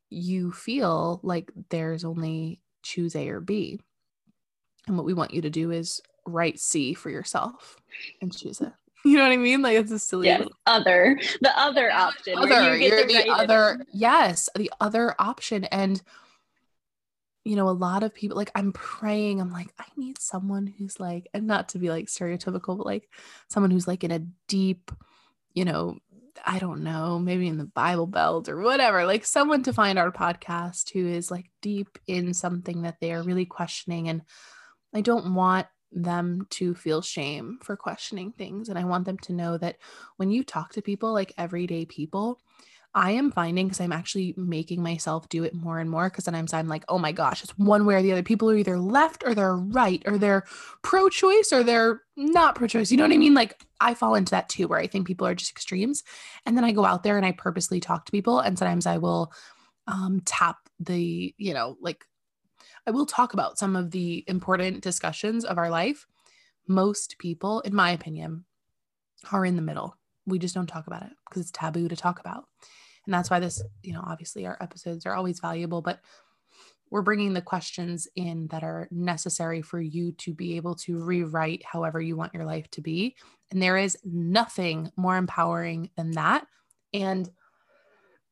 You 0.10 0.52
feel 0.52 1.22
like 1.24 1.50
there's 1.70 2.04
only 2.04 2.60
choose 2.84 3.16
A 3.16 3.30
or 3.30 3.40
B. 3.40 3.80
And 4.88 4.98
what 4.98 5.06
we 5.06 5.14
want 5.14 5.34
you 5.34 5.42
to 5.42 5.50
do 5.50 5.72
is 5.72 6.02
write 6.28 6.60
C 6.60 6.94
for 6.94 7.10
yourself 7.10 7.78
and 8.22 8.36
choose 8.36 8.60
it. 8.60 8.74
You 9.10 9.18
know 9.18 9.24
what 9.24 9.34
I 9.34 9.38
mean? 9.38 9.62
Like 9.62 9.78
it's 9.78 9.92
a 9.92 10.00
silly 10.00 10.28
yes, 10.28 10.48
other 10.66 11.20
the 11.40 11.60
other 11.60 11.92
option. 11.92 12.40
Other, 12.40 12.76
you 12.76 12.92
are 12.92 13.06
the 13.06 13.30
other, 13.30 13.78
it. 13.80 13.88
yes, 13.94 14.50
the 14.56 14.72
other 14.82 15.14
option. 15.20 15.66
And 15.66 16.02
you 17.44 17.56
know, 17.56 17.70
a 17.70 17.72
lot 17.72 18.02
of 18.02 18.16
people 18.16 18.36
like 18.36 18.50
I'm 18.56 18.74
praying, 18.74 19.40
I'm 19.40 19.52
like, 19.52 19.72
I 19.78 19.86
need 19.96 20.20
someone 20.20 20.66
who's 20.66 21.00
like, 21.00 21.28
and 21.36 21.46
not 21.46 21.70
to 21.70 21.78
be 21.78 21.92
like 21.92 22.08
stereotypical, 22.08 22.78
but 22.78 22.88
like 22.88 23.08
someone 23.48 23.70
who's 23.70 23.88
like 23.88 24.04
in 24.04 24.10
a 24.10 24.26
deep, 24.48 24.92
you 25.54 25.66
know, 25.66 26.00
I 26.44 26.58
don't 26.58 26.84
know, 26.84 27.20
maybe 27.20 27.48
in 27.48 27.60
the 27.60 27.66
Bible 27.66 28.08
Belt 28.08 28.50
or 28.50 28.60
whatever, 28.60 29.06
like 29.06 29.24
someone 29.24 29.62
to 29.64 29.74
find 29.74 30.00
our 30.00 30.12
podcast 30.12 30.92
who 30.92 31.08
is 31.08 31.30
like 31.30 31.52
deep 31.62 32.00
in 32.08 32.34
something 32.34 32.82
that 32.82 32.98
they 33.00 33.14
are 33.14 33.22
really 33.22 33.46
questioning. 33.46 34.10
And 34.10 34.24
I 34.96 35.02
don't 35.02 35.36
want 35.36 35.68
them 35.96 36.46
to 36.52 36.76
feel 36.76 37.02
shame 37.02 37.58
for 37.64 37.76
questioning 37.76 38.32
things. 38.32 38.70
And 38.70 38.78
I 38.78 38.84
want 38.84 39.06
them 39.06 39.18
to 39.20 39.34
know 39.34 39.58
that 39.58 39.78
when 40.18 40.30
you 40.30 40.44
talk 40.44 40.74
to 40.74 40.82
people, 40.82 41.14
like 41.14 41.34
everyday 41.38 41.86
people, 41.86 42.40
I 42.94 43.12
am 43.12 43.30
finding 43.30 43.68
because 43.68 43.82
I'm 43.82 43.92
actually 43.92 44.34
making 44.38 44.82
myself 44.82 45.28
do 45.28 45.44
it 45.44 45.54
more 45.54 45.80
and 45.80 45.90
more 45.90 46.10
because 46.10 46.24
sometimes 46.24 46.54
I'm 46.54 46.70
like, 46.70 46.86
oh 46.88 46.98
my 46.98 47.12
gosh, 47.12 47.44
it's 47.44 47.58
one 47.58 47.86
way 47.86 47.96
or 47.96 48.02
the 48.02 48.14
other. 48.14 48.24
People 48.24 48.50
are 48.50 48.56
either 48.56 48.80
left 48.80 49.24
or 49.26 49.36
they're 49.36 49.58
right 49.58 50.02
or 50.06 50.18
they're 50.18 50.46
pro 50.82 51.10
choice 51.10 51.52
or 51.52 51.62
they're 51.62 52.02
not 52.16 52.56
pro 52.56 52.68
choice. 52.68 52.92
You 52.92 52.98
know 52.98 53.04
what 53.04 53.12
I 53.12 53.18
mean? 53.18 53.34
Like 53.34 53.66
I 53.82 53.96
fall 53.96 54.16
into 54.16 54.32
that 54.32 54.48
too, 54.48 54.70
where 54.70 54.80
I 54.80 54.88
think 54.88 55.08
people 55.08 55.28
are 55.28 55.36
just 55.36 55.52
extremes. 55.52 56.04
And 56.46 56.56
then 56.56 56.64
I 56.64 56.72
go 56.72 56.86
out 56.86 57.04
there 57.04 57.18
and 57.18 57.26
I 57.26 57.34
purposely 57.34 57.82
talk 57.82 58.06
to 58.06 58.14
people. 58.14 58.40
And 58.40 58.58
sometimes 58.58 58.86
I 58.86 58.98
will 58.98 59.34
um, 59.88 60.22
tap 60.24 60.58
the, 60.80 61.36
you 61.38 61.54
know, 61.54 61.78
like 61.82 62.06
I 62.88 62.92
will 62.92 63.06
talk 63.06 63.34
about 63.34 63.58
some 63.58 63.76
of 63.76 63.92
the 63.92 64.24
important 64.28 64.82
discussions 64.82 65.44
of 65.44 65.58
our 65.58 65.70
life. 65.70 66.06
Most 66.68 67.18
people, 67.20 67.62
in 67.62 67.76
my 67.76 67.92
opinion, 67.92 68.46
are 69.32 69.46
in 69.46 69.56
the 69.56 69.62
middle. 69.62 69.98
We 70.26 70.40
just 70.40 70.56
don't 70.56 70.68
talk 70.68 70.88
about 70.88 71.04
it 71.04 71.12
because 71.28 71.42
it's 71.42 71.52
taboo 71.52 71.88
to 71.88 71.96
talk 71.96 72.20
about. 72.20 72.46
And 73.06 73.14
that's 73.14 73.30
why 73.30 73.40
this, 73.40 73.62
you 73.84 73.94
know, 73.94 74.04
obviously 74.06 74.46
our 74.46 74.58
episodes 74.62 75.06
are 75.06 75.16
always 75.16 75.40
valuable, 75.40 75.82
but 75.82 76.00
we're 76.92 77.02
bringing 77.02 77.34
the 77.34 77.42
questions 77.42 78.08
in 78.16 78.48
that 78.48 78.64
are 78.64 78.88
necessary 78.92 79.62
for 79.62 79.80
you 79.82 80.12
to 80.14 80.34
be 80.34 80.56
able 80.56 80.76
to 80.76 81.04
rewrite 81.04 81.64
however 81.66 82.00
you 82.00 82.16
want 82.16 82.34
your 82.34 82.46
life 82.46 82.70
to 82.72 82.82
be. 82.82 83.16
And 83.52 83.62
there 83.62 83.78
is 83.78 83.98
nothing 84.04 84.92
more 84.96 85.18
empowering 85.18 85.90
than 85.98 86.12
that. 86.12 86.46
And 86.94 87.30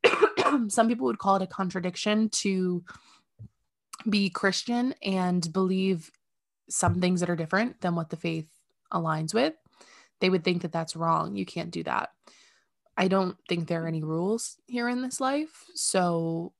some 0.68 0.88
people 0.88 1.06
would 1.08 1.18
call 1.18 1.38
it 1.38 1.42
a 1.42 1.48
contradiction 1.48 2.30
to 2.30 2.84
be 4.10 4.30
Christian 4.30 4.94
and 5.04 5.52
believe 5.52 6.12
some 6.70 7.00
things 7.00 7.20
that 7.20 7.30
are 7.30 7.36
different 7.36 7.82
than 7.82 7.96
what 7.96 8.10
the 8.10 8.18
faith 8.18 8.50
aligns 8.92 9.34
with. 9.34 9.54
They 10.20 10.30
would 10.30 10.44
think 10.44 10.62
that 10.62 10.72
that's 10.72 10.96
wrong. 10.96 11.36
You 11.36 11.46
can't 11.46 11.72
do 11.72 11.84
that. 11.84 12.10
I 12.96 13.08
don't 13.08 13.38
think 13.50 13.68
there 13.68 13.84
are 13.84 13.88
any 13.88 14.04
rules 14.04 14.58
here 14.68 14.88
in 14.88 15.02
this 15.02 15.20
life. 15.20 15.66
So, 15.74 16.54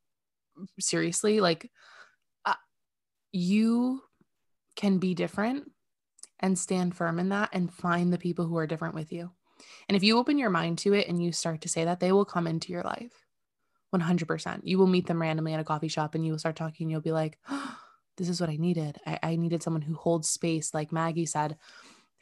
seriously, 0.80 1.40
like, 1.40 1.70
uh, 2.46 2.56
you 3.32 4.02
can 4.76 4.98
be 4.98 5.14
different 5.14 5.72
and 6.40 6.58
stand 6.58 6.96
firm 6.96 7.20
in 7.20 7.30
that 7.30 7.50
and 7.54 7.74
find 7.74 8.12
the 8.12 8.18
people 8.18 8.46
who 8.46 8.58
are 8.58 8.68
different 8.68 8.96
with 8.96 9.12
you. 9.12 9.32
And 9.88 9.96
if 9.96 10.04
you 10.04 10.18
open 10.18 10.38
your 10.38 10.50
mind 10.50 10.80
to 10.80 10.94
it 10.94 11.08
and 11.08 11.24
you 11.24 11.32
start 11.32 11.62
to 11.62 11.70
say 11.70 11.86
that, 11.86 12.00
they 12.00 12.12
will 12.12 12.26
come 12.26 12.48
into 12.48 12.72
your 12.72 12.84
life 12.84 13.23
100%. 13.94 14.62
You 14.64 14.78
will 14.78 14.88
meet 14.88 15.08
them 15.08 15.22
randomly 15.22 15.54
at 15.54 15.60
a 15.60 15.64
coffee 15.64 15.88
shop 15.88 16.16
and 16.16 16.26
you 16.26 16.32
will 16.32 16.40
start 16.40 16.56
talking. 16.56 16.86
And 16.86 16.92
you'll 16.92 17.02
be 17.02 17.12
like, 17.12 17.38
oh, 17.50 17.78
this 18.18 18.30
is 18.30 18.40
what 18.40 18.50
I 18.50 18.58
needed. 18.58 18.98
I, 19.06 19.20
I 19.24 19.36
needed 19.36 19.64
someone 19.64 19.82
who 19.82 19.96
holds 19.96 20.30
space, 20.30 20.74
like 20.74 20.92
Maggie 20.92 21.26
said, 21.26 21.58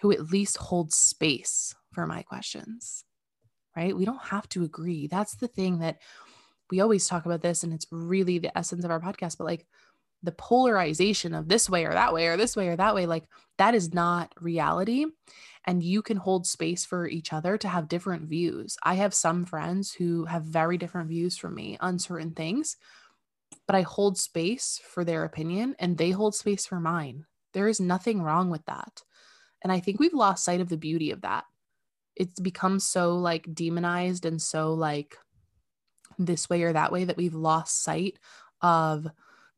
who 0.01 0.11
at 0.11 0.31
least 0.31 0.57
holds 0.57 0.95
space 0.95 1.75
for 1.91 2.07
my 2.07 2.21
questions 2.21 3.03
right? 3.75 3.95
We 3.95 4.05
don't 4.05 4.21
have 4.21 4.47
to 4.49 4.63
agree. 4.63 5.07
That's 5.07 5.35
the 5.35 5.47
thing 5.47 5.79
that 5.79 5.99
we 6.69 6.79
always 6.79 7.07
talk 7.07 7.25
about 7.25 7.41
this, 7.41 7.63
and 7.63 7.73
it's 7.73 7.87
really 7.91 8.39
the 8.39 8.55
essence 8.57 8.83
of 8.83 8.91
our 8.91 8.99
podcast. 8.99 9.37
But 9.37 9.45
like 9.45 9.65
the 10.23 10.31
polarization 10.31 11.33
of 11.33 11.47
this 11.47 11.69
way 11.69 11.85
or 11.85 11.93
that 11.93 12.13
way 12.13 12.27
or 12.27 12.37
this 12.37 12.55
way 12.55 12.67
or 12.67 12.75
that 12.75 12.95
way, 12.95 13.05
like 13.05 13.23
that 13.57 13.75
is 13.75 13.93
not 13.93 14.33
reality. 14.39 15.05
And 15.65 15.83
you 15.83 16.01
can 16.01 16.17
hold 16.17 16.47
space 16.47 16.85
for 16.85 17.07
each 17.07 17.33
other 17.33 17.57
to 17.57 17.67
have 17.67 17.87
different 17.87 18.27
views. 18.27 18.77
I 18.83 18.95
have 18.95 19.13
some 19.13 19.45
friends 19.45 19.93
who 19.93 20.25
have 20.25 20.43
very 20.43 20.77
different 20.77 21.09
views 21.09 21.37
from 21.37 21.55
me 21.55 21.77
on 21.79 21.99
certain 21.99 22.31
things, 22.31 22.77
but 23.67 23.75
I 23.75 23.81
hold 23.81 24.17
space 24.17 24.79
for 24.83 25.03
their 25.03 25.23
opinion 25.23 25.75
and 25.79 25.97
they 25.97 26.11
hold 26.11 26.33
space 26.33 26.65
for 26.65 26.79
mine. 26.79 27.25
There 27.53 27.67
is 27.67 27.79
nothing 27.79 28.21
wrong 28.21 28.49
with 28.49 28.65
that. 28.65 29.03
And 29.63 29.71
I 29.71 29.79
think 29.79 29.99
we've 29.99 30.13
lost 30.13 30.43
sight 30.43 30.61
of 30.61 30.69
the 30.69 30.77
beauty 30.77 31.11
of 31.11 31.21
that 31.21 31.45
it's 32.15 32.39
become 32.39 32.79
so 32.79 33.15
like 33.15 33.53
demonized 33.53 34.25
and 34.25 34.41
so 34.41 34.73
like 34.73 35.17
this 36.19 36.49
way 36.49 36.63
or 36.63 36.73
that 36.73 36.91
way 36.91 37.05
that 37.05 37.17
we've 37.17 37.33
lost 37.33 37.83
sight 37.83 38.19
of 38.61 39.07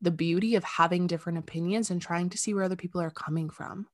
the 0.04 0.10
beauty 0.10 0.54
of 0.54 0.64
having 0.64 1.06
different 1.06 1.38
opinions 1.38 1.90
and 1.90 2.00
trying 2.00 2.30
to 2.30 2.38
see 2.38 2.54
where 2.54 2.64
other 2.64 2.76
people 2.76 3.00
are 3.00 3.10
coming 3.10 3.50
from. 3.50 3.86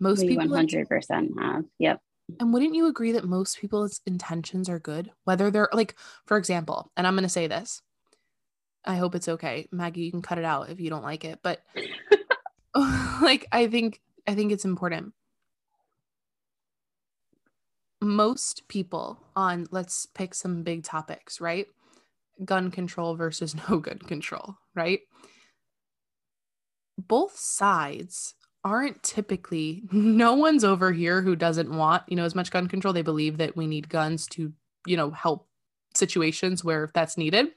Most 0.00 0.22
we 0.22 0.28
people 0.28 0.46
100% 0.46 1.40
have. 1.40 1.64
Yep. 1.78 2.00
And 2.40 2.52
wouldn't 2.52 2.74
you 2.74 2.86
agree 2.86 3.12
that 3.12 3.24
most 3.24 3.60
people's 3.60 4.00
intentions 4.06 4.68
are 4.68 4.78
good? 4.78 5.10
Whether 5.24 5.50
they're 5.50 5.68
like, 5.72 5.96
for 6.26 6.36
example, 6.36 6.90
and 6.96 7.06
I'm 7.06 7.14
going 7.14 7.24
to 7.24 7.28
say 7.28 7.46
this. 7.46 7.82
I 8.84 8.96
hope 8.96 9.14
it's 9.14 9.28
okay. 9.28 9.68
Maggie, 9.70 10.02
you 10.02 10.10
can 10.10 10.22
cut 10.22 10.38
it 10.38 10.44
out 10.44 10.70
if 10.70 10.80
you 10.80 10.90
don't 10.90 11.04
like 11.04 11.24
it, 11.24 11.40
but 11.42 11.60
like 12.74 13.46
I 13.52 13.68
think 13.68 14.00
I 14.26 14.34
think 14.34 14.50
it's 14.50 14.64
important 14.64 15.12
most 18.02 18.66
people 18.68 19.18
on 19.36 19.66
let's 19.70 20.06
pick 20.06 20.34
some 20.34 20.62
big 20.62 20.82
topics, 20.82 21.40
right? 21.40 21.66
Gun 22.44 22.70
control 22.70 23.14
versus 23.16 23.54
no 23.68 23.78
gun 23.78 23.98
control, 23.98 24.56
right? 24.74 25.00
Both 26.98 27.36
sides 27.36 28.34
aren't 28.64 29.02
typically 29.02 29.82
no 29.92 30.34
one's 30.34 30.64
over 30.64 30.92
here 30.92 31.22
who 31.22 31.36
doesn't 31.36 31.74
want, 31.74 32.04
you 32.08 32.16
know, 32.16 32.24
as 32.24 32.34
much 32.34 32.50
gun 32.50 32.68
control. 32.68 32.92
They 32.94 33.02
believe 33.02 33.38
that 33.38 33.56
we 33.56 33.66
need 33.66 33.88
guns 33.88 34.26
to, 34.28 34.52
you 34.86 34.96
know, 34.96 35.10
help 35.10 35.48
situations 35.94 36.64
where 36.64 36.90
that's 36.94 37.18
needed. 37.18 37.48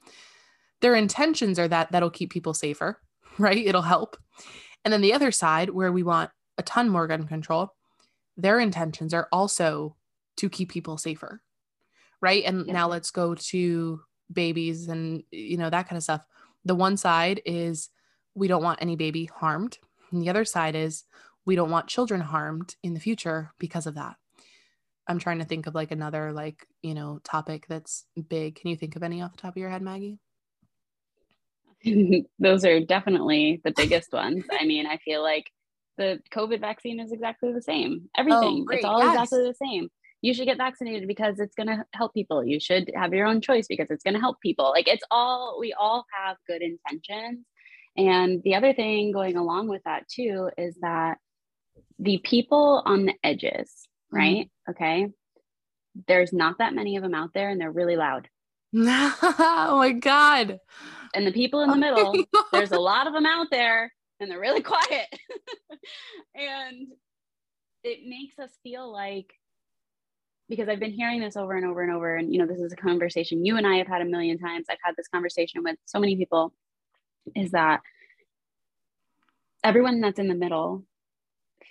Their 0.81 0.95
intentions 0.95 1.57
are 1.57 1.67
that 1.67 1.91
that'll 1.91 2.09
keep 2.09 2.31
people 2.31 2.53
safer, 2.53 3.01
right? 3.37 3.65
It'll 3.65 3.81
help. 3.81 4.17
And 4.83 4.93
then 4.93 5.01
the 5.01 5.13
other 5.13 5.31
side 5.31 5.69
where 5.69 5.91
we 5.91 6.03
want 6.03 6.31
a 6.57 6.63
ton 6.63 6.89
more 6.89 7.07
gun 7.07 7.27
control, 7.27 7.73
their 8.37 8.59
intentions 8.59 9.13
are 9.13 9.27
also 9.31 9.95
to 10.37 10.49
keep 10.49 10.69
people 10.69 10.97
safer 10.97 11.41
right 12.21 12.43
and 12.45 12.65
yeah. 12.65 12.73
now 12.73 12.87
let's 12.87 13.11
go 13.11 13.35
to 13.35 13.99
babies 14.31 14.87
and 14.87 15.23
you 15.31 15.57
know 15.57 15.69
that 15.69 15.87
kind 15.87 15.97
of 15.97 16.03
stuff. 16.03 16.25
The 16.63 16.75
one 16.75 16.97
side 16.97 17.41
is 17.45 17.89
we 18.33 18.47
don't 18.47 18.63
want 18.63 18.81
any 18.81 18.95
baby 18.95 19.25
harmed. 19.25 19.77
And 20.11 20.21
the 20.21 20.29
other 20.29 20.45
side 20.45 20.75
is 20.75 21.03
we 21.45 21.55
don't 21.55 21.71
want 21.71 21.87
children 21.87 22.21
harmed 22.21 22.75
in 22.83 22.93
the 22.93 22.99
future 22.99 23.51
because 23.59 23.87
of 23.87 23.95
that. 23.95 24.15
I'm 25.07 25.19
trying 25.19 25.39
to 25.39 25.45
think 25.45 25.67
of 25.67 25.75
like 25.75 25.91
another 25.91 26.31
like 26.33 26.67
you 26.81 26.93
know 26.93 27.19
topic 27.23 27.65
that's 27.67 28.05
big. 28.29 28.55
Can 28.55 28.69
you 28.69 28.75
think 28.75 28.95
of 28.95 29.03
any 29.03 29.21
off 29.21 29.33
the 29.33 29.37
top 29.37 29.53
of 29.53 29.57
your 29.57 29.69
head 29.69 29.81
maggie? 29.81 30.19
Those 32.39 32.65
are 32.65 32.79
definitely 32.79 33.61
the 33.63 33.73
biggest 33.75 34.11
ones. 34.11 34.45
I 34.51 34.65
mean 34.65 34.87
i 34.87 34.97
feel 34.97 35.21
like 35.21 35.51
the 35.97 36.19
covid 36.31 36.59
vaccine 36.59 36.99
is 36.99 37.11
exactly 37.11 37.53
the 37.53 37.61
same. 37.61 38.09
Oh, 38.17 38.21
Everything. 38.21 38.65
Oh, 38.67 38.73
it's 38.73 38.85
all 38.85 38.99
yes. 38.99 39.13
exactly 39.13 39.47
the 39.47 39.53
same 39.53 39.89
you 40.25 40.33
should 40.33 40.47
get 40.47 40.57
vaccinated 40.57 41.07
because 41.07 41.39
it's 41.39 41.53
going 41.53 41.67
to 41.67 41.85
help 41.93 42.11
people. 42.15 42.43
You 42.43 42.59
should 42.59 42.89
have 42.95 43.13
your 43.13 43.27
own 43.27 43.41
choice 43.41 43.67
because 43.67 43.91
it's 43.91 44.03
going 44.03 44.15
to 44.15 44.19
help 44.19 44.41
people. 44.41 44.71
Like 44.71 44.87
it's 44.87 45.03
all, 45.11 45.57
we 45.59 45.71
all 45.73 46.03
have 46.11 46.37
good 46.47 46.63
intentions. 46.63 47.45
And 47.95 48.41
the 48.43 48.55
other 48.55 48.73
thing 48.73 49.11
going 49.11 49.37
along 49.37 49.67
with 49.67 49.83
that 49.85 50.07
too 50.07 50.49
is 50.57 50.77
that 50.81 51.19
the 51.99 52.17
people 52.23 52.81
on 52.87 53.05
the 53.05 53.13
edges, 53.23 53.69
mm-hmm. 54.11 54.17
right? 54.17 54.49
Mm-hmm. 54.67 54.71
Okay. 54.71 55.07
There's 56.07 56.33
not 56.33 56.57
that 56.57 56.73
many 56.73 56.97
of 56.97 57.03
them 57.03 57.13
out 57.13 57.29
there 57.35 57.49
and 57.49 57.61
they're 57.61 57.71
really 57.71 57.95
loud. 57.95 58.27
oh 58.75 59.75
my 59.77 59.91
God. 59.91 60.57
And 61.13 61.27
the 61.27 61.33
people 61.33 61.61
in 61.61 61.69
the 61.69 61.77
middle, 61.77 62.15
there's 62.51 62.71
a 62.71 62.79
lot 62.79 63.05
of 63.05 63.13
them 63.13 63.27
out 63.27 63.47
there 63.51 63.93
and 64.19 64.31
they're 64.31 64.39
really 64.39 64.61
quiet. 64.63 65.07
and 66.33 66.87
it 67.83 67.99
makes 68.07 68.39
us 68.39 68.49
feel 68.63 68.91
like 68.91 69.31
because 70.49 70.69
I've 70.69 70.79
been 70.79 70.91
hearing 70.91 71.21
this 71.21 71.35
over 71.35 71.53
and 71.53 71.65
over 71.65 71.81
and 71.81 71.91
over. 71.91 72.15
And, 72.15 72.31
you 72.31 72.39
know, 72.39 72.45
this 72.45 72.59
is 72.59 72.71
a 72.71 72.77
conversation 72.77 73.45
you 73.45 73.57
and 73.57 73.65
I 73.65 73.77
have 73.77 73.87
had 73.87 74.01
a 74.01 74.05
million 74.05 74.37
times. 74.37 74.67
I've 74.69 74.77
had 74.83 74.95
this 74.95 75.07
conversation 75.07 75.63
with 75.63 75.77
so 75.85 75.99
many 75.99 76.15
people 76.15 76.53
is 77.35 77.51
that 77.51 77.81
everyone 79.63 80.01
that's 80.01 80.19
in 80.19 80.27
the 80.27 80.35
middle 80.35 80.83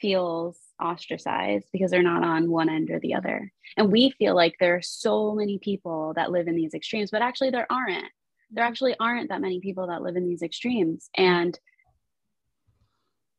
feels 0.00 0.58
ostracized 0.82 1.66
because 1.72 1.90
they're 1.90 2.02
not 2.02 2.24
on 2.24 2.50
one 2.50 2.68
end 2.68 2.90
or 2.90 2.98
the 2.98 3.14
other. 3.14 3.52
And 3.76 3.92
we 3.92 4.10
feel 4.10 4.34
like 4.34 4.56
there 4.58 4.74
are 4.74 4.82
so 4.82 5.34
many 5.34 5.58
people 5.58 6.12
that 6.16 6.32
live 6.32 6.48
in 6.48 6.56
these 6.56 6.74
extremes, 6.74 7.10
but 7.10 7.22
actually 7.22 7.50
there 7.50 7.70
aren't. 7.70 8.10
There 8.50 8.64
actually 8.64 8.96
aren't 8.98 9.28
that 9.28 9.40
many 9.40 9.60
people 9.60 9.86
that 9.86 10.02
live 10.02 10.16
in 10.16 10.28
these 10.28 10.42
extremes. 10.42 11.08
And 11.16 11.58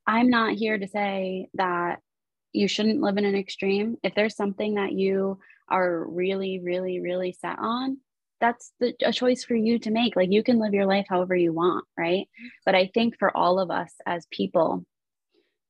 I'm 0.07 0.29
not 0.29 0.53
here 0.53 0.77
to 0.77 0.87
say 0.87 1.49
that 1.55 1.99
you 2.55 2.67
shouldn't 2.67 3.01
live 3.01 3.17
in 3.17 3.25
an 3.25 3.35
extreme. 3.35 3.97
If 4.03 4.15
there's 4.15 4.35
something 4.35 4.75
that 4.75 4.93
you 4.93 5.39
are 5.69 6.05
really, 6.05 6.59
really, 6.59 6.99
really 6.99 7.31
set 7.33 7.57
on, 7.59 7.97
that's 8.41 8.71
the, 8.79 8.93
a 9.03 9.11
choice 9.11 9.43
for 9.43 9.55
you 9.55 9.79
to 9.79 9.91
make. 9.91 10.15
Like 10.15 10.31
you 10.31 10.43
can 10.43 10.59
live 10.59 10.73
your 10.73 10.85
life 10.85 11.05
however 11.09 11.35
you 11.35 11.53
want, 11.53 11.85
right? 11.97 12.27
Mm-hmm. 12.27 12.47
But 12.65 12.75
I 12.75 12.91
think 12.93 13.17
for 13.17 13.35
all 13.35 13.59
of 13.59 13.71
us 13.71 13.93
as 14.05 14.27
people, 14.31 14.85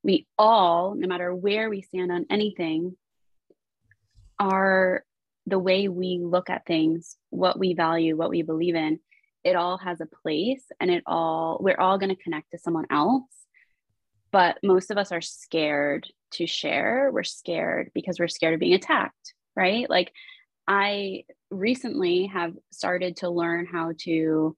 we 0.04 0.28
all, 0.38 0.96
no 0.96 1.08
matter 1.08 1.34
where 1.34 1.70
we 1.70 1.82
stand 1.82 2.12
on 2.12 2.26
anything, 2.30 2.96
are 4.40 5.04
the 5.46 5.60
way 5.60 5.88
we 5.88 6.20
look 6.22 6.50
at 6.50 6.66
things, 6.66 7.16
what 7.30 7.58
we 7.58 7.74
value, 7.74 8.18
what 8.18 8.30
we 8.30 8.42
believe 8.42 8.76
in, 8.76 9.00
it 9.44 9.56
all 9.56 9.78
has 9.78 10.02
a 10.02 10.08
place 10.08 10.64
and 10.80 10.90
it 10.90 11.04
all, 11.06 11.60
we're 11.62 11.80
all 11.80 11.98
going 11.98 12.16
to 12.16 12.22
connect 12.22 12.52
to 12.52 12.58
someone 12.58 12.86
else. 12.90 13.24
But 14.36 14.58
most 14.62 14.92
of 14.92 14.98
us 14.98 15.14
are 15.14 15.22
scared 15.22 16.12
to 16.32 16.46
share. 16.46 17.10
We're 17.10 17.24
scared 17.24 17.92
because 17.96 18.20
we're 18.20 18.28
scared 18.28 18.54
of 18.54 18.60
being 18.60 18.74
attacked, 18.74 19.34
right? 19.56 19.90
Like, 19.90 20.12
I 20.68 21.24
recently 21.50 22.26
have 22.26 22.52
started 22.70 23.16
to 23.18 23.30
learn 23.30 23.66
how 23.66 23.94
to 24.00 24.58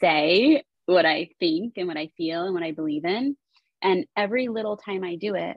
say 0.00 0.64
what 0.86 1.06
I 1.06 1.28
think 1.38 1.74
and 1.76 1.86
what 1.86 1.96
I 1.96 2.10
feel 2.16 2.46
and 2.46 2.52
what 2.52 2.64
I 2.64 2.72
believe 2.72 3.04
in. 3.04 3.36
And 3.80 4.06
every 4.16 4.48
little 4.48 4.76
time 4.76 5.04
I 5.04 5.14
do 5.14 5.36
it, 5.36 5.56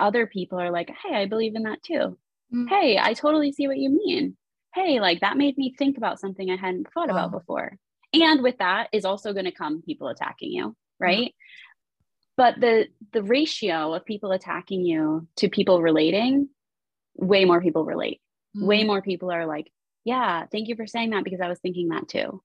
other 0.00 0.26
people 0.26 0.58
are 0.58 0.72
like, 0.72 0.90
hey, 1.04 1.14
I 1.14 1.26
believe 1.26 1.54
in 1.54 1.62
that 1.62 1.80
too. 1.84 2.18
Mm-hmm. 2.52 2.66
Hey, 2.66 2.98
I 3.00 3.14
totally 3.14 3.52
see 3.52 3.68
what 3.68 3.78
you 3.78 3.90
mean. 3.90 4.36
Hey, 4.74 4.98
like 4.98 5.20
that 5.20 5.36
made 5.36 5.56
me 5.56 5.76
think 5.78 5.96
about 5.96 6.18
something 6.18 6.50
I 6.50 6.56
hadn't 6.56 6.88
thought 6.92 7.06
wow. 7.06 7.26
about 7.26 7.30
before. 7.30 7.78
And 8.12 8.42
with 8.42 8.58
that 8.58 8.88
is 8.92 9.04
also 9.04 9.32
going 9.32 9.44
to 9.44 9.52
come 9.52 9.80
people 9.80 10.08
attacking 10.08 10.50
you, 10.50 10.74
right? 10.98 11.32
Mm-hmm. 12.38 12.60
But 12.60 12.60
the 12.60 12.86
the 13.12 13.22
ratio 13.22 13.94
of 13.94 14.04
people 14.04 14.32
attacking 14.32 14.84
you 14.84 15.26
to 15.36 15.48
people 15.48 15.82
relating, 15.82 16.48
way 17.14 17.44
more 17.44 17.60
people 17.60 17.84
relate. 17.84 18.20
Mm-hmm. 18.56 18.66
Way 18.66 18.84
more 18.84 19.02
people 19.02 19.30
are 19.30 19.46
like, 19.46 19.70
yeah, 20.04 20.46
thank 20.50 20.68
you 20.68 20.76
for 20.76 20.86
saying 20.86 21.10
that 21.10 21.24
because 21.24 21.40
I 21.40 21.48
was 21.48 21.58
thinking 21.58 21.88
that 21.88 22.08
too. 22.08 22.42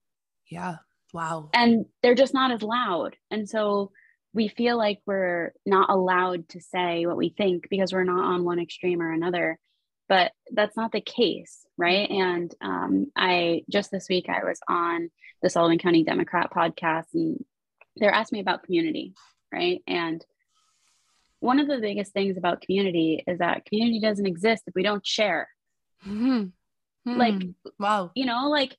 Yeah. 0.50 0.78
Wow. 1.14 1.50
And 1.54 1.86
they're 2.02 2.16
just 2.16 2.34
not 2.34 2.52
as 2.52 2.62
loud. 2.62 3.18
And 3.30 3.50
so 3.50 3.92
we 4.34 4.48
feel 4.48 4.78
like 4.78 5.00
we're 5.06 5.54
not 5.66 5.90
allowed 5.90 6.48
to 6.50 6.62
say 6.62 7.06
what 7.06 7.18
we 7.18 7.30
think 7.30 7.68
because 7.70 7.92
we're 7.92 8.04
not 8.04 8.24
on 8.24 8.46
one 8.46 8.60
extreme 8.60 9.02
or 9.02 9.12
another 9.12 9.60
but 10.08 10.34
that's 10.52 10.76
not 10.76 10.92
the 10.92 11.02
case 11.02 11.66
right 11.78 12.10
and 12.10 12.54
um, 12.62 13.08
i 13.16 13.62
just 13.70 13.92
this 13.92 14.08
week 14.10 14.28
i 14.30 14.44
was 14.44 14.60
on 14.68 15.10
the 15.42 15.50
sullivan 15.50 15.78
county 15.80 16.04
democrat 16.04 16.52
podcast 16.56 17.06
and 17.14 17.44
they're 17.98 18.14
asking 18.14 18.38
me 18.38 18.42
about 18.42 18.64
community 18.64 19.14
right 19.52 19.82
and 19.88 20.26
one 21.40 21.60
of 21.60 21.68
the 21.68 21.80
biggest 21.80 22.14
things 22.14 22.38
about 22.38 22.62
community 22.62 23.24
is 23.26 23.40
that 23.40 23.66
community 23.66 24.00
doesn't 24.00 24.28
exist 24.28 24.64
if 24.68 24.76
we 24.76 24.84
don't 24.84 25.06
share 25.06 25.50
mm-hmm. 26.06 26.46
Mm-hmm. 27.08 27.18
like 27.18 27.42
wow 27.80 28.12
you 28.16 28.26
know 28.26 28.50
like 28.50 28.76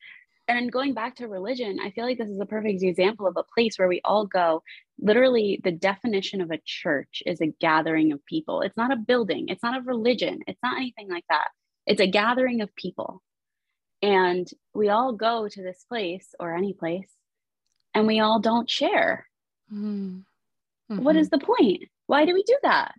and 0.48 0.72
going 0.72 0.92
back 0.92 1.16
to 1.16 1.28
religion, 1.28 1.78
I 1.82 1.90
feel 1.90 2.04
like 2.04 2.18
this 2.18 2.28
is 2.28 2.40
a 2.40 2.46
perfect 2.46 2.82
example 2.82 3.26
of 3.26 3.36
a 3.36 3.44
place 3.44 3.78
where 3.78 3.88
we 3.88 4.00
all 4.04 4.26
go. 4.26 4.62
Literally, 4.98 5.60
the 5.62 5.70
definition 5.70 6.40
of 6.40 6.50
a 6.50 6.60
church 6.64 7.22
is 7.24 7.40
a 7.40 7.46
gathering 7.46 8.12
of 8.12 8.24
people. 8.26 8.62
It's 8.62 8.76
not 8.76 8.92
a 8.92 8.96
building, 8.96 9.48
it's 9.48 9.62
not 9.62 9.76
a 9.76 9.82
religion, 9.82 10.40
it's 10.46 10.62
not 10.62 10.76
anything 10.76 11.08
like 11.08 11.24
that. 11.28 11.48
It's 11.86 12.00
a 12.00 12.06
gathering 12.06 12.60
of 12.60 12.74
people. 12.74 13.22
And 14.02 14.48
we 14.74 14.88
all 14.88 15.12
go 15.12 15.48
to 15.48 15.62
this 15.62 15.84
place 15.88 16.34
or 16.40 16.54
any 16.54 16.72
place 16.72 17.08
and 17.94 18.06
we 18.06 18.20
all 18.20 18.40
don't 18.40 18.68
share. 18.68 19.26
Mm-hmm. 20.92 21.04
What 21.04 21.16
is 21.16 21.30
the 21.30 21.38
point? 21.38 21.84
Why 22.06 22.24
do 22.26 22.34
we 22.34 22.42
do 22.42 22.56
that? 22.62 22.92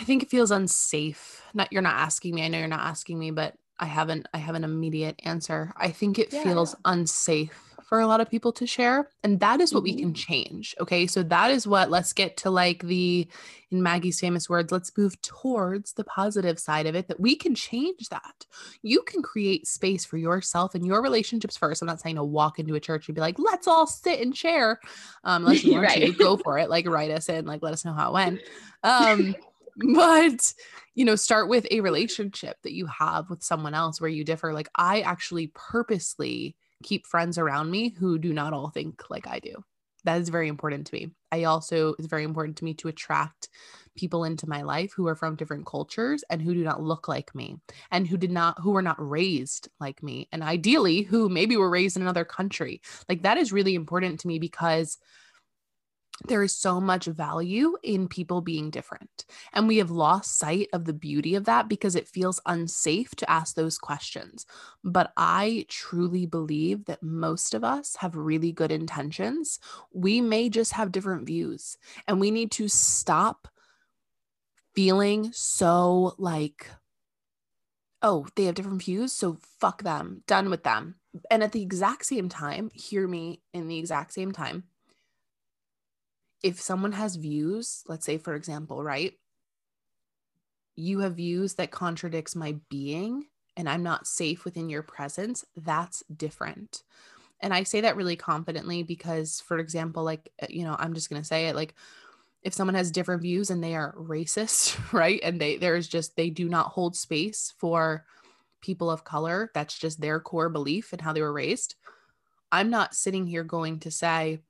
I 0.00 0.04
think 0.04 0.22
it 0.22 0.30
feels 0.30 0.50
unsafe. 0.50 1.42
Not 1.54 1.72
you're 1.72 1.82
not 1.82 1.96
asking 1.96 2.34
me. 2.34 2.44
I 2.44 2.48
know 2.48 2.58
you're 2.58 2.68
not 2.68 2.86
asking 2.86 3.18
me, 3.18 3.30
but 3.30 3.54
I 3.78 3.86
haven't 3.86 4.26
I 4.32 4.38
have 4.38 4.54
an 4.54 4.64
immediate 4.64 5.20
answer. 5.24 5.72
I 5.76 5.90
think 5.90 6.18
it 6.18 6.32
yeah. 6.32 6.42
feels 6.42 6.76
unsafe 6.84 7.71
for 7.92 8.00
a 8.00 8.06
lot 8.06 8.22
of 8.22 8.30
people 8.30 8.52
to 8.52 8.66
share 8.66 9.10
and 9.22 9.38
that 9.40 9.60
is 9.60 9.74
what 9.74 9.84
mm-hmm. 9.84 9.96
we 9.96 10.00
can 10.00 10.14
mm-hmm. 10.14 10.32
change. 10.32 10.74
Okay? 10.80 11.06
So 11.06 11.22
that 11.24 11.50
is 11.50 11.66
what 11.66 11.90
let's 11.90 12.14
get 12.14 12.38
to 12.38 12.48
like 12.48 12.82
the 12.84 13.28
in 13.70 13.82
Maggie's 13.82 14.18
famous 14.18 14.48
words, 14.48 14.72
let's 14.72 14.96
move 14.96 15.20
towards 15.20 15.92
the 15.92 16.04
positive 16.04 16.58
side 16.58 16.86
of 16.86 16.94
it 16.94 17.08
that 17.08 17.20
we 17.20 17.36
can 17.36 17.54
change 17.54 18.08
that. 18.08 18.46
You 18.80 19.02
can 19.02 19.20
create 19.20 19.66
space 19.66 20.06
for 20.06 20.16
yourself 20.16 20.74
and 20.74 20.86
your 20.86 21.02
relationships 21.02 21.58
first. 21.58 21.82
I'm 21.82 21.86
not 21.86 22.00
saying 22.00 22.16
to 22.16 22.24
walk 22.24 22.58
into 22.58 22.76
a 22.76 22.80
church 22.80 23.08
and 23.08 23.14
be 23.14 23.20
like, 23.20 23.38
"Let's 23.38 23.68
all 23.68 23.86
sit 23.86 24.20
and 24.20 24.34
share." 24.34 24.80
Um 25.24 25.42
unless 25.44 25.62
you 25.62 25.72
want 25.72 25.88
right. 25.88 26.06
to 26.06 26.12
go 26.12 26.38
for 26.38 26.56
it, 26.56 26.70
like 26.70 26.88
write 26.88 27.10
us 27.10 27.28
in, 27.28 27.44
like 27.44 27.60
let 27.60 27.74
us 27.74 27.84
know 27.84 27.92
how 27.92 28.08
it 28.08 28.14
went. 28.14 28.40
Um 28.82 29.34
but 29.94 30.54
you 30.94 31.04
know 31.04 31.16
start 31.16 31.46
with 31.46 31.66
a 31.70 31.80
relationship 31.80 32.56
that 32.62 32.72
you 32.72 32.86
have 32.86 33.28
with 33.28 33.42
someone 33.42 33.74
else 33.74 34.00
where 34.00 34.10
you 34.10 34.22
differ 34.22 34.52
like 34.52 34.68
i 34.76 35.00
actually 35.00 35.50
purposely 35.54 36.54
keep 36.82 37.06
friends 37.06 37.38
around 37.38 37.70
me 37.70 37.90
who 37.90 38.18
do 38.18 38.32
not 38.32 38.52
all 38.52 38.70
think 38.70 39.02
like 39.10 39.26
i 39.26 39.38
do. 39.38 39.62
That 40.04 40.20
is 40.20 40.30
very 40.30 40.48
important 40.48 40.88
to 40.88 40.94
me. 40.94 41.12
I 41.30 41.44
also 41.44 41.94
it's 41.98 42.08
very 42.08 42.24
important 42.24 42.56
to 42.58 42.64
me 42.64 42.74
to 42.74 42.88
attract 42.88 43.48
people 43.96 44.24
into 44.24 44.48
my 44.48 44.62
life 44.62 44.92
who 44.94 45.06
are 45.06 45.14
from 45.14 45.36
different 45.36 45.66
cultures 45.66 46.24
and 46.30 46.40
who 46.40 46.54
do 46.54 46.64
not 46.64 46.82
look 46.82 47.08
like 47.08 47.34
me 47.34 47.58
and 47.90 48.06
who 48.06 48.16
did 48.16 48.32
not 48.32 48.58
who 48.60 48.70
were 48.70 48.82
not 48.82 48.96
raised 48.98 49.68
like 49.80 50.02
me 50.02 50.28
and 50.32 50.42
ideally 50.42 51.02
who 51.02 51.28
maybe 51.28 51.56
were 51.56 51.70
raised 51.70 51.96
in 51.96 52.02
another 52.02 52.24
country. 52.24 52.80
Like 53.08 53.22
that 53.22 53.38
is 53.38 53.52
really 53.52 53.74
important 53.74 54.20
to 54.20 54.28
me 54.28 54.38
because 54.38 54.98
there 56.28 56.42
is 56.42 56.54
so 56.54 56.80
much 56.80 57.06
value 57.06 57.76
in 57.82 58.08
people 58.08 58.40
being 58.40 58.70
different. 58.70 59.24
And 59.52 59.66
we 59.66 59.78
have 59.78 59.90
lost 59.90 60.38
sight 60.38 60.68
of 60.72 60.84
the 60.84 60.92
beauty 60.92 61.34
of 61.34 61.44
that 61.44 61.68
because 61.68 61.96
it 61.96 62.08
feels 62.08 62.40
unsafe 62.46 63.14
to 63.16 63.30
ask 63.30 63.54
those 63.54 63.78
questions. 63.78 64.46
But 64.84 65.12
I 65.16 65.66
truly 65.68 66.26
believe 66.26 66.84
that 66.84 67.02
most 67.02 67.54
of 67.54 67.64
us 67.64 67.96
have 67.96 68.14
really 68.14 68.52
good 68.52 68.70
intentions. 68.70 69.58
We 69.92 70.20
may 70.20 70.48
just 70.48 70.72
have 70.72 70.92
different 70.92 71.26
views, 71.26 71.76
and 72.06 72.20
we 72.20 72.30
need 72.30 72.50
to 72.52 72.68
stop 72.68 73.48
feeling 74.74 75.30
so 75.32 76.14
like, 76.18 76.68
oh, 78.00 78.26
they 78.36 78.44
have 78.44 78.54
different 78.54 78.82
views. 78.82 79.12
So 79.12 79.38
fuck 79.60 79.82
them, 79.82 80.22
done 80.26 80.50
with 80.50 80.62
them. 80.62 80.96
And 81.30 81.42
at 81.42 81.52
the 81.52 81.62
exact 81.62 82.06
same 82.06 82.28
time, 82.28 82.70
hear 82.72 83.06
me 83.06 83.42
in 83.52 83.68
the 83.68 83.78
exact 83.78 84.14
same 84.14 84.32
time 84.32 84.64
if 86.42 86.60
someone 86.60 86.92
has 86.92 87.16
views, 87.16 87.82
let's 87.86 88.04
say 88.04 88.18
for 88.18 88.34
example, 88.34 88.82
right? 88.82 89.14
You 90.74 91.00
have 91.00 91.16
views 91.16 91.54
that 91.54 91.70
contradicts 91.70 92.34
my 92.34 92.56
being 92.68 93.26
and 93.56 93.68
I'm 93.68 93.82
not 93.82 94.06
safe 94.06 94.44
within 94.44 94.70
your 94.70 94.82
presence, 94.82 95.44
that's 95.56 96.02
different. 96.14 96.82
And 97.40 97.52
I 97.52 97.64
say 97.64 97.82
that 97.82 97.96
really 97.96 98.16
confidently 98.16 98.82
because 98.82 99.40
for 99.40 99.58
example, 99.58 100.04
like 100.04 100.30
uh, 100.42 100.46
you 100.48 100.64
know, 100.64 100.76
I'm 100.78 100.94
just 100.94 101.10
going 101.10 101.20
to 101.20 101.26
say 101.26 101.48
it 101.48 101.56
like 101.56 101.74
if 102.42 102.54
someone 102.54 102.74
has 102.74 102.90
different 102.90 103.22
views 103.22 103.50
and 103.50 103.62
they 103.62 103.74
are 103.74 103.94
racist, 103.94 104.78
right? 104.92 105.20
And 105.22 105.40
they 105.40 105.56
there's 105.56 105.88
just 105.88 106.16
they 106.16 106.30
do 106.30 106.48
not 106.48 106.68
hold 106.68 106.96
space 106.96 107.54
for 107.58 108.04
people 108.60 108.90
of 108.90 109.04
color, 109.04 109.50
that's 109.54 109.76
just 109.76 110.00
their 110.00 110.20
core 110.20 110.48
belief 110.48 110.92
and 110.92 111.02
how 111.02 111.12
they 111.12 111.20
were 111.22 111.32
raised. 111.32 111.74
I'm 112.50 112.70
not 112.70 112.94
sitting 112.94 113.26
here 113.26 113.44
going 113.44 113.80
to 113.80 113.90
say, 113.90 114.40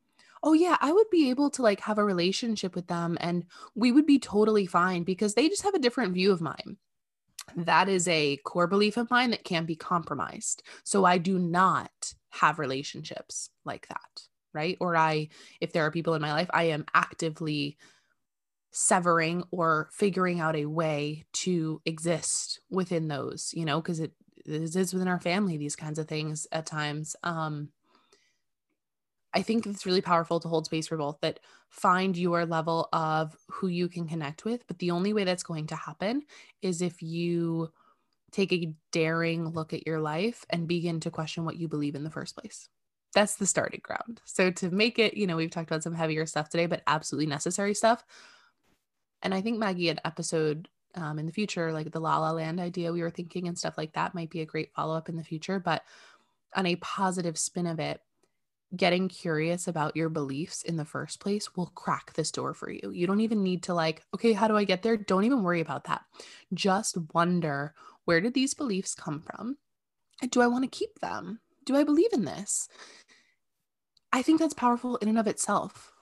oh 0.42 0.52
yeah 0.52 0.76
i 0.80 0.92
would 0.92 1.08
be 1.10 1.30
able 1.30 1.50
to 1.50 1.62
like 1.62 1.80
have 1.80 1.98
a 1.98 2.04
relationship 2.04 2.74
with 2.74 2.86
them 2.86 3.16
and 3.20 3.44
we 3.74 3.92
would 3.92 4.06
be 4.06 4.18
totally 4.18 4.66
fine 4.66 5.02
because 5.02 5.34
they 5.34 5.48
just 5.48 5.62
have 5.62 5.74
a 5.74 5.78
different 5.78 6.14
view 6.14 6.32
of 6.32 6.40
mine. 6.40 6.76
That 7.56 7.88
is 7.88 8.06
a 8.08 8.36
core 8.38 8.68
belief 8.68 8.96
of 8.96 9.10
mine 9.10 9.30
that 9.30 9.44
can't 9.44 9.66
be 9.66 9.76
compromised 9.76 10.62
so 10.84 11.04
i 11.04 11.18
do 11.18 11.38
not 11.38 12.14
have 12.30 12.58
relationships 12.58 13.50
like 13.64 13.88
that 13.88 14.22
right? 14.54 14.76
Or 14.80 14.96
i 14.96 15.28
if 15.60 15.72
there 15.72 15.84
are 15.86 15.90
people 15.90 16.14
in 16.14 16.22
my 16.22 16.32
life 16.32 16.48
i 16.52 16.64
am 16.64 16.86
actively 16.94 17.78
severing 18.72 19.44
or 19.50 19.90
figuring 19.92 20.40
out 20.40 20.56
a 20.56 20.66
way 20.66 21.26
to 21.32 21.82
exist 21.84 22.58
within 22.70 23.06
those 23.06 23.52
you 23.54 23.64
know 23.64 23.80
because 23.80 24.00
it 24.00 24.12
is 24.46 24.92
within 24.92 25.08
our 25.08 25.20
family 25.20 25.56
these 25.56 25.76
kinds 25.76 25.98
of 25.98 26.08
things 26.08 26.46
at 26.52 26.64
times 26.64 27.14
um 27.22 27.68
I 29.34 29.42
think 29.42 29.66
it's 29.66 29.86
really 29.86 30.02
powerful 30.02 30.40
to 30.40 30.48
hold 30.48 30.66
space 30.66 30.88
for 30.88 30.96
both 30.96 31.18
that 31.22 31.40
find 31.70 32.16
your 32.16 32.44
level 32.44 32.88
of 32.92 33.36
who 33.48 33.68
you 33.68 33.88
can 33.88 34.06
connect 34.06 34.44
with. 34.44 34.66
But 34.66 34.78
the 34.78 34.90
only 34.90 35.12
way 35.12 35.24
that's 35.24 35.42
going 35.42 35.68
to 35.68 35.76
happen 35.76 36.22
is 36.60 36.82
if 36.82 37.02
you 37.02 37.72
take 38.32 38.52
a 38.52 38.72
daring 38.90 39.48
look 39.50 39.72
at 39.72 39.86
your 39.86 40.00
life 40.00 40.44
and 40.50 40.66
begin 40.66 40.98
to 41.00 41.10
question 41.10 41.44
what 41.44 41.56
you 41.56 41.68
believe 41.68 41.94
in 41.94 42.02
the 42.02 42.10
first 42.10 42.36
place. 42.36 42.68
That's 43.14 43.36
the 43.36 43.46
starting 43.46 43.80
ground. 43.82 44.22
So 44.24 44.50
to 44.50 44.70
make 44.70 44.98
it, 44.98 45.14
you 45.14 45.26
know, 45.26 45.36
we've 45.36 45.50
talked 45.50 45.70
about 45.70 45.82
some 45.82 45.94
heavier 45.94 46.24
stuff 46.24 46.48
today, 46.48 46.66
but 46.66 46.82
absolutely 46.86 47.26
necessary 47.26 47.74
stuff. 47.74 48.02
And 49.20 49.34
I 49.34 49.42
think 49.42 49.58
Maggie, 49.58 49.90
an 49.90 50.00
episode 50.04 50.68
um, 50.94 51.18
in 51.18 51.26
the 51.26 51.32
future, 51.32 51.72
like 51.72 51.92
the 51.92 52.00
La 52.00 52.18
La 52.18 52.32
Land 52.32 52.58
idea 52.58 52.92
we 52.92 53.02
were 53.02 53.10
thinking 53.10 53.48
and 53.48 53.56
stuff 53.56 53.76
like 53.76 53.92
that, 53.92 54.14
might 54.14 54.30
be 54.30 54.40
a 54.40 54.46
great 54.46 54.72
follow 54.72 54.96
up 54.96 55.10
in 55.10 55.16
the 55.16 55.24
future. 55.24 55.60
But 55.60 55.82
on 56.56 56.66
a 56.66 56.76
positive 56.76 57.38
spin 57.38 57.66
of 57.66 57.78
it, 57.78 58.00
getting 58.74 59.08
curious 59.08 59.68
about 59.68 59.96
your 59.96 60.08
beliefs 60.08 60.62
in 60.62 60.76
the 60.76 60.84
first 60.84 61.20
place 61.20 61.54
will 61.54 61.72
crack 61.74 62.12
this 62.14 62.30
door 62.30 62.54
for 62.54 62.70
you. 62.70 62.90
You 62.92 63.06
don't 63.06 63.20
even 63.20 63.42
need 63.42 63.64
to, 63.64 63.74
like, 63.74 64.02
okay, 64.14 64.32
how 64.32 64.48
do 64.48 64.56
I 64.56 64.64
get 64.64 64.82
there? 64.82 64.96
Don't 64.96 65.24
even 65.24 65.42
worry 65.42 65.60
about 65.60 65.84
that. 65.84 66.02
Just 66.54 66.96
wonder 67.12 67.74
where 68.04 68.20
did 68.20 68.34
these 68.34 68.54
beliefs 68.54 68.94
come 68.94 69.20
from? 69.20 69.58
Do 70.30 70.40
I 70.40 70.46
want 70.46 70.64
to 70.64 70.78
keep 70.78 71.00
them? 71.00 71.40
Do 71.64 71.76
I 71.76 71.84
believe 71.84 72.12
in 72.12 72.24
this? 72.24 72.68
I 74.12 74.22
think 74.22 74.40
that's 74.40 74.54
powerful 74.54 74.96
in 74.96 75.08
and 75.08 75.18
of 75.18 75.26
itself. 75.26 75.92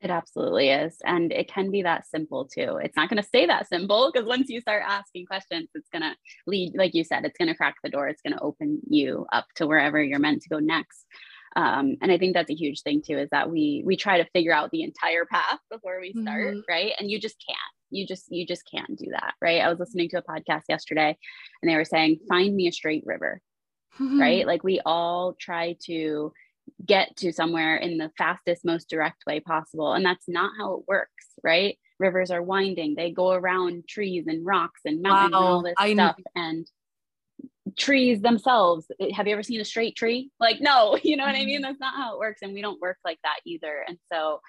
It 0.00 0.10
absolutely 0.10 0.68
is. 0.68 0.98
And 1.06 1.32
it 1.32 1.48
can 1.48 1.70
be 1.70 1.82
that 1.82 2.06
simple 2.06 2.44
too. 2.44 2.78
It's 2.82 2.94
not 2.94 3.08
going 3.08 3.22
to 3.22 3.26
stay 3.26 3.46
that 3.46 3.68
simple 3.68 4.10
because 4.12 4.28
once 4.28 4.50
you 4.50 4.60
start 4.60 4.82
asking 4.86 5.24
questions, 5.24 5.70
it's 5.74 5.88
going 5.88 6.02
to 6.02 6.14
lead, 6.46 6.74
like 6.76 6.94
you 6.94 7.04
said, 7.04 7.24
it's 7.24 7.38
going 7.38 7.48
to 7.48 7.54
crack 7.54 7.76
the 7.82 7.88
door. 7.88 8.08
It's 8.08 8.20
going 8.20 8.34
to 8.34 8.42
open 8.42 8.80
you 8.86 9.26
up 9.32 9.46
to 9.56 9.66
wherever 9.66 10.02
you're 10.02 10.18
meant 10.18 10.42
to 10.42 10.50
go 10.50 10.58
next. 10.58 11.06
Um, 11.56 11.96
and 12.02 12.10
I 12.10 12.18
think 12.18 12.34
that's 12.34 12.50
a 12.50 12.54
huge 12.54 12.82
thing 12.82 13.02
too, 13.02 13.18
is 13.18 13.30
that 13.30 13.50
we 13.50 13.82
we 13.86 13.96
try 13.96 14.18
to 14.18 14.30
figure 14.30 14.52
out 14.52 14.70
the 14.70 14.82
entire 14.82 15.24
path 15.24 15.60
before 15.70 16.00
we 16.00 16.12
start, 16.12 16.54
mm-hmm. 16.54 16.60
right? 16.68 16.92
And 16.98 17.10
you 17.10 17.20
just 17.20 17.36
can't. 17.46 17.58
You 17.90 18.06
just 18.06 18.30
you 18.30 18.46
just 18.46 18.68
can't 18.68 18.96
do 18.98 19.06
that, 19.10 19.34
right? 19.40 19.60
I 19.60 19.68
was 19.68 19.78
listening 19.78 20.08
to 20.10 20.18
a 20.18 20.22
podcast 20.22 20.62
yesterday, 20.68 21.16
and 21.62 21.70
they 21.70 21.76
were 21.76 21.84
saying, 21.84 22.20
"Find 22.28 22.54
me 22.54 22.66
a 22.66 22.72
straight 22.72 23.04
river," 23.06 23.40
mm-hmm. 24.00 24.20
right? 24.20 24.46
Like 24.46 24.64
we 24.64 24.80
all 24.84 25.34
try 25.38 25.76
to 25.86 26.32
get 26.84 27.16
to 27.16 27.32
somewhere 27.32 27.76
in 27.76 27.98
the 27.98 28.10
fastest, 28.16 28.64
most 28.64 28.88
direct 28.88 29.24
way 29.26 29.40
possible. 29.40 29.92
And 29.92 30.04
that's 30.04 30.28
not 30.28 30.52
how 30.58 30.74
it 30.74 30.84
works, 30.88 31.26
right? 31.42 31.78
Rivers 32.00 32.30
are 32.30 32.42
winding, 32.42 32.94
they 32.96 33.10
go 33.10 33.30
around 33.30 33.86
trees 33.88 34.26
and 34.26 34.44
rocks 34.44 34.80
and 34.84 35.02
mountains 35.02 35.32
wow, 35.32 35.38
and 35.38 35.46
all 35.46 35.62
this 35.62 35.74
I 35.78 35.92
stuff. 35.94 36.16
And 36.34 36.66
trees 37.76 38.20
themselves, 38.20 38.86
eh, 39.00 39.12
have 39.14 39.26
you 39.26 39.32
ever 39.32 39.42
seen 39.42 39.60
a 39.60 39.64
straight 39.64 39.96
tree? 39.96 40.30
Like, 40.40 40.60
no, 40.60 40.98
you 41.02 41.16
know 41.16 41.24
what 41.24 41.34
I 41.34 41.44
mean? 41.44 41.56
Mm-hmm. 41.56 41.62
That's 41.62 41.80
not 41.80 41.94
how 41.94 42.14
it 42.14 42.18
works. 42.18 42.40
And 42.42 42.54
we 42.54 42.62
don't 42.62 42.80
work 42.80 42.98
like 43.04 43.18
that 43.24 43.40
either. 43.44 43.84
And 43.86 43.98
so 44.12 44.40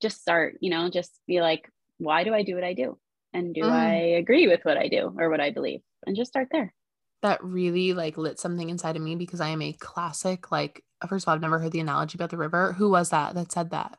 just 0.00 0.20
start, 0.20 0.56
you 0.60 0.70
know, 0.70 0.90
just 0.90 1.12
be 1.26 1.40
like, 1.40 1.68
why 1.98 2.24
do 2.24 2.34
I 2.34 2.42
do 2.42 2.54
what 2.54 2.64
I 2.64 2.74
do? 2.74 2.98
And 3.32 3.54
do 3.54 3.62
mm. 3.62 3.70
I 3.70 3.94
agree 3.94 4.48
with 4.48 4.64
what 4.64 4.76
I 4.76 4.88
do 4.88 5.14
or 5.18 5.30
what 5.30 5.40
I 5.40 5.50
believe? 5.50 5.80
And 6.06 6.16
just 6.16 6.30
start 6.30 6.48
there 6.50 6.74
that 7.22 7.42
really 7.44 7.92
like 7.92 8.16
lit 8.16 8.38
something 8.38 8.70
inside 8.70 8.96
of 8.96 9.02
me 9.02 9.14
because 9.14 9.40
I 9.40 9.48
am 9.48 9.62
a 9.62 9.72
classic 9.74 10.50
like 10.50 10.82
first 11.08 11.24
of 11.24 11.28
all 11.28 11.34
I've 11.34 11.40
never 11.40 11.58
heard 11.58 11.72
the 11.72 11.80
analogy 11.80 12.16
about 12.16 12.30
the 12.30 12.36
river. 12.36 12.72
Who 12.74 12.90
was 12.90 13.10
that 13.10 13.34
that 13.34 13.52
said 13.52 13.70
that? 13.70 13.98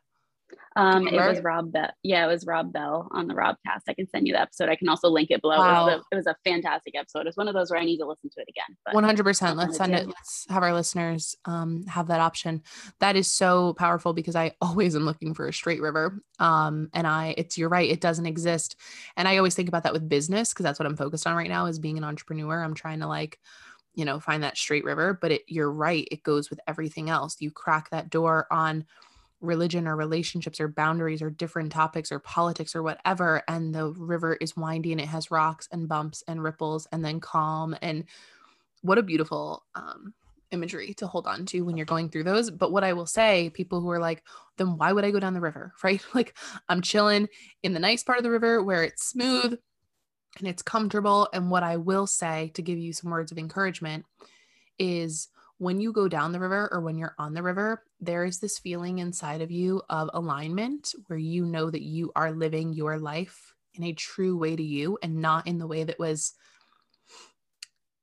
Um, 0.76 1.06
it 1.06 1.14
was 1.14 1.40
Rob 1.40 1.72
Bell. 1.72 1.90
Yeah, 2.02 2.24
it 2.24 2.28
was 2.28 2.46
Rob 2.46 2.72
Bell 2.72 3.08
on 3.12 3.26
the 3.26 3.34
Robcast. 3.34 3.82
I 3.88 3.94
can 3.94 4.08
send 4.08 4.26
you 4.26 4.34
the 4.34 4.40
episode. 4.40 4.68
I 4.68 4.76
can 4.76 4.88
also 4.88 5.08
link 5.08 5.30
it 5.30 5.40
below. 5.40 5.58
Wow. 5.58 5.88
It, 5.88 5.92
was 5.92 5.94
a, 5.94 6.04
it 6.12 6.16
was 6.16 6.26
a 6.26 6.36
fantastic 6.44 6.96
episode. 6.96 7.26
It's 7.26 7.36
one 7.36 7.48
of 7.48 7.54
those 7.54 7.70
where 7.70 7.80
I 7.80 7.84
need 7.84 7.98
to 7.98 8.06
listen 8.06 8.30
to 8.30 8.40
it 8.40 8.48
again. 8.48 8.76
One 8.92 9.04
hundred 9.04 9.24
percent. 9.24 9.56
Let's 9.56 9.76
send 9.76 9.94
it. 9.94 10.06
Let's 10.06 10.46
have 10.48 10.62
our 10.62 10.72
listeners 10.72 11.36
um, 11.44 11.84
have 11.86 12.08
that 12.08 12.20
option. 12.20 12.62
That 13.00 13.16
is 13.16 13.30
so 13.30 13.74
powerful 13.74 14.12
because 14.12 14.36
I 14.36 14.52
always 14.60 14.96
am 14.96 15.04
looking 15.04 15.34
for 15.34 15.46
a 15.46 15.52
straight 15.52 15.80
river. 15.80 16.22
Um, 16.38 16.88
and 16.94 17.06
I, 17.06 17.34
it's 17.36 17.58
you're 17.58 17.68
right. 17.68 17.90
It 17.90 18.00
doesn't 18.00 18.26
exist. 18.26 18.76
And 19.16 19.28
I 19.28 19.36
always 19.36 19.54
think 19.54 19.68
about 19.68 19.82
that 19.84 19.92
with 19.92 20.08
business 20.08 20.52
because 20.52 20.64
that's 20.64 20.78
what 20.78 20.86
I'm 20.86 20.96
focused 20.96 21.26
on 21.26 21.36
right 21.36 21.48
now 21.48 21.66
is 21.66 21.78
being 21.78 21.98
an 21.98 22.04
entrepreneur. 22.04 22.62
I'm 22.62 22.74
trying 22.74 23.00
to 23.00 23.06
like 23.06 23.38
you 23.94 24.06
know 24.06 24.18
find 24.18 24.42
that 24.42 24.56
straight 24.56 24.84
river 24.84 25.18
but 25.20 25.30
it 25.32 25.42
you're 25.46 25.70
right 25.70 26.08
it 26.10 26.22
goes 26.22 26.48
with 26.48 26.58
everything 26.66 27.10
else 27.10 27.36
you 27.40 27.50
crack 27.50 27.90
that 27.90 28.08
door 28.08 28.46
on 28.50 28.86
religion 29.42 29.86
or 29.86 29.96
relationships 29.96 30.60
or 30.60 30.68
boundaries 30.68 31.20
or 31.20 31.28
different 31.28 31.72
topics 31.72 32.10
or 32.10 32.18
politics 32.18 32.74
or 32.74 32.82
whatever 32.82 33.42
and 33.48 33.74
the 33.74 33.88
river 33.92 34.34
is 34.40 34.56
windy 34.56 34.92
and 34.92 35.00
it 35.00 35.08
has 35.08 35.30
rocks 35.30 35.68
and 35.72 35.88
bumps 35.88 36.22
and 36.28 36.42
ripples 36.42 36.86
and 36.92 37.04
then 37.04 37.20
calm 37.20 37.76
and 37.82 38.04
what 38.82 38.98
a 38.98 39.02
beautiful 39.02 39.64
um, 39.74 40.14
imagery 40.52 40.94
to 40.94 41.06
hold 41.06 41.26
on 41.26 41.46
to 41.46 41.62
when 41.62 41.76
you're 41.76 41.86
going 41.86 42.08
through 42.08 42.24
those. 42.24 42.50
But 42.50 42.72
what 42.72 42.84
i 42.84 42.92
will 42.92 43.06
say 43.06 43.50
people 43.50 43.80
who 43.80 43.90
are 43.90 43.98
like 43.98 44.22
then 44.58 44.76
why 44.76 44.92
would 44.92 45.04
i 45.04 45.10
go 45.10 45.20
down 45.20 45.34
the 45.34 45.40
river? 45.40 45.72
Right? 45.82 46.02
Like 46.14 46.36
i'm 46.68 46.82
chilling 46.82 47.28
in 47.62 47.74
the 47.74 47.80
nice 47.80 48.02
part 48.02 48.18
of 48.18 48.24
the 48.24 48.30
river 48.30 48.62
where 48.62 48.84
it's 48.84 49.04
smooth 49.04 49.58
and 50.38 50.48
it's 50.48 50.62
comfortable. 50.62 51.28
And 51.32 51.50
what 51.50 51.62
i 51.62 51.76
will 51.76 52.06
say 52.06 52.52
to 52.54 52.62
give 52.62 52.78
you 52.78 52.92
some 52.92 53.10
words 53.10 53.32
of 53.32 53.38
encouragement 53.38 54.04
is 54.78 55.28
when 55.62 55.80
you 55.80 55.92
go 55.92 56.08
down 56.08 56.32
the 56.32 56.40
river 56.40 56.68
or 56.72 56.80
when 56.80 56.98
you're 56.98 57.14
on 57.20 57.34
the 57.34 57.42
river, 57.42 57.84
there 58.00 58.24
is 58.24 58.40
this 58.40 58.58
feeling 58.58 58.98
inside 58.98 59.40
of 59.40 59.52
you 59.52 59.80
of 59.88 60.10
alignment 60.12 60.92
where 61.06 61.20
you 61.20 61.44
know 61.44 61.70
that 61.70 61.82
you 61.82 62.10
are 62.16 62.32
living 62.32 62.72
your 62.72 62.98
life 62.98 63.54
in 63.74 63.84
a 63.84 63.92
true 63.92 64.36
way 64.36 64.56
to 64.56 64.62
you 64.62 64.98
and 65.04 65.22
not 65.22 65.46
in 65.46 65.58
the 65.58 65.66
way 65.68 65.84
that 65.84 66.00
was 66.00 66.32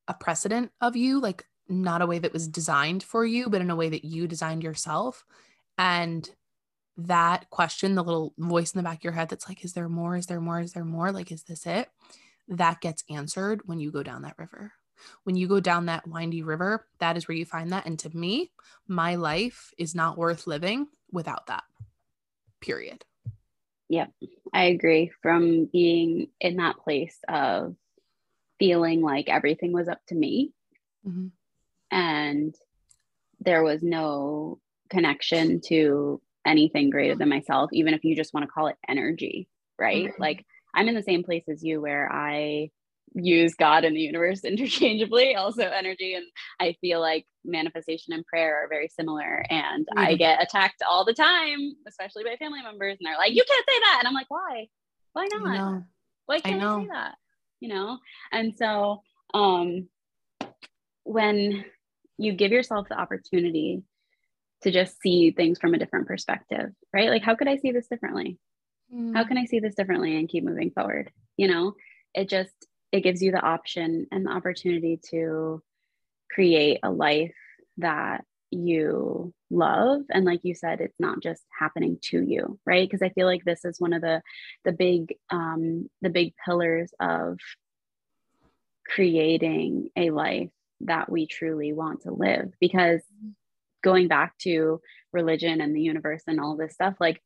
a 0.07 0.13
precedent 0.13 0.71
of 0.79 0.95
you, 0.95 1.19
like 1.19 1.43
not 1.67 2.01
a 2.01 2.05
way 2.05 2.17
that 2.17 2.31
was 2.31 2.47
designed 2.47 3.03
for 3.03 3.25
you, 3.25 3.49
but 3.49 3.59
in 3.59 3.69
a 3.69 3.75
way 3.75 3.89
that 3.89 4.05
you 4.05 4.25
designed 4.25 4.63
yourself. 4.63 5.25
And 5.77 6.29
that 6.95 7.49
question, 7.49 7.95
the 7.95 8.05
little 8.05 8.33
voice 8.37 8.73
in 8.73 8.77
the 8.77 8.83
back 8.83 8.99
of 8.99 9.03
your 9.03 9.11
head 9.11 9.27
that's 9.27 9.49
like, 9.49 9.65
is 9.65 9.73
there 9.73 9.89
more? 9.89 10.15
Is 10.15 10.27
there 10.27 10.39
more? 10.39 10.61
Is 10.61 10.71
there 10.71 10.85
more? 10.85 11.11
Like, 11.11 11.29
is 11.29 11.43
this 11.43 11.65
it? 11.65 11.89
That 12.47 12.79
gets 12.79 13.03
answered 13.09 13.63
when 13.65 13.81
you 13.81 13.91
go 13.91 14.01
down 14.01 14.21
that 14.21 14.39
river. 14.39 14.71
When 15.23 15.35
you 15.35 15.47
go 15.47 15.59
down 15.59 15.85
that 15.85 16.07
windy 16.07 16.41
river, 16.41 16.85
that 16.99 17.17
is 17.17 17.27
where 17.27 17.37
you 17.37 17.45
find 17.45 17.71
that. 17.71 17.85
And 17.85 17.97
to 17.99 18.15
me, 18.15 18.51
my 18.87 19.15
life 19.15 19.73
is 19.77 19.95
not 19.95 20.17
worth 20.17 20.47
living 20.47 20.87
without 21.11 21.47
that, 21.47 21.63
period. 22.61 23.05
Yeah, 23.87 24.07
I 24.53 24.65
agree. 24.65 25.11
From 25.21 25.65
being 25.65 26.27
in 26.39 26.57
that 26.57 26.77
place 26.77 27.17
of 27.27 27.75
feeling 28.59 29.01
like 29.01 29.29
everything 29.29 29.71
was 29.71 29.87
up 29.87 29.99
to 30.07 30.15
me 30.15 30.51
mm-hmm. 31.07 31.27
and 31.89 32.53
there 33.39 33.63
was 33.63 33.81
no 33.81 34.59
connection 34.89 35.61
to 35.61 36.21
anything 36.45 36.89
greater 36.89 37.15
than 37.15 37.29
myself, 37.29 37.69
even 37.73 37.93
if 37.93 38.03
you 38.03 38.15
just 38.15 38.33
want 38.33 38.43
to 38.43 38.51
call 38.51 38.67
it 38.67 38.75
energy, 38.87 39.47
right? 39.79 40.07
Mm-hmm. 40.07 40.21
Like 40.21 40.45
I'm 40.73 40.87
in 40.87 40.95
the 40.95 41.03
same 41.03 41.23
place 41.23 41.45
as 41.47 41.63
you 41.63 41.81
where 41.81 42.11
I 42.11 42.69
use 43.13 43.55
God 43.55 43.83
and 43.83 43.95
the 43.95 44.01
universe 44.01 44.43
interchangeably, 44.43 45.35
also 45.35 45.63
energy. 45.63 46.13
And 46.13 46.25
I 46.59 46.75
feel 46.81 46.99
like 46.99 47.25
manifestation 47.43 48.13
and 48.13 48.25
prayer 48.25 48.63
are 48.63 48.69
very 48.69 48.89
similar. 48.89 49.43
And 49.49 49.85
mm-hmm. 49.85 49.99
I 49.99 50.15
get 50.15 50.41
attacked 50.41 50.83
all 50.87 51.05
the 51.05 51.13
time, 51.13 51.73
especially 51.87 52.23
by 52.23 52.35
family 52.37 52.61
members. 52.61 52.97
And 52.99 53.07
they're 53.07 53.17
like, 53.17 53.33
you 53.33 53.43
can't 53.47 53.65
say 53.67 53.79
that. 53.79 53.97
And 53.99 54.07
I'm 54.07 54.13
like, 54.13 54.29
why? 54.29 54.67
Why 55.13 55.27
not? 55.31 55.83
Why 56.25 56.39
can't 56.39 56.61
I, 56.61 56.75
I 56.75 56.81
say 56.81 56.87
that? 56.91 57.15
You 57.59 57.69
know? 57.69 57.97
And 58.31 58.55
so 58.55 59.01
um 59.33 59.87
when 61.03 61.65
you 62.17 62.33
give 62.33 62.51
yourself 62.51 62.87
the 62.89 62.99
opportunity 62.99 63.83
to 64.61 64.71
just 64.71 64.99
see 65.01 65.31
things 65.31 65.57
from 65.57 65.73
a 65.73 65.77
different 65.77 66.07
perspective, 66.07 66.71
right? 66.93 67.09
Like, 67.09 67.23
how 67.23 67.35
could 67.35 67.47
I 67.47 67.57
see 67.57 67.71
this 67.71 67.87
differently? 67.87 68.37
Mm. 68.93 69.15
How 69.15 69.23
can 69.23 69.37
I 69.37 69.45
see 69.45 69.59
this 69.59 69.75
differently 69.75 70.17
and 70.17 70.27
keep 70.27 70.43
moving 70.43 70.71
forward? 70.71 71.11
You 71.37 71.47
know, 71.47 71.73
it 72.13 72.29
just 72.29 72.53
it 72.91 73.01
gives 73.01 73.21
you 73.21 73.31
the 73.31 73.41
option 73.41 74.07
and 74.11 74.25
the 74.25 74.31
opportunity 74.31 74.99
to 75.11 75.61
create 76.31 76.79
a 76.83 76.91
life 76.91 77.35
that 77.77 78.23
you 78.51 79.33
love. 79.51 80.01
And 80.09 80.25
like 80.25 80.41
you 80.43 80.55
said 80.55 80.81
it's 80.81 80.99
not 80.99 81.21
just 81.21 81.43
happening 81.57 81.97
to 82.03 82.21
you 82.21 82.59
right? 82.65 82.87
Because 82.89 83.01
i 83.01 83.09
feel 83.09 83.27
like 83.27 83.43
this 83.43 83.65
is 83.65 83.79
one 83.79 83.93
of 83.93 84.01
the 84.01 84.21
the 84.65 84.71
big 84.71 85.15
um 85.29 85.89
the 86.01 86.09
big 86.09 86.33
pillars 86.43 86.91
of 86.99 87.37
creating 88.85 89.89
a 89.95 90.09
life 90.09 90.49
that 90.81 91.11
we 91.11 91.27
truly 91.27 91.73
want 91.73 92.01
to 92.01 92.11
live. 92.11 92.51
Because 92.59 93.01
going 93.83 94.07
back 94.07 94.37
to 94.39 94.81
religion 95.13 95.61
and 95.61 95.75
the 95.75 95.81
universe 95.81 96.23
and 96.27 96.39
all 96.39 96.55
this 96.55 96.73
stuff 96.73 96.95
like 96.99 97.21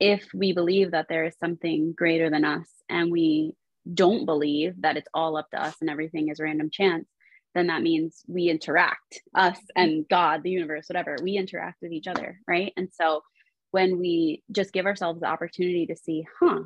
if 0.00 0.26
we 0.34 0.52
believe 0.52 0.90
that 0.90 1.06
there 1.08 1.24
is 1.24 1.36
something 1.38 1.92
greater 1.92 2.30
than 2.30 2.44
us 2.44 2.68
and 2.88 3.12
we 3.12 3.54
don't 3.92 4.24
believe 4.24 4.74
that 4.80 4.96
it's 4.96 5.08
all 5.12 5.36
up 5.36 5.50
to 5.50 5.62
us 5.62 5.76
and 5.80 5.90
everything 5.90 6.28
is 6.28 6.40
random 6.40 6.70
chance, 6.70 7.06
then 7.54 7.68
that 7.68 7.82
means 7.82 8.22
we 8.26 8.48
interact, 8.48 9.20
us 9.34 9.58
and 9.76 10.06
God, 10.08 10.42
the 10.42 10.50
universe, 10.50 10.88
whatever, 10.88 11.16
we 11.22 11.36
interact 11.36 11.82
with 11.82 11.92
each 11.92 12.08
other, 12.08 12.40
right? 12.48 12.72
And 12.76 12.88
so 12.92 13.22
when 13.70 13.98
we 13.98 14.42
just 14.50 14.72
give 14.72 14.86
ourselves 14.86 15.20
the 15.20 15.26
opportunity 15.26 15.86
to 15.86 15.96
see, 15.96 16.26
huh, 16.40 16.60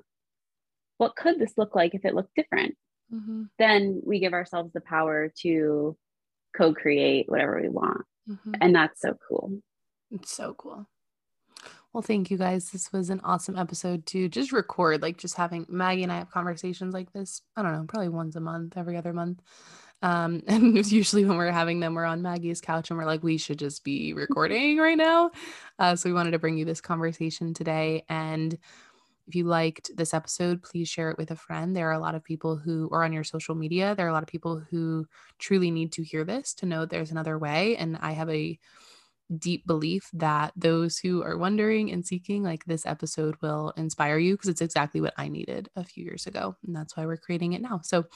what 0.97 1.17
could 1.17 1.39
this 1.39 1.55
look 1.57 1.75
like 1.75 1.95
if 1.95 2.05
it 2.05 2.15
looked 2.15 2.35
different? 2.35 2.77
Mm-hmm. 3.13 3.45
Then 3.59 4.03
we 4.05 4.19
give 4.21 4.33
ourselves 4.33 4.73
the 4.73 4.81
power 4.81 5.33
to 5.43 5.97
co 6.57 6.75
create 6.75 7.29
whatever 7.29 7.61
we 7.61 7.69
want. 7.69 8.03
Mm-hmm. 8.29 8.55
And 8.61 8.75
that's 8.75 9.01
so 9.01 9.17
cool. 9.27 9.61
It's 10.11 10.35
so 10.35 10.55
cool. 10.55 10.87
Well, 11.99 12.05
thank 12.05 12.31
you 12.31 12.39
guys. 12.39 12.71
This 12.71 12.93
was 12.93 13.11
an 13.11 13.21
awesome 13.25 13.59
episode 13.59 14.07
to 14.07 14.29
just 14.29 14.53
record, 14.53 15.03
like 15.03 15.17
just 15.17 15.35
having 15.35 15.67
Maggie 15.69 16.05
and 16.05 16.13
I 16.13 16.19
have 16.19 16.31
conversations 16.31 16.95
like 16.95 17.13
this. 17.13 17.43
I 17.57 17.63
don't 17.63 17.73
know, 17.73 17.87
probably 17.89 18.09
once 18.09 18.37
a 18.37 18.41
month, 18.41 18.77
every 18.77 18.97
other 18.97 19.13
month. 19.13 19.43
Um, 20.01 20.45
and 20.47 20.77
usually 20.93 21.25
when 21.25 21.37
we're 21.37 21.51
having 21.51 21.81
them, 21.81 21.95
we're 21.95 22.05
on 22.05 22.23
Maggie's 22.23 22.61
couch 22.61 22.91
and 22.91 22.99
we're 23.01 23.05
like, 23.05 23.25
we 23.25 23.37
should 23.37 23.59
just 23.59 23.83
be 23.83 24.13
recording 24.13 24.79
right 24.79 24.97
now. 24.97 25.33
Uh, 25.81 25.97
so 25.97 26.09
we 26.09 26.13
wanted 26.13 26.31
to 26.31 26.39
bring 26.39 26.57
you 26.57 26.65
this 26.65 26.81
conversation 26.81 27.53
today. 27.53 28.05
And 28.09 28.57
if 29.27 29.35
you 29.35 29.43
liked 29.43 29.91
this 29.97 30.15
episode, 30.15 30.63
please 30.63 30.89
share 30.89 31.11
it 31.11 31.19
with 31.19 31.33
a 31.33 31.37
friend. 31.37 31.75
There 31.75 31.89
are 31.89 31.95
a 31.95 31.99
lot 31.99 32.15
of 32.15 32.23
people 32.23 32.55
who 32.55 32.89
are 32.93 33.03
on 33.03 33.13
your 33.13 33.25
social 33.25 33.57
media. 33.57 33.97
There 33.97 34.07
are 34.07 34.11
a 34.11 34.13
lot 34.13 34.23
of 34.23 34.29
people 34.29 34.63
who 34.71 35.05
truly 35.41 35.73
need 35.73 35.91
to 35.95 36.05
hear 36.05 36.23
this 36.23 36.55
to 36.55 36.67
know 36.67 36.87
there's 36.87 37.11
another 37.11 37.41
way. 37.41 37.77
And 37.77 37.99
I 38.01 38.13
have 38.13 38.31
a 38.31 38.57
deep 39.37 39.67
belief 39.67 40.11
that 40.15 40.53
those 40.57 40.99
who 40.99 41.23
are 41.23 41.37
wondering 41.37 41.91
and 41.91 42.07
seeking, 42.07 42.43
like 42.43 42.65
this 42.65 42.87
episode 42.87 43.37
will 43.43 43.73
inspire 43.77 44.19
you 44.19 44.35
because 44.35 44.49
it's 44.49 44.63
exactly 44.63 45.01
what 45.01 45.15
I 45.17 45.29
needed 45.29 45.69
a 45.77 45.85
few 45.85 46.05
years 46.05 46.27
ago. 46.27 46.57
And 46.67 46.75
that's 46.75 46.97
why 46.97 47.07
we're 47.07 47.17
creating 47.17 47.53
it 47.53 47.63
now. 47.63 47.81
So 47.83 48.07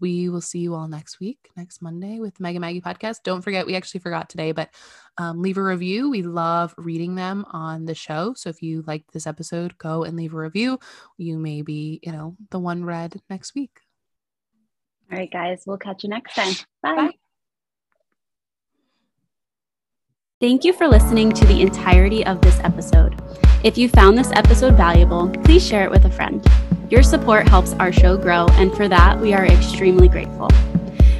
we 0.00 0.28
will 0.28 0.40
see 0.40 0.60
you 0.60 0.74
all 0.74 0.88
next 0.88 1.20
week, 1.20 1.50
next 1.56 1.82
Monday 1.82 2.18
with 2.18 2.40
Meg 2.40 2.54
and 2.54 2.62
Maggie 2.62 2.80
podcast. 2.80 3.18
Don't 3.24 3.42
forget, 3.42 3.66
we 3.66 3.76
actually 3.76 4.00
forgot 4.00 4.28
today, 4.28 4.52
but 4.52 4.70
um, 5.18 5.42
leave 5.42 5.58
a 5.58 5.62
review. 5.62 6.10
We 6.10 6.22
love 6.22 6.74
reading 6.78 7.14
them 7.14 7.44
on 7.50 7.84
the 7.84 7.94
show. 7.94 8.32
So 8.34 8.48
if 8.48 8.62
you 8.62 8.82
liked 8.86 9.12
this 9.12 9.26
episode, 9.26 9.76
go 9.78 10.04
and 10.04 10.16
leave 10.16 10.32
a 10.32 10.38
review. 10.38 10.78
You 11.18 11.38
may 11.38 11.62
be, 11.62 12.00
you 12.02 12.12
know, 12.12 12.36
the 12.50 12.58
one 12.58 12.84
read 12.84 13.20
next 13.28 13.54
week. 13.54 13.80
All 15.10 15.18
right, 15.18 15.30
guys, 15.30 15.64
we'll 15.66 15.76
catch 15.76 16.04
you 16.04 16.08
next 16.08 16.34
time. 16.34 16.54
Bye. 16.82 16.96
Bye. 16.96 17.12
Thank 20.42 20.64
you 20.64 20.72
for 20.72 20.88
listening 20.88 21.30
to 21.34 21.44
the 21.46 21.60
entirety 21.60 22.26
of 22.26 22.40
this 22.40 22.58
episode. 22.64 23.14
If 23.62 23.78
you 23.78 23.88
found 23.88 24.18
this 24.18 24.32
episode 24.32 24.76
valuable, 24.76 25.28
please 25.44 25.64
share 25.64 25.84
it 25.84 25.90
with 25.92 26.04
a 26.04 26.10
friend. 26.10 26.44
Your 26.90 27.04
support 27.04 27.48
helps 27.48 27.74
our 27.74 27.92
show 27.92 28.16
grow, 28.16 28.48
and 28.54 28.74
for 28.74 28.88
that, 28.88 29.20
we 29.20 29.34
are 29.34 29.46
extremely 29.46 30.08
grateful. 30.08 30.48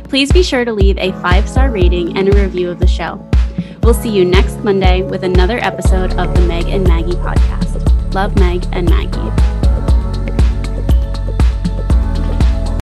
Please 0.08 0.32
be 0.32 0.42
sure 0.42 0.64
to 0.64 0.72
leave 0.72 0.98
a 0.98 1.12
five 1.22 1.48
star 1.48 1.70
rating 1.70 2.18
and 2.18 2.34
a 2.34 2.36
review 2.36 2.68
of 2.68 2.80
the 2.80 2.86
show. 2.88 3.24
We'll 3.84 3.94
see 3.94 4.10
you 4.10 4.24
next 4.24 4.56
Monday 4.64 5.04
with 5.04 5.22
another 5.22 5.58
episode 5.58 6.14
of 6.14 6.34
the 6.34 6.40
Meg 6.48 6.66
and 6.66 6.82
Maggie 6.82 7.12
podcast. 7.12 8.14
Love 8.14 8.34
Meg 8.40 8.66
and 8.72 8.90
Maggie. 8.90 9.61